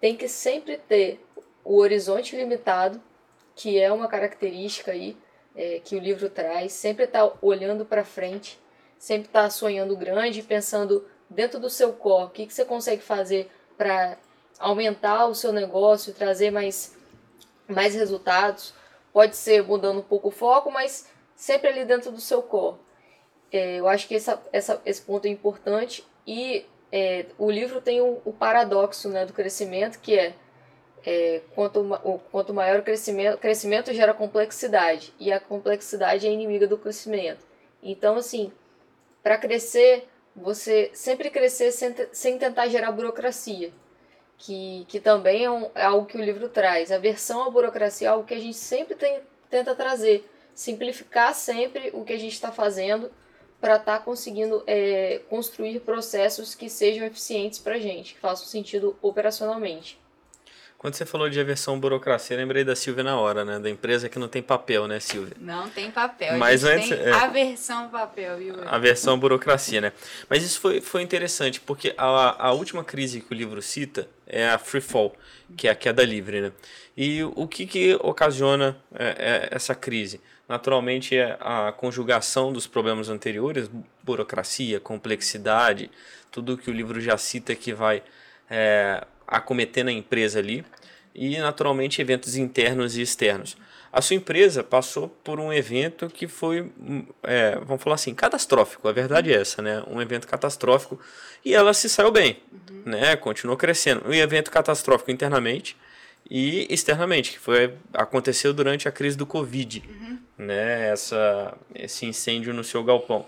tem 0.00 0.14
que 0.14 0.28
sempre 0.28 0.76
ter 0.76 1.24
o 1.64 1.78
horizonte 1.78 2.36
limitado, 2.36 3.00
que 3.54 3.80
é 3.80 3.90
uma 3.90 4.06
característica 4.06 4.92
aí 4.92 5.16
é, 5.56 5.80
que 5.82 5.96
o 5.96 6.00
livro 6.00 6.28
traz, 6.28 6.72
sempre 6.72 7.04
estar 7.04 7.26
tá 7.26 7.38
olhando 7.40 7.86
para 7.86 8.04
frente, 8.04 8.60
sempre 8.98 9.28
estar 9.28 9.44
tá 9.44 9.50
sonhando 9.50 9.96
grande, 9.96 10.42
pensando 10.42 11.06
dentro 11.30 11.58
do 11.58 11.70
seu 11.70 11.92
core, 11.92 12.26
o 12.26 12.30
que, 12.30 12.46
que 12.46 12.52
você 12.52 12.64
consegue 12.64 13.02
fazer 13.02 13.50
para 13.78 14.18
aumentar 14.58 15.26
o 15.26 15.34
seu 15.34 15.52
negócio, 15.52 16.14
trazer 16.14 16.50
mais, 16.50 16.96
mais 17.68 17.94
resultados. 17.94 18.74
Pode 19.12 19.36
ser 19.36 19.62
mudando 19.62 19.98
um 19.98 20.02
pouco 20.02 20.28
o 20.28 20.32
foco, 20.32 20.70
mas 20.70 21.08
sempre 21.36 21.68
ali 21.68 21.84
dentro 21.84 22.10
do 22.10 22.20
seu 22.20 22.42
core. 22.42 22.78
É, 23.52 23.76
eu 23.76 23.86
acho 23.86 24.08
que 24.08 24.14
essa, 24.16 24.42
essa, 24.52 24.82
esse 24.84 25.00
ponto 25.02 25.26
é 25.26 25.28
importante 25.28 26.04
e 26.26 26.66
é, 26.90 27.26
o 27.38 27.50
livro 27.50 27.80
tem 27.80 28.00
o, 28.00 28.20
o, 28.24 28.32
paradoxo 28.32 29.08
né, 29.08 29.24
do 29.24 29.32
crescimento, 29.32 30.00
que 30.00 30.18
é, 30.18 30.34
é 31.04 31.40
quanto, 31.54 31.80
o, 31.80 32.18
quanto 32.30 32.54
maior 32.54 32.80
o 32.80 32.82
crescimento, 32.82 33.38
crescimento 33.38 33.92
gera 33.92 34.14
complexidade 34.14 35.12
e 35.18 35.32
a 35.32 35.38
complexidade 35.38 36.26
é 36.26 36.30
inimiga 36.30 36.66
do 36.66 36.78
crescimento. 36.78 37.46
Então, 37.82 38.16
assim, 38.16 38.50
para 39.22 39.38
crescer, 39.38 40.08
você 40.34 40.90
sempre 40.94 41.30
crescer 41.30 41.70
sem, 41.70 41.94
sem 42.12 42.38
tentar 42.38 42.68
gerar 42.68 42.92
burocracia, 42.92 43.72
que, 44.38 44.84
que 44.88 45.00
também 45.00 45.44
é, 45.44 45.50
um, 45.50 45.70
é 45.74 45.84
algo 45.84 46.06
que 46.06 46.16
o 46.16 46.22
livro 46.22 46.48
traz. 46.48 46.90
A 46.90 46.98
versão 46.98 47.42
à 47.42 47.50
burocracia 47.50 48.08
é 48.08 48.10
algo 48.10 48.26
que 48.26 48.34
a 48.34 48.40
gente 48.40 48.56
sempre 48.56 48.94
tem, 48.94 49.20
tenta 49.48 49.74
trazer, 49.74 50.28
simplificar 50.54 51.34
sempre 51.34 51.90
o 51.92 52.04
que 52.04 52.12
a 52.12 52.18
gente 52.18 52.32
está 52.32 52.52
fazendo 52.52 53.10
para 53.60 53.76
estar 53.76 53.98
tá 53.98 54.04
conseguindo 54.04 54.62
é, 54.66 55.22
construir 55.30 55.80
processos 55.80 56.54
que 56.54 56.68
sejam 56.68 57.06
eficientes 57.06 57.58
para 57.58 57.76
a 57.76 57.78
gente, 57.78 58.14
que 58.14 58.20
façam 58.20 58.46
sentido 58.46 58.96
operacionalmente. 59.00 59.98
Quando 60.84 60.96
você 60.96 61.06
falou 61.06 61.30
de 61.30 61.40
aversão 61.40 61.80
burocracia, 61.80 62.36
lembrei 62.36 62.62
da 62.62 62.76
Silvia 62.76 63.02
na 63.02 63.18
hora, 63.18 63.42
né? 63.42 63.58
Da 63.58 63.70
empresa 63.70 64.06
que 64.06 64.18
não 64.18 64.28
tem 64.28 64.42
papel, 64.42 64.86
né, 64.86 65.00
Silvia? 65.00 65.34
Não 65.40 65.66
tem 65.70 65.90
papel. 65.90 66.36
Mas 66.36 66.62
a 66.62 66.72
antes, 66.72 66.90
tem 66.90 66.98
é, 66.98 67.10
aversão 67.10 67.88
papel, 67.88 68.36
viu? 68.36 68.54
Aversão 68.66 69.18
burocracia, 69.18 69.80
né? 69.80 69.92
Mas 70.28 70.42
isso 70.42 70.60
foi, 70.60 70.82
foi 70.82 71.00
interessante, 71.00 71.58
porque 71.58 71.94
a, 71.96 72.48
a 72.48 72.52
última 72.52 72.84
crise 72.84 73.22
que 73.22 73.32
o 73.32 73.34
livro 73.34 73.62
cita 73.62 74.06
é 74.26 74.46
a 74.46 74.58
free 74.58 74.82
fall, 74.82 75.16
que 75.56 75.68
é 75.68 75.70
a 75.70 75.74
queda 75.74 76.04
livre, 76.04 76.42
né? 76.42 76.52
E 76.94 77.24
o 77.34 77.48
que, 77.48 77.66
que 77.66 77.94
ocasiona 78.02 78.76
é, 78.94 79.06
é, 79.06 79.48
essa 79.52 79.74
crise? 79.74 80.20
naturalmente 80.46 81.16
é 81.16 81.38
a 81.40 81.72
conjugação 81.72 82.52
dos 82.52 82.66
problemas 82.66 83.08
anteriores, 83.08 83.70
burocracia, 84.02 84.78
complexidade, 84.78 85.90
tudo 86.30 86.58
que 86.58 86.68
o 86.68 86.74
livro 86.74 87.00
já 87.00 87.16
cita 87.16 87.54
que 87.54 87.72
vai 87.72 88.02
é, 88.50 89.06
acometer 89.26 89.84
na 89.84 89.92
empresa 89.92 90.38
ali, 90.38 90.64
e 91.14 91.38
naturalmente 91.38 92.00
eventos 92.00 92.36
internos 92.36 92.96
e 92.96 93.02
externos. 93.02 93.56
A 93.92 94.02
sua 94.02 94.16
empresa 94.16 94.64
passou 94.64 95.08
por 95.22 95.38
um 95.38 95.52
evento 95.52 96.08
que 96.08 96.26
foi, 96.26 96.68
é, 97.22 97.56
vamos 97.64 97.80
falar 97.80 97.94
assim, 97.94 98.12
catastrófico. 98.12 98.88
A 98.88 98.92
verdade 98.92 99.32
é 99.32 99.40
essa, 99.40 99.62
né? 99.62 99.84
Um 99.86 100.02
evento 100.02 100.26
catastrófico 100.26 100.98
e 101.44 101.54
ela 101.54 101.72
se 101.72 101.88
saiu 101.88 102.10
bem, 102.10 102.42
uhum. 102.52 102.82
né? 102.86 103.14
Continuou 103.14 103.56
crescendo. 103.56 104.02
Um 104.04 104.12
evento 104.12 104.50
catastrófico 104.50 105.12
internamente 105.12 105.76
e 106.28 106.66
externamente, 106.68 107.30
que 107.30 107.38
foi 107.38 107.72
aconteceu 107.92 108.52
durante 108.52 108.88
a 108.88 108.90
crise 108.90 109.16
do 109.16 109.24
Covid, 109.24 109.84
uhum. 109.88 110.18
né? 110.38 110.88
Essa, 110.88 111.56
esse 111.72 112.04
incêndio 112.04 112.52
no 112.52 112.64
seu 112.64 112.82
galpão. 112.82 113.24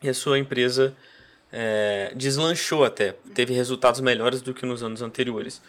E 0.00 0.08
a 0.08 0.14
sua 0.14 0.38
empresa 0.38 0.94
é, 1.56 2.12
deslanchou 2.16 2.84
até, 2.84 3.14
teve 3.32 3.54
resultados 3.54 4.00
melhores 4.00 4.42
do 4.42 4.52
que 4.52 4.66
nos 4.66 4.82
anos 4.82 5.00
anteriores. 5.00 5.62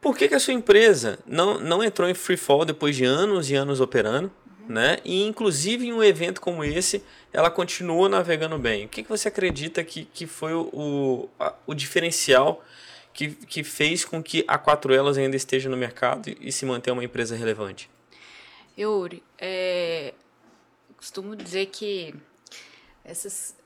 Por 0.00 0.16
que, 0.16 0.28
que 0.28 0.36
a 0.36 0.38
sua 0.38 0.54
empresa 0.54 1.18
não, 1.26 1.58
não 1.58 1.82
entrou 1.82 2.08
em 2.08 2.14
free 2.14 2.36
fall 2.36 2.64
depois 2.64 2.94
de 2.94 3.04
anos 3.04 3.50
e 3.50 3.56
anos 3.56 3.80
operando? 3.80 4.30
Né? 4.68 4.98
E 5.04 5.24
inclusive 5.24 5.86
em 5.86 5.92
um 5.92 6.04
evento 6.04 6.40
como 6.40 6.62
esse, 6.62 7.02
ela 7.32 7.50
continua 7.50 8.08
navegando 8.08 8.56
bem. 8.56 8.84
O 8.84 8.88
que, 8.88 9.02
que 9.02 9.08
você 9.08 9.26
acredita 9.26 9.82
que, 9.82 10.04
que 10.04 10.26
foi 10.26 10.52
o, 10.52 10.68
o, 10.72 11.28
a, 11.40 11.54
o 11.66 11.74
diferencial 11.74 12.62
que, 13.12 13.30
que 13.30 13.64
fez 13.64 14.04
com 14.04 14.22
que 14.22 14.44
a 14.46 14.58
Quatro 14.58 14.94
Elas 14.94 15.18
ainda 15.18 15.34
esteja 15.34 15.68
no 15.68 15.76
mercado 15.76 16.28
e, 16.28 16.36
e 16.40 16.52
se 16.52 16.64
mantenha 16.64 16.94
uma 16.94 17.02
empresa 17.02 17.34
relevante? 17.34 17.90
Yuri, 18.78 19.24
é, 19.38 20.14
costumo 20.96 21.34
dizer 21.34 21.66
que 21.66 22.14
essas, 23.04 23.56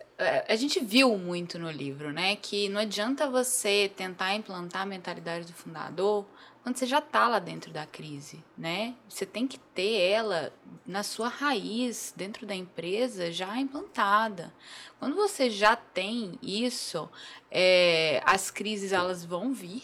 a 0.49 0.57
gente 0.57 0.81
viu 0.81 1.17
muito 1.19 1.59
no 1.59 1.71
livro, 1.71 2.13
né? 2.13 2.37
Que 2.37 2.69
não 2.69 2.81
adianta 2.81 3.29
você 3.29 3.91
tentar 3.97 4.35
implantar 4.35 4.83
a 4.83 4.87
mentalidade 4.87 5.47
do 5.47 5.53
fundador 5.53 6.27
quando 6.63 6.77
você 6.77 6.87
já 6.87 6.99
está 6.99 7.27
lá 7.27 7.41
dentro 7.41 7.73
da 7.73 7.85
crise, 7.85 8.43
né? 8.57 8.95
Você 9.09 9.27
tem 9.27 9.49
que 9.49 9.59
ter 9.59 10.01
ela 10.01 10.53
na 10.87 11.03
sua 11.03 11.29
raiz, 11.29 12.15
dentro 12.17 12.47
da 12.47 12.55
empresa, 12.55 13.33
já 13.33 13.59
implantada. 13.59 14.55
Quando 14.99 15.17
você 15.17 15.51
já 15.51 15.75
tem 15.75 16.39
isso, 16.41 17.11
é, 17.51 18.23
as 18.25 18.51
crises 18.51 18.93
elas 18.93 19.25
vão 19.25 19.53
vir 19.53 19.83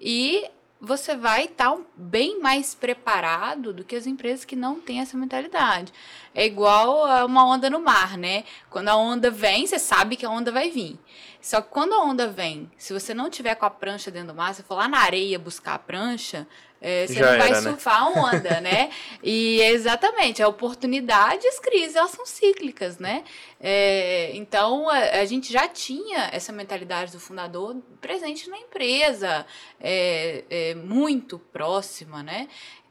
e 0.00 0.50
você 0.80 1.16
vai 1.16 1.44
estar 1.44 1.72
tá 1.72 1.82
bem 1.96 2.40
mais 2.40 2.74
preparado 2.74 3.72
do 3.72 3.84
que 3.84 3.96
as 3.96 4.06
empresas 4.06 4.44
que 4.44 4.54
não 4.54 4.80
têm 4.80 5.00
essa 5.00 5.16
mentalidade. 5.16 5.92
É 6.34 6.46
igual 6.46 7.04
a 7.04 7.24
uma 7.24 7.44
onda 7.44 7.68
no 7.68 7.80
mar, 7.80 8.16
né? 8.16 8.44
Quando 8.70 8.88
a 8.88 8.96
onda 8.96 9.30
vem, 9.30 9.66
você 9.66 9.78
sabe 9.78 10.16
que 10.16 10.24
a 10.24 10.30
onda 10.30 10.52
vai 10.52 10.70
vir. 10.70 10.98
Só 11.40 11.60
que 11.60 11.68
quando 11.68 11.94
a 11.94 12.02
onda 12.02 12.28
vem, 12.28 12.70
se 12.76 12.92
você 12.92 13.14
não 13.14 13.30
tiver 13.30 13.54
com 13.54 13.64
a 13.64 13.70
prancha 13.70 14.10
dentro 14.10 14.28
do 14.28 14.34
mar, 14.34 14.54
você 14.54 14.62
for 14.62 14.74
lá 14.74 14.88
na 14.88 14.98
areia 14.98 15.38
buscar 15.38 15.74
a 15.74 15.78
prancha, 15.78 16.46
é, 16.80 17.06
você 17.06 17.14
Já 17.14 17.32
não 17.32 17.38
vai 17.38 17.48
era, 17.48 17.60
né? 17.60 17.70
surfar 17.70 18.04
né? 18.04 18.20
a 18.20 18.22
onda, 18.22 18.60
né? 18.60 18.90
E 19.22 19.60
exatamente, 19.62 20.42
a 20.42 20.48
oportunidade 20.48 21.44
e 21.44 21.48
as 21.48 21.58
crises, 21.58 21.96
elas 21.96 22.12
são 22.12 22.24
cíclicas, 22.24 22.98
né? 22.98 23.24
É, 23.60 24.30
então, 24.34 24.88
a, 24.88 24.98
a, 24.98 25.24
gente 25.24 25.52
já 25.52 25.66
tinha 25.66 26.30
essa 26.32 26.52
mentalidade 26.52 27.10
do 27.10 27.18
fundador 27.18 27.76
presente 28.00 28.48
na 28.48 28.58
empresa, 28.58 29.44
é, 29.80 30.44
é 30.48 30.74
muito 30.76 31.38
próxima, 31.38 32.22
né? 32.22 32.48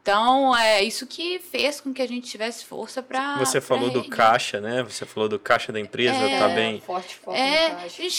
Então, 0.07 0.55
é 0.55 0.81
isso 0.81 1.05
que 1.05 1.37
fez 1.37 1.81
com 1.81 1.93
que 1.93 2.01
a 2.01 2.07
gente 2.07 2.29
tivesse 2.29 2.63
força 2.63 3.03
para. 3.03 3.35
Você 3.39 3.59
falou 3.59 3.89
do 3.89 4.07
caixa, 4.07 4.61
né? 4.61 4.81
Você 4.81 5.05
falou 5.05 5.27
do 5.27 5.37
caixa 5.37 5.73
da 5.73 5.81
empresa, 5.81 6.15
é, 6.15 6.39
tá 6.39 6.47
bem. 6.47 6.79
Forte 6.79 7.15
foco 7.15 7.35
é, 7.35 7.73
A 7.73 7.87
gente 7.89 8.09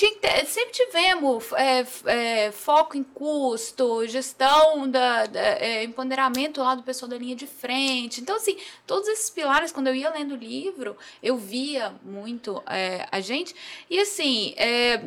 sempre 0.44 0.70
tivemos 0.70 1.50
é, 1.54 1.86
é, 2.04 2.52
foco 2.52 2.94
em 2.94 3.02
custo, 3.02 4.06
gestão, 4.06 4.86
da, 4.86 5.24
da 5.24 5.40
é, 5.40 5.82
empoderamento 5.82 6.60
lá 6.60 6.74
do 6.74 6.82
pessoal 6.82 7.08
da 7.08 7.16
linha 7.16 7.34
de 7.34 7.46
frente. 7.46 8.20
Então, 8.20 8.36
assim, 8.36 8.58
todos 8.86 9.08
esses 9.08 9.30
pilares, 9.30 9.72
quando 9.72 9.86
eu 9.86 9.94
ia 9.94 10.10
lendo 10.10 10.34
o 10.34 10.36
livro, 10.36 10.94
eu 11.22 11.38
via 11.38 11.94
muito 12.02 12.62
é, 12.66 13.08
a 13.10 13.18
gente. 13.20 13.56
E, 13.88 13.98
assim, 13.98 14.52
é, 14.58 15.04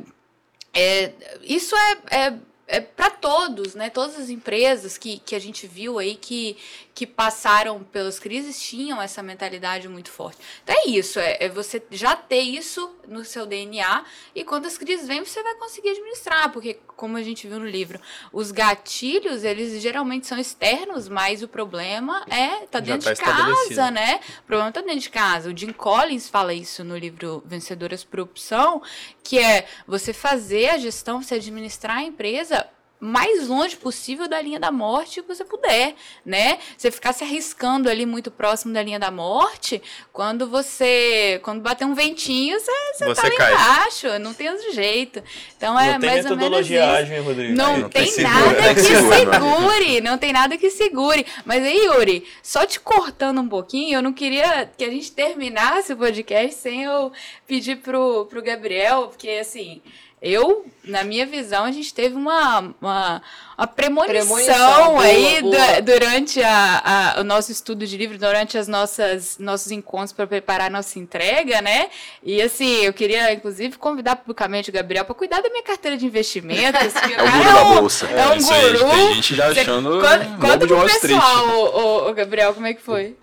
é, 0.73 1.13
isso 1.43 1.75
é, 2.09 2.39
é 2.71 2.79
para 2.79 3.09
todos, 3.09 3.75
né? 3.75 3.89
Todas 3.89 4.17
as 4.17 4.29
empresas 4.29 4.97
que, 4.97 5.19
que 5.19 5.35
a 5.35 5.39
gente 5.39 5.67
viu 5.67 5.99
aí 5.99 6.15
que, 6.15 6.55
que 6.93 7.07
passaram 7.07 7.83
pelas 7.83 8.19
crises 8.19 8.59
tinham 8.61 9.01
essa 9.01 9.23
mentalidade 9.23 9.87
muito 9.87 10.11
forte. 10.11 10.39
Então 10.63 10.75
é 10.77 10.89
isso, 10.89 11.19
é, 11.19 11.37
é, 11.39 11.49
você 11.49 11.81
já 11.89 12.15
ter 12.15 12.41
isso 12.41 12.95
no 13.07 13.23
seu 13.23 13.45
DNA 13.45 14.03
e 14.35 14.43
quando 14.43 14.65
as 14.65 14.77
crises 14.77 15.07
vêm 15.07 15.23
você 15.23 15.41
vai 15.41 15.55
conseguir 15.55 15.89
administrar, 15.89 16.51
porque 16.51 16.79
como 16.95 17.17
a 17.17 17.23
gente 17.23 17.47
viu 17.47 17.59
no 17.59 17.67
livro, 17.67 17.99
os 18.31 18.51
gatilhos 18.51 19.43
eles 19.43 19.81
geralmente 19.81 20.27
são 20.27 20.37
externos, 20.37 21.07
mas 21.07 21.41
o 21.41 21.47
problema 21.47 22.25
é 22.29 22.65
tá 22.67 22.79
dentro 22.79 23.05
tá 23.05 23.13
de 23.13 23.21
casa, 23.21 23.89
né? 23.89 24.19
O 24.39 24.43
problema 24.43 24.71
tá 24.71 24.81
dentro 24.81 24.99
de 24.99 25.09
casa. 25.09 25.49
O 25.49 25.57
Jim 25.57 25.71
Collins 25.71 26.29
fala 26.29 26.53
isso 26.53 26.83
no 26.83 26.97
livro 26.97 27.41
Vencedoras 27.45 28.03
por 28.03 28.19
Opção, 28.19 28.81
que 29.23 29.39
é 29.39 29.65
você 29.87 30.13
fazer 30.13 30.69
a 30.69 30.77
gestão, 30.77 31.23
você 31.23 31.35
administrar 31.35 31.97
a 31.97 32.03
empresa 32.03 32.67
mais 33.01 33.47
longe 33.47 33.75
possível 33.75 34.29
da 34.29 34.39
linha 34.39 34.59
da 34.59 34.71
morte 34.71 35.23
que 35.23 35.27
você 35.27 35.43
puder, 35.43 35.95
né? 36.23 36.59
Você 36.77 36.91
ficar 36.91 37.13
se 37.13 37.23
arriscando 37.23 37.89
ali 37.89 38.05
muito 38.05 38.29
próximo 38.29 38.71
da 38.71 38.83
linha 38.83 38.99
da 38.99 39.09
morte, 39.09 39.81
quando 40.13 40.47
você, 40.47 41.41
quando 41.41 41.61
bater 41.61 41.83
um 41.83 41.95
ventinho, 41.95 42.59
você, 42.59 42.71
você, 42.93 43.05
você 43.05 43.21
tá 43.21 43.27
lá 43.27 43.35
cai. 43.35 43.53
embaixo, 43.53 44.19
não 44.19 44.35
tem 44.35 44.51
outro 44.51 44.71
jeito. 44.71 45.23
Então 45.57 45.79
é 45.79 45.97
não 45.97 46.07
mais 46.07 46.25
ou 46.29 46.37
menos 46.37 46.69
isso. 46.69 46.79
Ágil, 46.79 47.23
Rodrigo? 47.23 47.55
Não, 47.55 47.77
não 47.79 47.89
tem, 47.89 48.05
tem 48.05 48.23
nada 48.23 48.75
que 48.75 48.81
segure, 48.83 50.01
não 50.01 50.17
tem 50.19 50.31
nada 50.31 50.57
que 50.57 50.69
segure. 50.69 51.25
Mas 51.43 51.63
aí, 51.63 51.85
Yuri, 51.85 52.23
só 52.43 52.67
te 52.67 52.79
cortando 52.79 53.41
um 53.41 53.49
pouquinho, 53.49 53.97
eu 53.97 54.01
não 54.03 54.13
queria 54.13 54.69
que 54.77 54.83
a 54.83 54.89
gente 54.91 55.11
terminasse 55.11 55.91
o 55.91 55.97
podcast 55.97 56.53
sem 56.53 56.83
eu 56.83 57.11
pedir 57.47 57.77
pro, 57.77 58.27
pro 58.27 58.43
Gabriel, 58.43 59.07
porque 59.07 59.29
assim, 59.29 59.81
eu, 60.21 60.67
na 60.83 61.03
minha 61.03 61.25
visão, 61.25 61.65
a 61.65 61.71
gente 61.71 61.91
teve 61.91 62.13
uma, 62.13 62.59
uma, 62.79 63.23
uma 63.57 63.67
premonição, 63.67 64.07
premonição 64.07 64.99
aí 64.99 65.41
boa, 65.41 65.57
boa. 65.57 65.81
durante 65.81 66.43
a, 66.43 67.15
a, 67.15 67.21
o 67.21 67.23
nosso 67.23 67.51
estudo 67.51 67.87
de 67.87 67.97
livro, 67.97 68.19
durante 68.19 68.55
as 68.55 68.67
nossas 68.67 69.39
nossos 69.39 69.71
encontros 69.71 70.11
para 70.11 70.27
preparar 70.27 70.67
a 70.67 70.69
nossa 70.69 70.99
entrega, 70.99 71.59
né? 71.63 71.89
E 72.21 72.39
assim, 72.39 72.83
eu 72.83 72.93
queria, 72.93 73.33
inclusive, 73.33 73.79
convidar 73.79 74.15
publicamente 74.15 74.69
o 74.69 74.73
Gabriel 74.73 75.05
para 75.05 75.15
cuidar 75.15 75.41
da 75.41 75.49
minha 75.49 75.63
carteira 75.63 75.97
de 75.97 76.05
investimentos. 76.05 76.93
é 76.95 77.23
o 77.23 77.31
guru 77.31 77.43
é 77.43 77.49
um, 77.49 77.53
da 77.53 77.81
bolsa. 77.81 78.05
É, 78.05 78.27
um 78.27 78.33
é 78.33 78.37
guru. 78.37 78.91
Aí, 78.91 78.97
tem 78.97 79.13
gente 79.15 79.35
já 79.35 79.47
achando. 79.47 80.01
Conta 80.39 80.67
pro 80.67 80.83
pessoal, 80.85 81.47
o, 81.47 82.09
o, 82.11 82.13
Gabriel, 82.13 82.53
como 82.53 82.67
é 82.67 82.75
que 82.75 82.81
foi? 82.81 83.15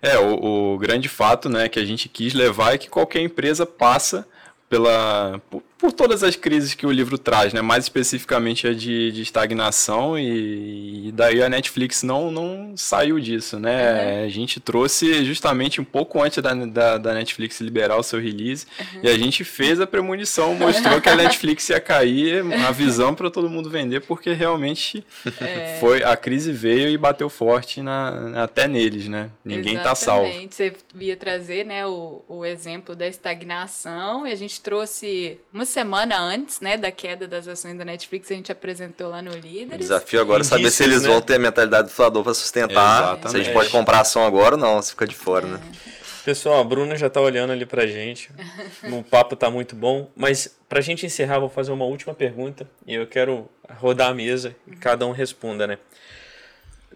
É, 0.00 0.18
o, 0.18 0.72
o 0.72 0.78
grande 0.78 1.10
fato 1.10 1.50
né, 1.50 1.68
que 1.68 1.78
a 1.78 1.84
gente 1.84 2.08
quis 2.08 2.32
levar 2.32 2.74
é 2.74 2.78
que 2.78 2.88
qualquer 2.88 3.20
empresa 3.20 3.66
passa 3.66 4.26
pela 4.68 5.40
por, 5.78 5.92
todas 5.92 6.22
as 6.22 6.36
crises 6.36 6.74
que 6.74 6.86
o 6.86 6.90
livro 6.90 7.18
traz, 7.18 7.52
né? 7.52 7.60
Mais 7.60 7.84
especificamente 7.84 8.66
a 8.66 8.72
de, 8.72 9.12
de 9.12 9.22
estagnação 9.22 10.18
e, 10.18 11.08
e, 11.08 11.12
daí 11.12 11.42
a 11.42 11.48
Netflix 11.48 12.02
não, 12.02 12.30
não 12.30 12.74
saiu 12.76 13.20
disso, 13.20 13.58
né? 13.58 14.20
Uhum. 14.20 14.24
A 14.24 14.28
gente 14.28 14.60
trouxe 14.60 15.24
justamente 15.24 15.80
um 15.80 15.84
pouco 15.84 16.22
antes 16.22 16.42
da, 16.42 16.54
da, 16.54 16.98
da 16.98 17.14
Netflix 17.14 17.60
liberar 17.60 17.96
o 17.96 18.02
seu 18.02 18.20
release 18.20 18.66
uhum. 18.78 19.00
e 19.02 19.08
a 19.08 19.18
gente 19.18 19.44
fez 19.44 19.80
a 19.80 19.86
premonição, 19.86 20.54
mostrou 20.54 21.00
que 21.00 21.08
a 21.08 21.16
Netflix 21.16 21.68
ia 21.68 21.80
cair, 21.80 22.42
a 22.66 22.70
visão 22.70 23.14
para 23.14 23.30
todo 23.30 23.50
mundo 23.50 23.68
vender, 23.68 24.00
porque 24.00 24.32
realmente 24.32 25.04
é. 25.40 25.76
foi 25.78 26.02
a 26.02 26.16
crise 26.16 26.52
veio 26.52 26.88
e 26.88 26.96
bateu 26.96 27.28
forte 27.28 27.82
na, 27.82 28.42
até 28.42 28.66
neles, 28.66 29.08
né? 29.08 29.30
Ninguém 29.44 29.74
Exatamente. 29.74 29.84
tá 29.84 29.94
salvo. 29.94 30.48
Você 30.50 30.72
ia 30.98 31.16
trazer, 31.16 31.64
né, 31.64 31.86
o, 31.86 32.22
o 32.28 32.44
exemplo 32.44 32.94
da 32.96 33.06
estagnação 33.06 34.26
e 34.26 34.32
a 34.32 34.36
gente 34.36 34.60
trouxe 34.60 35.38
uma 35.52 35.65
semana 35.66 36.18
antes, 36.18 36.60
né, 36.60 36.76
da 36.76 36.90
queda 36.90 37.28
das 37.28 37.46
ações 37.46 37.76
da 37.76 37.84
Netflix, 37.84 38.30
a 38.30 38.34
gente 38.34 38.50
apresentou 38.50 39.10
lá 39.10 39.20
no 39.20 39.32
Líderes. 39.32 39.74
O 39.74 39.78
desafio 39.78 40.20
agora 40.20 40.40
é 40.40 40.44
saber 40.44 40.70
se 40.70 40.82
eles 40.82 41.02
né? 41.02 41.08
vão 41.08 41.20
ter 41.20 41.34
a 41.34 41.38
mentalidade 41.38 41.88
do 41.88 41.90
fundador 41.92 42.24
para 42.24 42.34
sustentar. 42.34 43.02
Exatamente. 43.02 43.30
Se 43.30 43.36
a 43.36 43.42
gente 43.42 43.52
pode 43.52 43.68
comprar 43.70 44.00
ação 44.00 44.24
agora 44.24 44.54
ou 44.54 44.60
não, 44.60 44.80
se 44.80 44.92
fica 44.92 45.06
de 45.06 45.14
fora, 45.14 45.46
né? 45.46 45.60
é. 45.62 45.66
né? 45.66 45.76
Pessoal, 46.24 46.60
a 46.60 46.64
Bruna 46.64 46.96
já 46.96 47.06
está 47.06 47.20
olhando 47.20 47.52
ali 47.52 47.64
pra 47.64 47.86
gente. 47.86 48.30
o 48.82 49.02
papo 49.02 49.34
está 49.34 49.48
muito 49.48 49.76
bom, 49.76 50.10
mas 50.16 50.56
para 50.68 50.80
a 50.80 50.82
gente 50.82 51.06
encerrar, 51.06 51.38
vou 51.38 51.48
fazer 51.48 51.70
uma 51.70 51.84
última 51.84 52.14
pergunta 52.14 52.68
e 52.86 52.94
eu 52.94 53.06
quero 53.06 53.48
rodar 53.78 54.10
a 54.10 54.14
mesa 54.14 54.56
e 54.66 54.74
cada 54.74 55.06
um 55.06 55.12
responda, 55.12 55.66
né? 55.66 55.78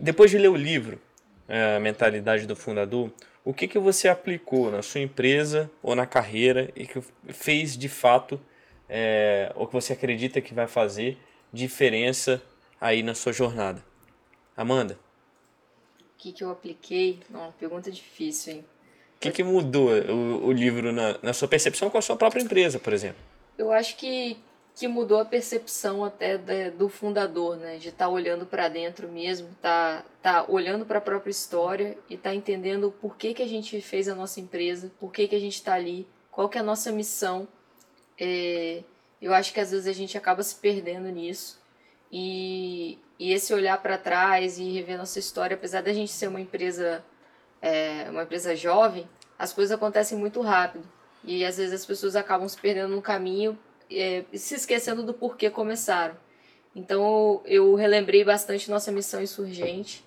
Depois 0.01 0.31
de 0.31 0.39
ler 0.39 0.49
o 0.49 0.57
livro, 0.57 1.01
é, 1.49 1.77
A 1.77 1.81
Mentalidade 1.81 2.47
do 2.47 2.57
Fundador, 2.57 3.13
o 3.45 3.55
que, 3.55 3.69
que 3.69 3.79
você 3.79 4.09
aplicou 4.09 4.71
na 4.71 4.83
sua 4.83 5.01
empresa 5.01 5.71
ou 5.83 5.95
na 5.95 6.07
carreira 6.07 6.71
e 6.75 6.87
que 6.87 7.01
fez 7.29 7.77
de 7.77 7.89
fato 7.89 8.41
é, 8.91 9.53
ou 9.55 9.69
que 9.69 9.73
você 9.73 9.93
acredita 9.93 10.41
que 10.41 10.53
vai 10.53 10.67
fazer 10.67 11.17
diferença 11.53 12.43
aí 12.81 13.03
na 13.05 13.15
sua 13.15 13.33
jornada? 13.33 13.83
Amanda? 14.57 14.99
O 16.01 16.19
que, 16.19 16.33
que 16.33 16.43
eu 16.43 16.51
apliquei? 16.51 17.21
Uma 17.31 17.53
pergunta 17.53 17.91
difícil, 17.91 18.55
hein? 18.55 18.65
O 19.17 19.21
que, 19.21 19.31
que 19.31 19.45
mudou 19.45 19.91
o, 19.91 20.47
o 20.47 20.53
livro 20.53 20.93
na, 20.93 21.17
na 21.23 21.33
sua 21.33 21.47
percepção 21.47 21.89
com 21.89 21.99
a 21.99 22.03
sua 22.03 22.17
própria 22.17 22.43
empresa, 22.43 22.79
por 22.79 22.93
exemplo? 22.93 23.23
Eu 23.57 23.71
acho 23.71 23.97
que, 23.97 24.37
que 24.75 24.89
mudou 24.89 25.21
a 25.21 25.25
percepção 25.25 26.05
até 26.05 26.37
da, 26.37 26.71
do 26.71 26.89
fundador, 26.89 27.57
né? 27.57 27.77
De 27.77 27.91
estar 27.91 28.07
tá 28.07 28.11
olhando 28.11 28.45
para 28.45 28.69
dentro 28.69 29.09
mesmo, 29.09 29.49
tá, 29.63 30.05
tá 30.21 30.45
olhando 30.49 30.85
para 30.85 30.99
a 30.99 31.03
própria 31.03 31.31
história 31.31 31.97
e 32.09 32.17
tá 32.17 32.35
entendendo 32.35 32.93
por 33.01 33.17
que, 33.17 33.35
que 33.35 33.43
a 33.43 33.49
gente 33.49 33.81
fez 33.81 34.09
a 34.09 34.15
nossa 34.15 34.41
empresa, 34.41 34.91
por 34.99 35.13
que, 35.13 35.29
que 35.29 35.37
a 35.37 35.41
gente 35.41 35.55
está 35.55 35.75
ali, 35.75 36.09
qual 36.31 36.49
que 36.49 36.59
é 36.59 36.61
a 36.61 36.65
nossa 36.65 36.91
missão 36.91 37.47
é, 38.21 38.85
eu 39.21 39.33
acho 39.33 39.53
que 39.53 39.61
às 39.61 39.71
vezes 39.71 39.87
a 39.87 39.93
gente 39.93 40.17
acaba 40.19 40.43
se 40.43 40.55
perdendo 40.55 41.09
nisso. 41.09 41.59
E, 42.13 42.99
e 43.19 43.33
esse 43.33 43.55
olhar 43.55 43.81
para 43.81 43.97
trás 43.97 44.59
e 44.59 44.71
rever 44.71 44.99
nossa 44.99 45.19
história, 45.19 45.55
apesar 45.55 45.83
da 45.83 45.93
gente 45.93 46.13
ser 46.13 46.29
uma 46.29 46.41
empresa, 46.41 47.05
é, 47.63 48.07
uma 48.11 48.25
empresa 48.25 48.55
jovem, 48.55 49.09
as 49.39 49.53
coisas 49.53 49.73
acontecem 49.73 50.19
muito 50.19 50.41
rápido. 50.41 50.85
E 51.25 51.45
às 51.45 51.57
vezes 51.57 51.73
as 51.73 51.87
pessoas 51.87 52.15
acabam 52.15 52.49
se 52.49 52.59
perdendo 52.59 52.95
no 52.95 53.03
caminho 53.03 53.59
é, 53.91 54.25
se 54.33 54.55
esquecendo 54.55 55.03
do 55.03 55.13
porquê 55.13 55.51
começaram. 55.51 56.17
Então 56.75 57.43
eu 57.45 57.75
relembrei 57.75 58.25
bastante 58.25 58.71
nossa 58.71 58.93
missão 58.93 59.21
insurgente 59.21 60.05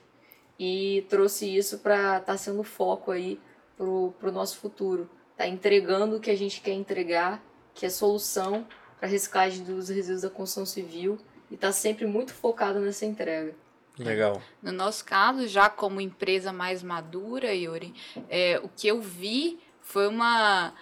e 0.57 1.05
trouxe 1.09 1.53
isso 1.53 1.79
para 1.79 2.19
estar 2.19 2.21
tá 2.21 2.37
sendo 2.37 2.63
foco 2.63 3.11
aí 3.11 3.39
pro, 3.75 4.13
pro 4.19 4.31
nosso 4.31 4.57
futuro. 4.57 5.09
Tá 5.35 5.47
entregando 5.47 6.15
o 6.15 6.19
que 6.19 6.31
a 6.31 6.37
gente 6.37 6.61
quer 6.61 6.71
entregar 6.71 7.43
que 7.73 7.85
é 7.85 7.89
solução 7.89 8.67
para 8.99 9.07
reciclagem 9.07 9.63
dos 9.63 9.89
resíduos 9.89 10.21
da 10.21 10.29
construção 10.29 10.65
civil 10.65 11.17
e 11.51 11.55
está 11.55 11.71
sempre 11.71 12.05
muito 12.05 12.33
focado 12.33 12.79
nessa 12.79 13.05
entrega. 13.05 13.53
Legal. 13.97 14.41
No 14.61 14.71
nosso 14.71 15.05
caso, 15.05 15.47
já 15.47 15.69
como 15.69 16.01
empresa 16.01 16.51
mais 16.51 16.81
madura, 16.81 17.53
Yuri, 17.53 17.93
é, 18.29 18.59
o 18.63 18.69
que 18.69 18.87
eu 18.87 19.01
vi 19.01 19.59
foi 19.81 20.07
uma. 20.07 20.73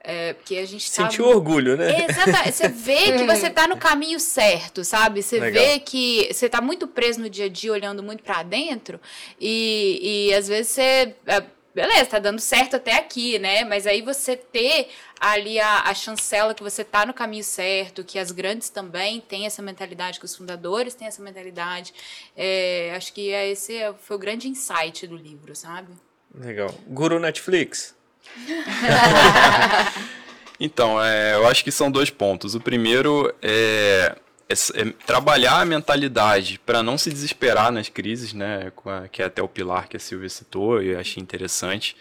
É, 0.00 0.34
porque 0.34 0.56
a 0.56 0.64
gente 0.64 0.88
tá 0.90 1.04
Sentiu 1.04 1.26
orgulho, 1.26 1.76
né? 1.76 2.06
Exatamente. 2.08 2.52
Você 2.52 2.68
vê 2.68 3.18
que 3.18 3.24
você 3.26 3.46
está 3.48 3.68
no 3.68 3.76
caminho 3.76 4.18
certo, 4.18 4.84
sabe? 4.84 5.22
Você 5.22 5.38
Legal. 5.38 5.64
vê 5.64 5.78
que 5.80 6.28
você 6.32 6.46
está 6.46 6.60
muito 6.60 6.88
preso 6.88 7.20
no 7.20 7.30
dia 7.30 7.46
a 7.46 7.48
dia, 7.48 7.72
olhando 7.72 8.02
muito 8.02 8.22
para 8.22 8.42
dentro, 8.42 9.00
e, 9.40 10.28
e 10.28 10.34
às 10.34 10.48
vezes 10.48 10.72
você. 10.72 11.14
É, 11.76 11.86
beleza, 11.86 12.06
tá 12.06 12.18
dando 12.18 12.40
certo 12.40 12.76
até 12.76 12.96
aqui, 12.96 13.38
né? 13.38 13.64
Mas 13.64 13.86
aí 13.86 14.00
você 14.00 14.34
ter 14.34 14.88
ali 15.20 15.60
a, 15.60 15.82
a 15.82 15.94
chancela 15.94 16.54
que 16.54 16.62
você 16.62 16.82
tá 16.82 17.04
no 17.04 17.12
caminho 17.12 17.44
certo, 17.44 18.02
que 18.02 18.18
as 18.18 18.30
grandes 18.30 18.70
também 18.70 19.20
têm 19.20 19.44
essa 19.44 19.60
mentalidade, 19.60 20.18
que 20.18 20.24
os 20.24 20.34
fundadores 20.34 20.94
têm 20.94 21.06
essa 21.06 21.22
mentalidade. 21.22 21.92
É, 22.34 22.94
acho 22.96 23.12
que 23.12 23.30
é 23.30 23.50
esse 23.50 23.74
foi 24.00 24.16
o 24.16 24.18
grande 24.18 24.48
insight 24.48 25.06
do 25.06 25.16
livro, 25.16 25.54
sabe? 25.54 25.92
Legal. 26.34 26.74
Guru 26.86 27.20
Netflix. 27.20 27.94
então, 30.58 31.02
é, 31.02 31.34
eu 31.34 31.46
acho 31.46 31.62
que 31.62 31.70
são 31.70 31.90
dois 31.90 32.08
pontos. 32.08 32.54
O 32.54 32.60
primeiro 32.60 33.34
é 33.42 34.16
é, 34.48 34.54
é, 34.80 34.92
trabalhar 35.04 35.60
a 35.60 35.64
mentalidade 35.64 36.60
para 36.64 36.82
não 36.82 36.96
se 36.96 37.10
desesperar 37.10 37.72
nas 37.72 37.88
crises, 37.88 38.32
né? 38.32 38.72
Que 39.10 39.22
é 39.22 39.26
até 39.26 39.42
o 39.42 39.48
pilar 39.48 39.88
que 39.88 39.96
a 39.96 40.00
Silvia 40.00 40.28
citou, 40.28 40.82
e 40.82 40.90
eu 40.90 41.00
achei 41.00 41.22
interessante. 41.22 41.96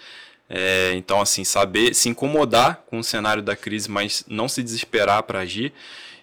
É, 0.47 0.93
então, 0.93 1.19
assim, 1.19 1.43
saber 1.43 1.95
se 1.95 2.07
incomodar 2.07 2.83
com 2.87 2.99
o 2.99 3.03
cenário 3.03 3.41
da 3.41 3.55
crise, 3.55 3.89
mas 3.89 4.23
não 4.27 4.47
se 4.47 4.61
desesperar 4.61 5.23
para 5.23 5.39
agir. 5.39 5.73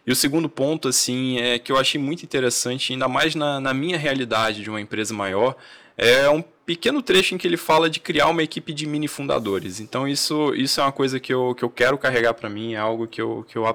E 0.07 0.13
o 0.13 0.17
segundo 0.17 0.49
ponto, 0.49 0.89
assim, 0.89 1.39
é 1.39 1.59
que 1.59 1.71
eu 1.73 1.79
achei 1.79 2.01
muito 2.01 2.25
interessante, 2.25 2.93
ainda 2.93 3.09
mais 3.09 3.35
na, 3.35 3.61
na 3.61 3.75
minha 3.75 3.99
realidade 3.99 4.63
de 4.63 4.71
uma 4.71 4.81
empresa 4.81 5.13
maior, 5.13 5.57
é 5.97 6.29
um 6.29 6.43
pequeno 6.65 7.03
trecho 7.03 7.35
em 7.35 7.39
que 7.39 7.47
ele 7.47 7.57
fala 7.57 7.91
de 7.91 8.01
criar 8.01 8.29
uma 8.29 8.43
equipe 8.43 8.73
de 8.73 8.87
mini 8.87 9.09
fundadores. 9.09 9.81
Então, 9.81 10.07
isso, 10.07 10.55
isso 10.55 10.81
é 10.81 10.85
uma 10.85 10.93
coisa 10.93 11.19
que 11.19 11.35
eu, 11.35 11.55
que 11.55 11.65
eu 11.65 11.71
quero 11.71 11.99
carregar 11.99 12.35
para 12.35 12.49
mim, 12.49 12.75
é 12.75 12.79
algo 12.79 13.07
que 13.07 13.21
eu, 13.21 13.45
que 13.49 13.57
eu 13.57 13.67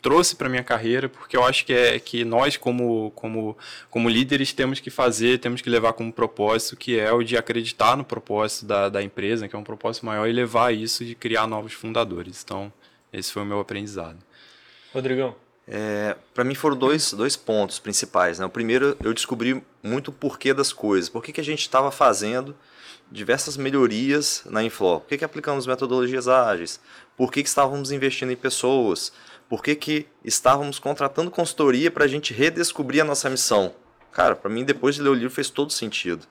trouxe 0.00 0.34
para 0.34 0.48
minha 0.48 0.64
carreira, 0.64 1.08
porque 1.08 1.36
eu 1.36 1.44
acho 1.44 1.64
que 1.64 1.72
é 1.72 1.98
que 1.98 2.24
nós 2.24 2.56
como, 2.56 3.10
como, 3.14 3.56
como 3.90 4.08
líderes 4.08 4.52
temos 4.52 4.80
que 4.80 4.90
fazer, 4.90 5.38
temos 5.38 5.60
que 5.60 5.70
levar 5.70 5.92
como 5.92 6.12
propósito, 6.12 6.76
que 6.76 6.98
é 6.98 7.12
o 7.12 7.22
de 7.22 7.36
acreditar 7.36 7.96
no 7.96 8.04
propósito 8.04 8.66
da, 8.66 8.88
da 8.88 9.02
empresa, 9.02 9.48
que 9.48 9.54
é 9.54 9.58
um 9.58 9.64
propósito 9.64 10.06
maior, 10.06 10.28
e 10.28 10.32
levar 10.32 10.74
isso 10.74 11.04
de 11.04 11.14
criar 11.14 11.46
novos 11.46 11.72
fundadores. 11.72 12.42
Então, 12.44 12.72
esse 13.12 13.32
foi 13.32 13.42
o 13.42 13.46
meu 13.46 13.60
aprendizado. 13.60 14.18
Rodrigão? 14.92 15.34
É, 15.72 16.16
para 16.34 16.42
mim 16.42 16.54
foram 16.54 16.76
dois, 16.76 17.12
dois 17.12 17.36
pontos 17.36 17.78
principais. 17.78 18.38
Né? 18.38 18.46
O 18.46 18.50
primeiro, 18.50 18.96
eu 19.04 19.14
descobri 19.14 19.62
muito 19.82 20.08
o 20.08 20.12
porquê 20.12 20.52
das 20.52 20.72
coisas, 20.72 21.08
por 21.08 21.22
que, 21.22 21.32
que 21.32 21.40
a 21.40 21.44
gente 21.44 21.60
estava 21.60 21.92
fazendo 21.92 22.56
diversas 23.10 23.56
melhorias 23.56 24.42
na 24.46 24.62
Inflow, 24.62 25.00
por 25.00 25.08
que, 25.08 25.18
que 25.18 25.24
aplicamos 25.24 25.66
metodologias 25.66 26.28
ágeis, 26.28 26.80
por 27.16 27.32
que, 27.32 27.42
que 27.42 27.48
estávamos 27.48 27.90
investindo 27.90 28.30
em 28.30 28.36
pessoas, 28.36 29.12
por 29.50 29.64
que, 29.64 29.74
que 29.74 30.06
estávamos 30.24 30.78
contratando 30.78 31.28
consultoria 31.28 31.90
para 31.90 32.04
a 32.04 32.08
gente 32.08 32.32
redescobrir 32.32 33.00
a 33.00 33.04
nossa 33.04 33.28
missão? 33.28 33.74
Cara, 34.12 34.36
para 34.36 34.48
mim, 34.48 34.64
depois 34.64 34.94
de 34.94 35.02
ler 35.02 35.08
o 35.08 35.14
livro, 35.14 35.34
fez 35.34 35.50
todo 35.50 35.72
sentido. 35.72 36.24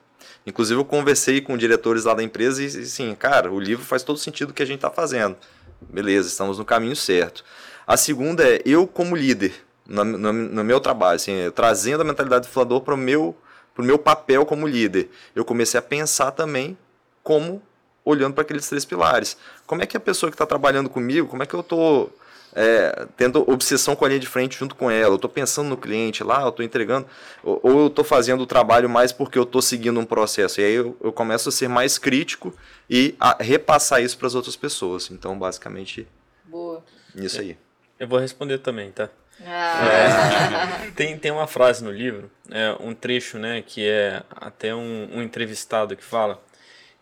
Inclusive, 0.46 0.80
eu 0.80 0.84
conversei 0.86 1.42
com 1.42 1.54
diretores 1.54 2.04
lá 2.04 2.14
da 2.14 2.22
empresa 2.22 2.62
e, 2.62 2.66
assim, 2.66 3.14
cara, 3.14 3.52
o 3.52 3.60
livro 3.60 3.84
faz 3.84 4.02
todo 4.02 4.18
sentido 4.18 4.50
o 4.50 4.54
que 4.54 4.62
a 4.62 4.66
gente 4.66 4.78
está 4.78 4.90
fazendo. 4.90 5.36
Beleza, 5.82 6.28
estamos 6.28 6.58
no 6.58 6.64
caminho 6.64 6.96
certo. 6.96 7.44
A 7.86 7.94
segunda 7.94 8.42
é 8.42 8.62
eu 8.64 8.86
como 8.86 9.14
líder, 9.14 9.52
no, 9.86 10.02
no, 10.02 10.32
no 10.32 10.64
meu 10.64 10.80
trabalho, 10.80 11.16
assim, 11.16 11.34
trazendo 11.54 12.00
a 12.00 12.04
mentalidade 12.04 12.46
do 12.46 12.50
fundador 12.50 12.80
para 12.80 12.94
o 12.94 12.98
meu, 12.98 13.36
meu 13.76 13.98
papel 13.98 14.46
como 14.46 14.66
líder. 14.66 15.10
Eu 15.34 15.44
comecei 15.44 15.78
a 15.78 15.82
pensar 15.82 16.30
também 16.30 16.76
como 17.22 17.62
olhando 18.02 18.32
para 18.32 18.42
aqueles 18.42 18.66
três 18.66 18.86
pilares. 18.86 19.36
Como 19.66 19.82
é 19.82 19.86
que 19.86 19.96
a 19.96 20.00
pessoa 20.00 20.30
que 20.30 20.34
está 20.34 20.46
trabalhando 20.46 20.88
comigo, 20.88 21.28
como 21.28 21.42
é 21.42 21.46
que 21.46 21.54
eu 21.54 21.60
estou 21.60 22.10
é, 22.54 23.06
tendo 23.16 23.48
obsessão 23.50 23.94
com 23.94 24.04
a 24.04 24.08
linha 24.08 24.20
de 24.20 24.26
frente 24.26 24.58
junto 24.58 24.74
com 24.74 24.90
ela, 24.90 25.12
eu 25.12 25.16
estou 25.16 25.30
pensando 25.30 25.68
no 25.68 25.76
cliente 25.76 26.24
lá, 26.24 26.42
eu 26.42 26.48
estou 26.48 26.64
entregando, 26.64 27.06
ou, 27.42 27.60
ou 27.62 27.80
eu 27.80 27.86
estou 27.86 28.04
fazendo 28.04 28.42
o 28.42 28.46
trabalho 28.46 28.88
mais 28.88 29.12
porque 29.12 29.38
eu 29.38 29.44
estou 29.44 29.62
seguindo 29.62 30.00
um 30.00 30.04
processo. 30.04 30.60
E 30.60 30.64
aí 30.64 30.74
eu, 30.74 30.96
eu, 31.02 31.12
começo 31.12 31.48
a 31.48 31.52
ser 31.52 31.68
mais 31.68 31.98
crítico 31.98 32.54
e 32.88 33.14
a 33.20 33.36
repassar 33.40 34.02
isso 34.02 34.18
para 34.18 34.26
as 34.26 34.34
outras 34.34 34.56
pessoas. 34.56 35.10
Então, 35.10 35.38
basicamente, 35.38 36.06
Boa. 36.44 36.84
isso 37.14 37.40
aí. 37.40 37.56
Eu 37.98 38.08
vou 38.08 38.18
responder 38.18 38.58
também, 38.58 38.90
tá? 38.90 39.10
Ah. 39.44 40.86
É, 40.86 40.90
tem, 40.90 41.18
tem 41.18 41.30
uma 41.30 41.46
frase 41.46 41.82
no 41.82 41.90
livro, 41.90 42.30
é, 42.50 42.76
um 42.80 42.94
trecho, 42.94 43.38
né, 43.38 43.62
que 43.66 43.86
é 43.86 44.22
até 44.30 44.74
um, 44.74 45.08
um 45.14 45.22
entrevistado 45.22 45.96
que 45.96 46.04
fala, 46.04 46.42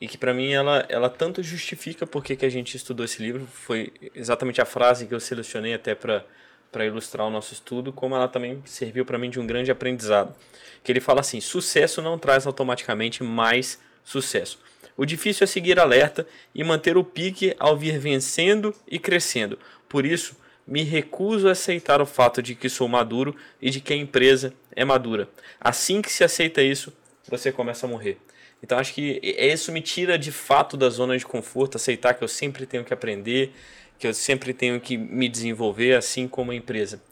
e 0.01 0.07
que 0.07 0.17
para 0.17 0.33
mim 0.33 0.53
ela, 0.53 0.85
ela 0.89 1.11
tanto 1.11 1.43
justifica 1.43 2.07
porque 2.07 2.37
que 2.37 2.47
a 2.47 2.51
gente 2.51 2.77
estudou 2.77 3.05
esse 3.05 3.23
livro, 3.23 3.47
foi 3.47 3.93
exatamente 4.15 4.61
a 4.61 4.65
frase 4.65 5.07
que 5.07 5.15
eu 5.15 5.21
selecionei 5.21 5.75
até 5.75 5.95
para 5.95 6.25
para 6.71 6.85
ilustrar 6.85 7.27
o 7.27 7.31
nosso 7.31 7.53
estudo, 7.53 7.93
como 7.93 8.15
ela 8.15 8.29
também 8.29 8.63
serviu 8.65 9.05
para 9.05 9.19
mim 9.19 9.31
de 9.31 9.41
um 9.41 9.47
grande 9.47 9.71
aprendizado. 9.71 10.35
Que 10.83 10.93
ele 10.93 11.01
fala 11.01 11.21
assim: 11.21 11.41
sucesso 11.41 12.03
não 12.03 12.19
traz 12.19 12.47
automaticamente 12.47 13.23
mais 13.23 13.81
sucesso. 14.05 14.59
O 14.97 15.05
difícil 15.05 15.45
é 15.45 15.47
seguir 15.47 15.79
alerta 15.79 16.27
e 16.55 16.65
manter 16.65 16.97
o 16.97 17.05
pique 17.05 17.55
ao 17.59 17.77
vir 17.77 17.99
vencendo 17.99 18.75
e 18.87 18.99
crescendo. 18.99 19.59
Por 19.89 20.05
isso, 20.05 20.37
me 20.67 20.83
recuso 20.83 21.49
a 21.49 21.53
aceitar 21.53 22.01
o 22.03 22.07
fato 22.07 22.43
de 22.43 22.55
que 22.55 22.69
sou 22.69 22.89
maduro 22.89 23.35
e 23.63 23.71
de 23.71 23.81
que 23.81 23.93
a 23.93 23.97
empresa 23.97 24.53
é 24.75 24.85
madura. 24.85 25.29
Assim 25.61 26.03
que 26.03 26.13
se 26.13 26.25
aceita 26.25 26.61
isso, 26.61 26.93
você 27.29 27.53
começa 27.53 27.87
a 27.87 27.89
morrer. 27.89 28.19
Então 28.63 28.79
acho 28.79 28.93
que 28.93 29.21
isso 29.23 29.71
me 29.71 29.81
tira 29.81 30.19
de 30.19 30.33
fato 30.33 30.77
da 30.77 30.89
zona 30.89 31.17
de 31.17 31.25
conforto, 31.25 31.77
aceitar 31.77 32.15
que 32.15 32.25
eu 32.25 32.29
sempre 32.29 32.67
tenho 32.67 32.85
que 32.85 32.93
aprender, 32.93 33.53
que 33.99 34.07
eu 34.07 34.15
sempre 34.15 34.53
tenho 34.53 34.81
que 34.81 34.97
me 34.97 35.29
desenvolver, 35.29 35.95
assim 35.95 36.27
como 36.27 36.51
a 36.51 36.55
empresa. 36.55 37.03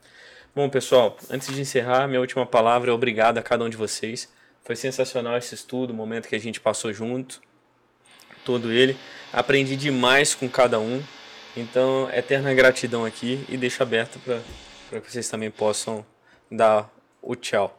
Bom, 0.55 0.69
pessoal, 0.69 1.17
antes 1.31 1.55
de 1.55 1.61
encerrar, 1.61 2.09
minha 2.09 2.21
última 2.21 2.47
palavra 2.47 2.91
é 2.91 2.95
obrigado 2.95 3.39
a 3.39 3.43
cada 3.43 3.65
um 3.65 3.69
de 3.69 3.77
vocês. 3.77 4.33
Foi 4.65 4.75
sensacional 4.75 5.37
esse 5.37 5.55
estudo, 5.55 5.93
o 5.93 5.95
momento 5.95 6.29
que 6.29 6.35
a 6.35 6.41
gente 6.41 6.61
passou 6.61 6.93
junto, 6.93 7.41
todo 8.45 8.73
ele. 8.73 8.97
Aprendi 9.33 9.77
demais 9.77 10.35
com 10.35 10.49
cada 10.49 10.81
um. 10.81 11.03
Então, 11.57 12.09
eterna 12.13 12.55
gratidão 12.55 13.05
aqui 13.05 13.45
e 13.49 13.57
deixo 13.57 13.83
aberto 13.83 14.19
para 14.21 15.01
que 15.01 15.11
vocês 15.11 15.29
também 15.29 15.51
possam 15.51 16.05
dar 16.51 16.91
o 17.21 17.37
tchau. 17.37 17.79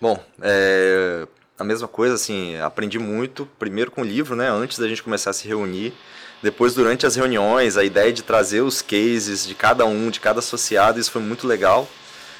Bom, 0.00 0.18
é, 0.40 1.26
a 1.58 1.64
mesma 1.64 1.88
coisa, 1.88 2.14
assim, 2.14 2.56
aprendi 2.58 2.98
muito, 2.98 3.46
primeiro 3.58 3.90
com 3.90 4.02
o 4.02 4.04
livro, 4.04 4.36
né, 4.36 4.48
antes 4.48 4.78
da 4.78 4.86
gente 4.86 5.02
começar 5.02 5.30
a 5.30 5.32
se 5.32 5.48
reunir, 5.48 5.92
depois 6.40 6.72
durante 6.72 7.04
as 7.04 7.16
reuniões, 7.16 7.76
a 7.76 7.82
ideia 7.82 8.12
de 8.12 8.22
trazer 8.22 8.60
os 8.60 8.80
cases 8.80 9.44
de 9.44 9.54
cada 9.54 9.84
um, 9.84 10.08
de 10.08 10.20
cada 10.20 10.38
associado, 10.38 11.00
isso 11.00 11.10
foi 11.10 11.20
muito 11.20 11.46
legal. 11.46 11.88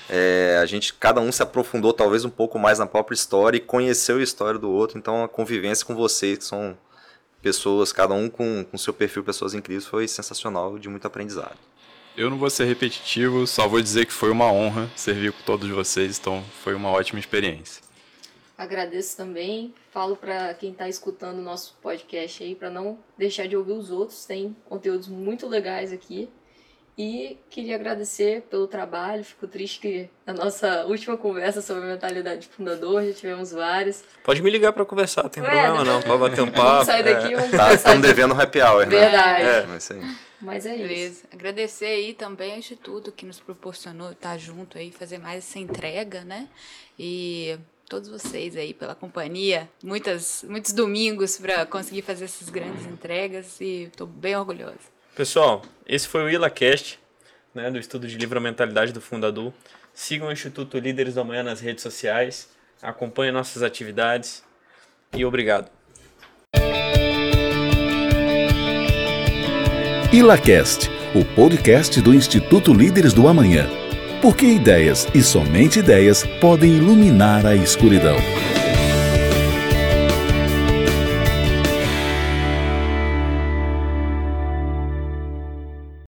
É, 0.08 0.58
a 0.62 0.66
gente, 0.66 0.94
cada 0.94 1.20
um 1.20 1.30
se 1.32 1.42
aprofundou 1.42 1.92
talvez 1.92 2.24
um 2.24 2.30
pouco 2.30 2.58
mais 2.58 2.78
na 2.78 2.86
própria 2.86 3.14
história 3.14 3.58
e 3.58 3.60
conheceu 3.60 4.18
a 4.18 4.22
história 4.22 4.58
do 4.58 4.70
outro, 4.70 4.96
então 4.96 5.24
a 5.24 5.28
convivência 5.28 5.84
com 5.84 5.96
vocês, 5.96 6.38
que 6.38 6.44
são 6.44 6.78
pessoas, 7.42 7.92
cada 7.92 8.14
um 8.14 8.30
com, 8.30 8.64
com 8.64 8.78
seu 8.78 8.94
perfil, 8.94 9.24
pessoas 9.24 9.52
incríveis, 9.52 9.86
foi 9.86 10.06
sensacional, 10.06 10.78
de 10.78 10.88
muito 10.88 11.06
aprendizado. 11.06 11.56
Eu 12.16 12.30
não 12.30 12.38
vou 12.38 12.50
ser 12.50 12.64
repetitivo, 12.64 13.46
só 13.46 13.68
vou 13.68 13.80
dizer 13.80 14.06
que 14.06 14.12
foi 14.12 14.30
uma 14.30 14.50
honra 14.50 14.88
servir 14.96 15.32
com 15.32 15.42
todos 15.42 15.68
vocês, 15.68 16.18
então 16.18 16.42
foi 16.62 16.74
uma 16.74 16.88
ótima 16.88 17.18
experiência. 17.20 17.87
Agradeço 18.58 19.16
também. 19.16 19.72
Falo 19.92 20.16
para 20.16 20.52
quem 20.52 20.72
está 20.72 20.88
escutando 20.88 21.38
o 21.38 21.42
nosso 21.42 21.78
podcast 21.80 22.42
aí 22.42 22.56
para 22.56 22.68
não 22.68 22.98
deixar 23.16 23.46
de 23.46 23.56
ouvir 23.56 23.70
os 23.70 23.88
outros. 23.92 24.24
Tem 24.24 24.56
conteúdos 24.64 25.06
muito 25.06 25.46
legais 25.46 25.92
aqui. 25.92 26.28
E 26.98 27.38
queria 27.48 27.76
agradecer 27.76 28.42
pelo 28.50 28.66
trabalho. 28.66 29.22
Fico 29.22 29.46
triste 29.46 29.78
que 29.78 30.10
a 30.26 30.32
nossa 30.32 30.84
última 30.86 31.16
conversa 31.16 31.62
sobre 31.62 31.84
a 31.84 31.86
mentalidade 31.86 32.40
de 32.40 32.48
fundador, 32.48 33.04
já 33.04 33.12
tivemos 33.12 33.52
várias. 33.52 34.04
Pode 34.24 34.42
me 34.42 34.50
ligar 34.50 34.72
para 34.72 34.84
conversar, 34.84 35.28
tem 35.28 35.40
é, 35.40 35.46
problema 35.46 35.84
não. 35.84 36.02
Pode 36.02 36.18
bater 36.18 36.42
um 36.42 36.50
papo. 36.50 36.60
Vamos 36.60 36.86
sair 36.86 37.04
daqui, 37.04 37.36
vamos 37.36 37.50
tá, 37.52 37.72
Estamos 37.72 38.02
devendo 38.02 38.34
happy 38.34 38.60
hour, 38.60 38.86
né? 38.86 38.98
Verdade. 38.98 39.44
É, 39.44 39.66
mas, 39.68 39.90
aí. 39.92 40.16
mas 40.40 40.66
é 40.66 40.76
Beleza. 40.76 41.12
isso. 41.12 41.24
Agradecer 41.32 41.86
aí 41.86 42.12
também 42.14 42.50
ao 42.50 42.58
Instituto 42.58 43.12
que 43.12 43.24
nos 43.24 43.38
proporcionou 43.38 44.10
estar 44.10 44.36
junto 44.36 44.76
aí, 44.76 44.90
fazer 44.90 45.18
mais 45.18 45.38
essa 45.38 45.60
entrega, 45.60 46.24
né? 46.24 46.48
E 46.98 47.56
todos 47.88 48.08
vocês 48.08 48.56
aí 48.56 48.74
pela 48.74 48.94
companhia. 48.94 49.68
Muitas, 49.82 50.44
muitos 50.48 50.72
domingos 50.72 51.38
para 51.38 51.64
conseguir 51.64 52.02
fazer 52.02 52.26
essas 52.26 52.48
grandes 52.48 52.86
entregas 52.86 53.60
e 53.60 53.84
estou 53.84 54.06
bem 54.06 54.36
orgulhosa. 54.36 54.78
Pessoal, 55.16 55.62
esse 55.86 56.06
foi 56.06 56.22
o 56.22 56.30
IlaCast, 56.30 57.00
né, 57.54 57.70
do 57.70 57.78
estudo 57.78 58.06
de 58.06 58.16
livro 58.16 58.40
Mentalidade 58.40 58.92
do 58.92 59.00
Fundador. 59.00 59.52
Sigam 59.92 60.28
o 60.28 60.32
Instituto 60.32 60.78
Líderes 60.78 61.14
da 61.14 61.24
Manhã 61.24 61.42
nas 61.42 61.60
redes 61.60 61.82
sociais, 61.82 62.48
acompanhem 62.80 63.32
nossas 63.32 63.62
atividades 63.62 64.44
e 65.16 65.24
obrigado. 65.24 65.70
IlaCast, 70.12 70.88
o 71.14 71.24
podcast 71.34 72.00
do 72.00 72.14
Instituto 72.14 72.72
Líderes 72.72 73.12
do 73.12 73.26
Amanhã. 73.26 73.87
Porque 74.20 74.46
ideias 74.46 75.06
e 75.14 75.22
somente 75.22 75.78
ideias 75.78 76.24
podem 76.40 76.72
iluminar 76.72 77.46
a 77.46 77.54
escuridão. 77.54 78.16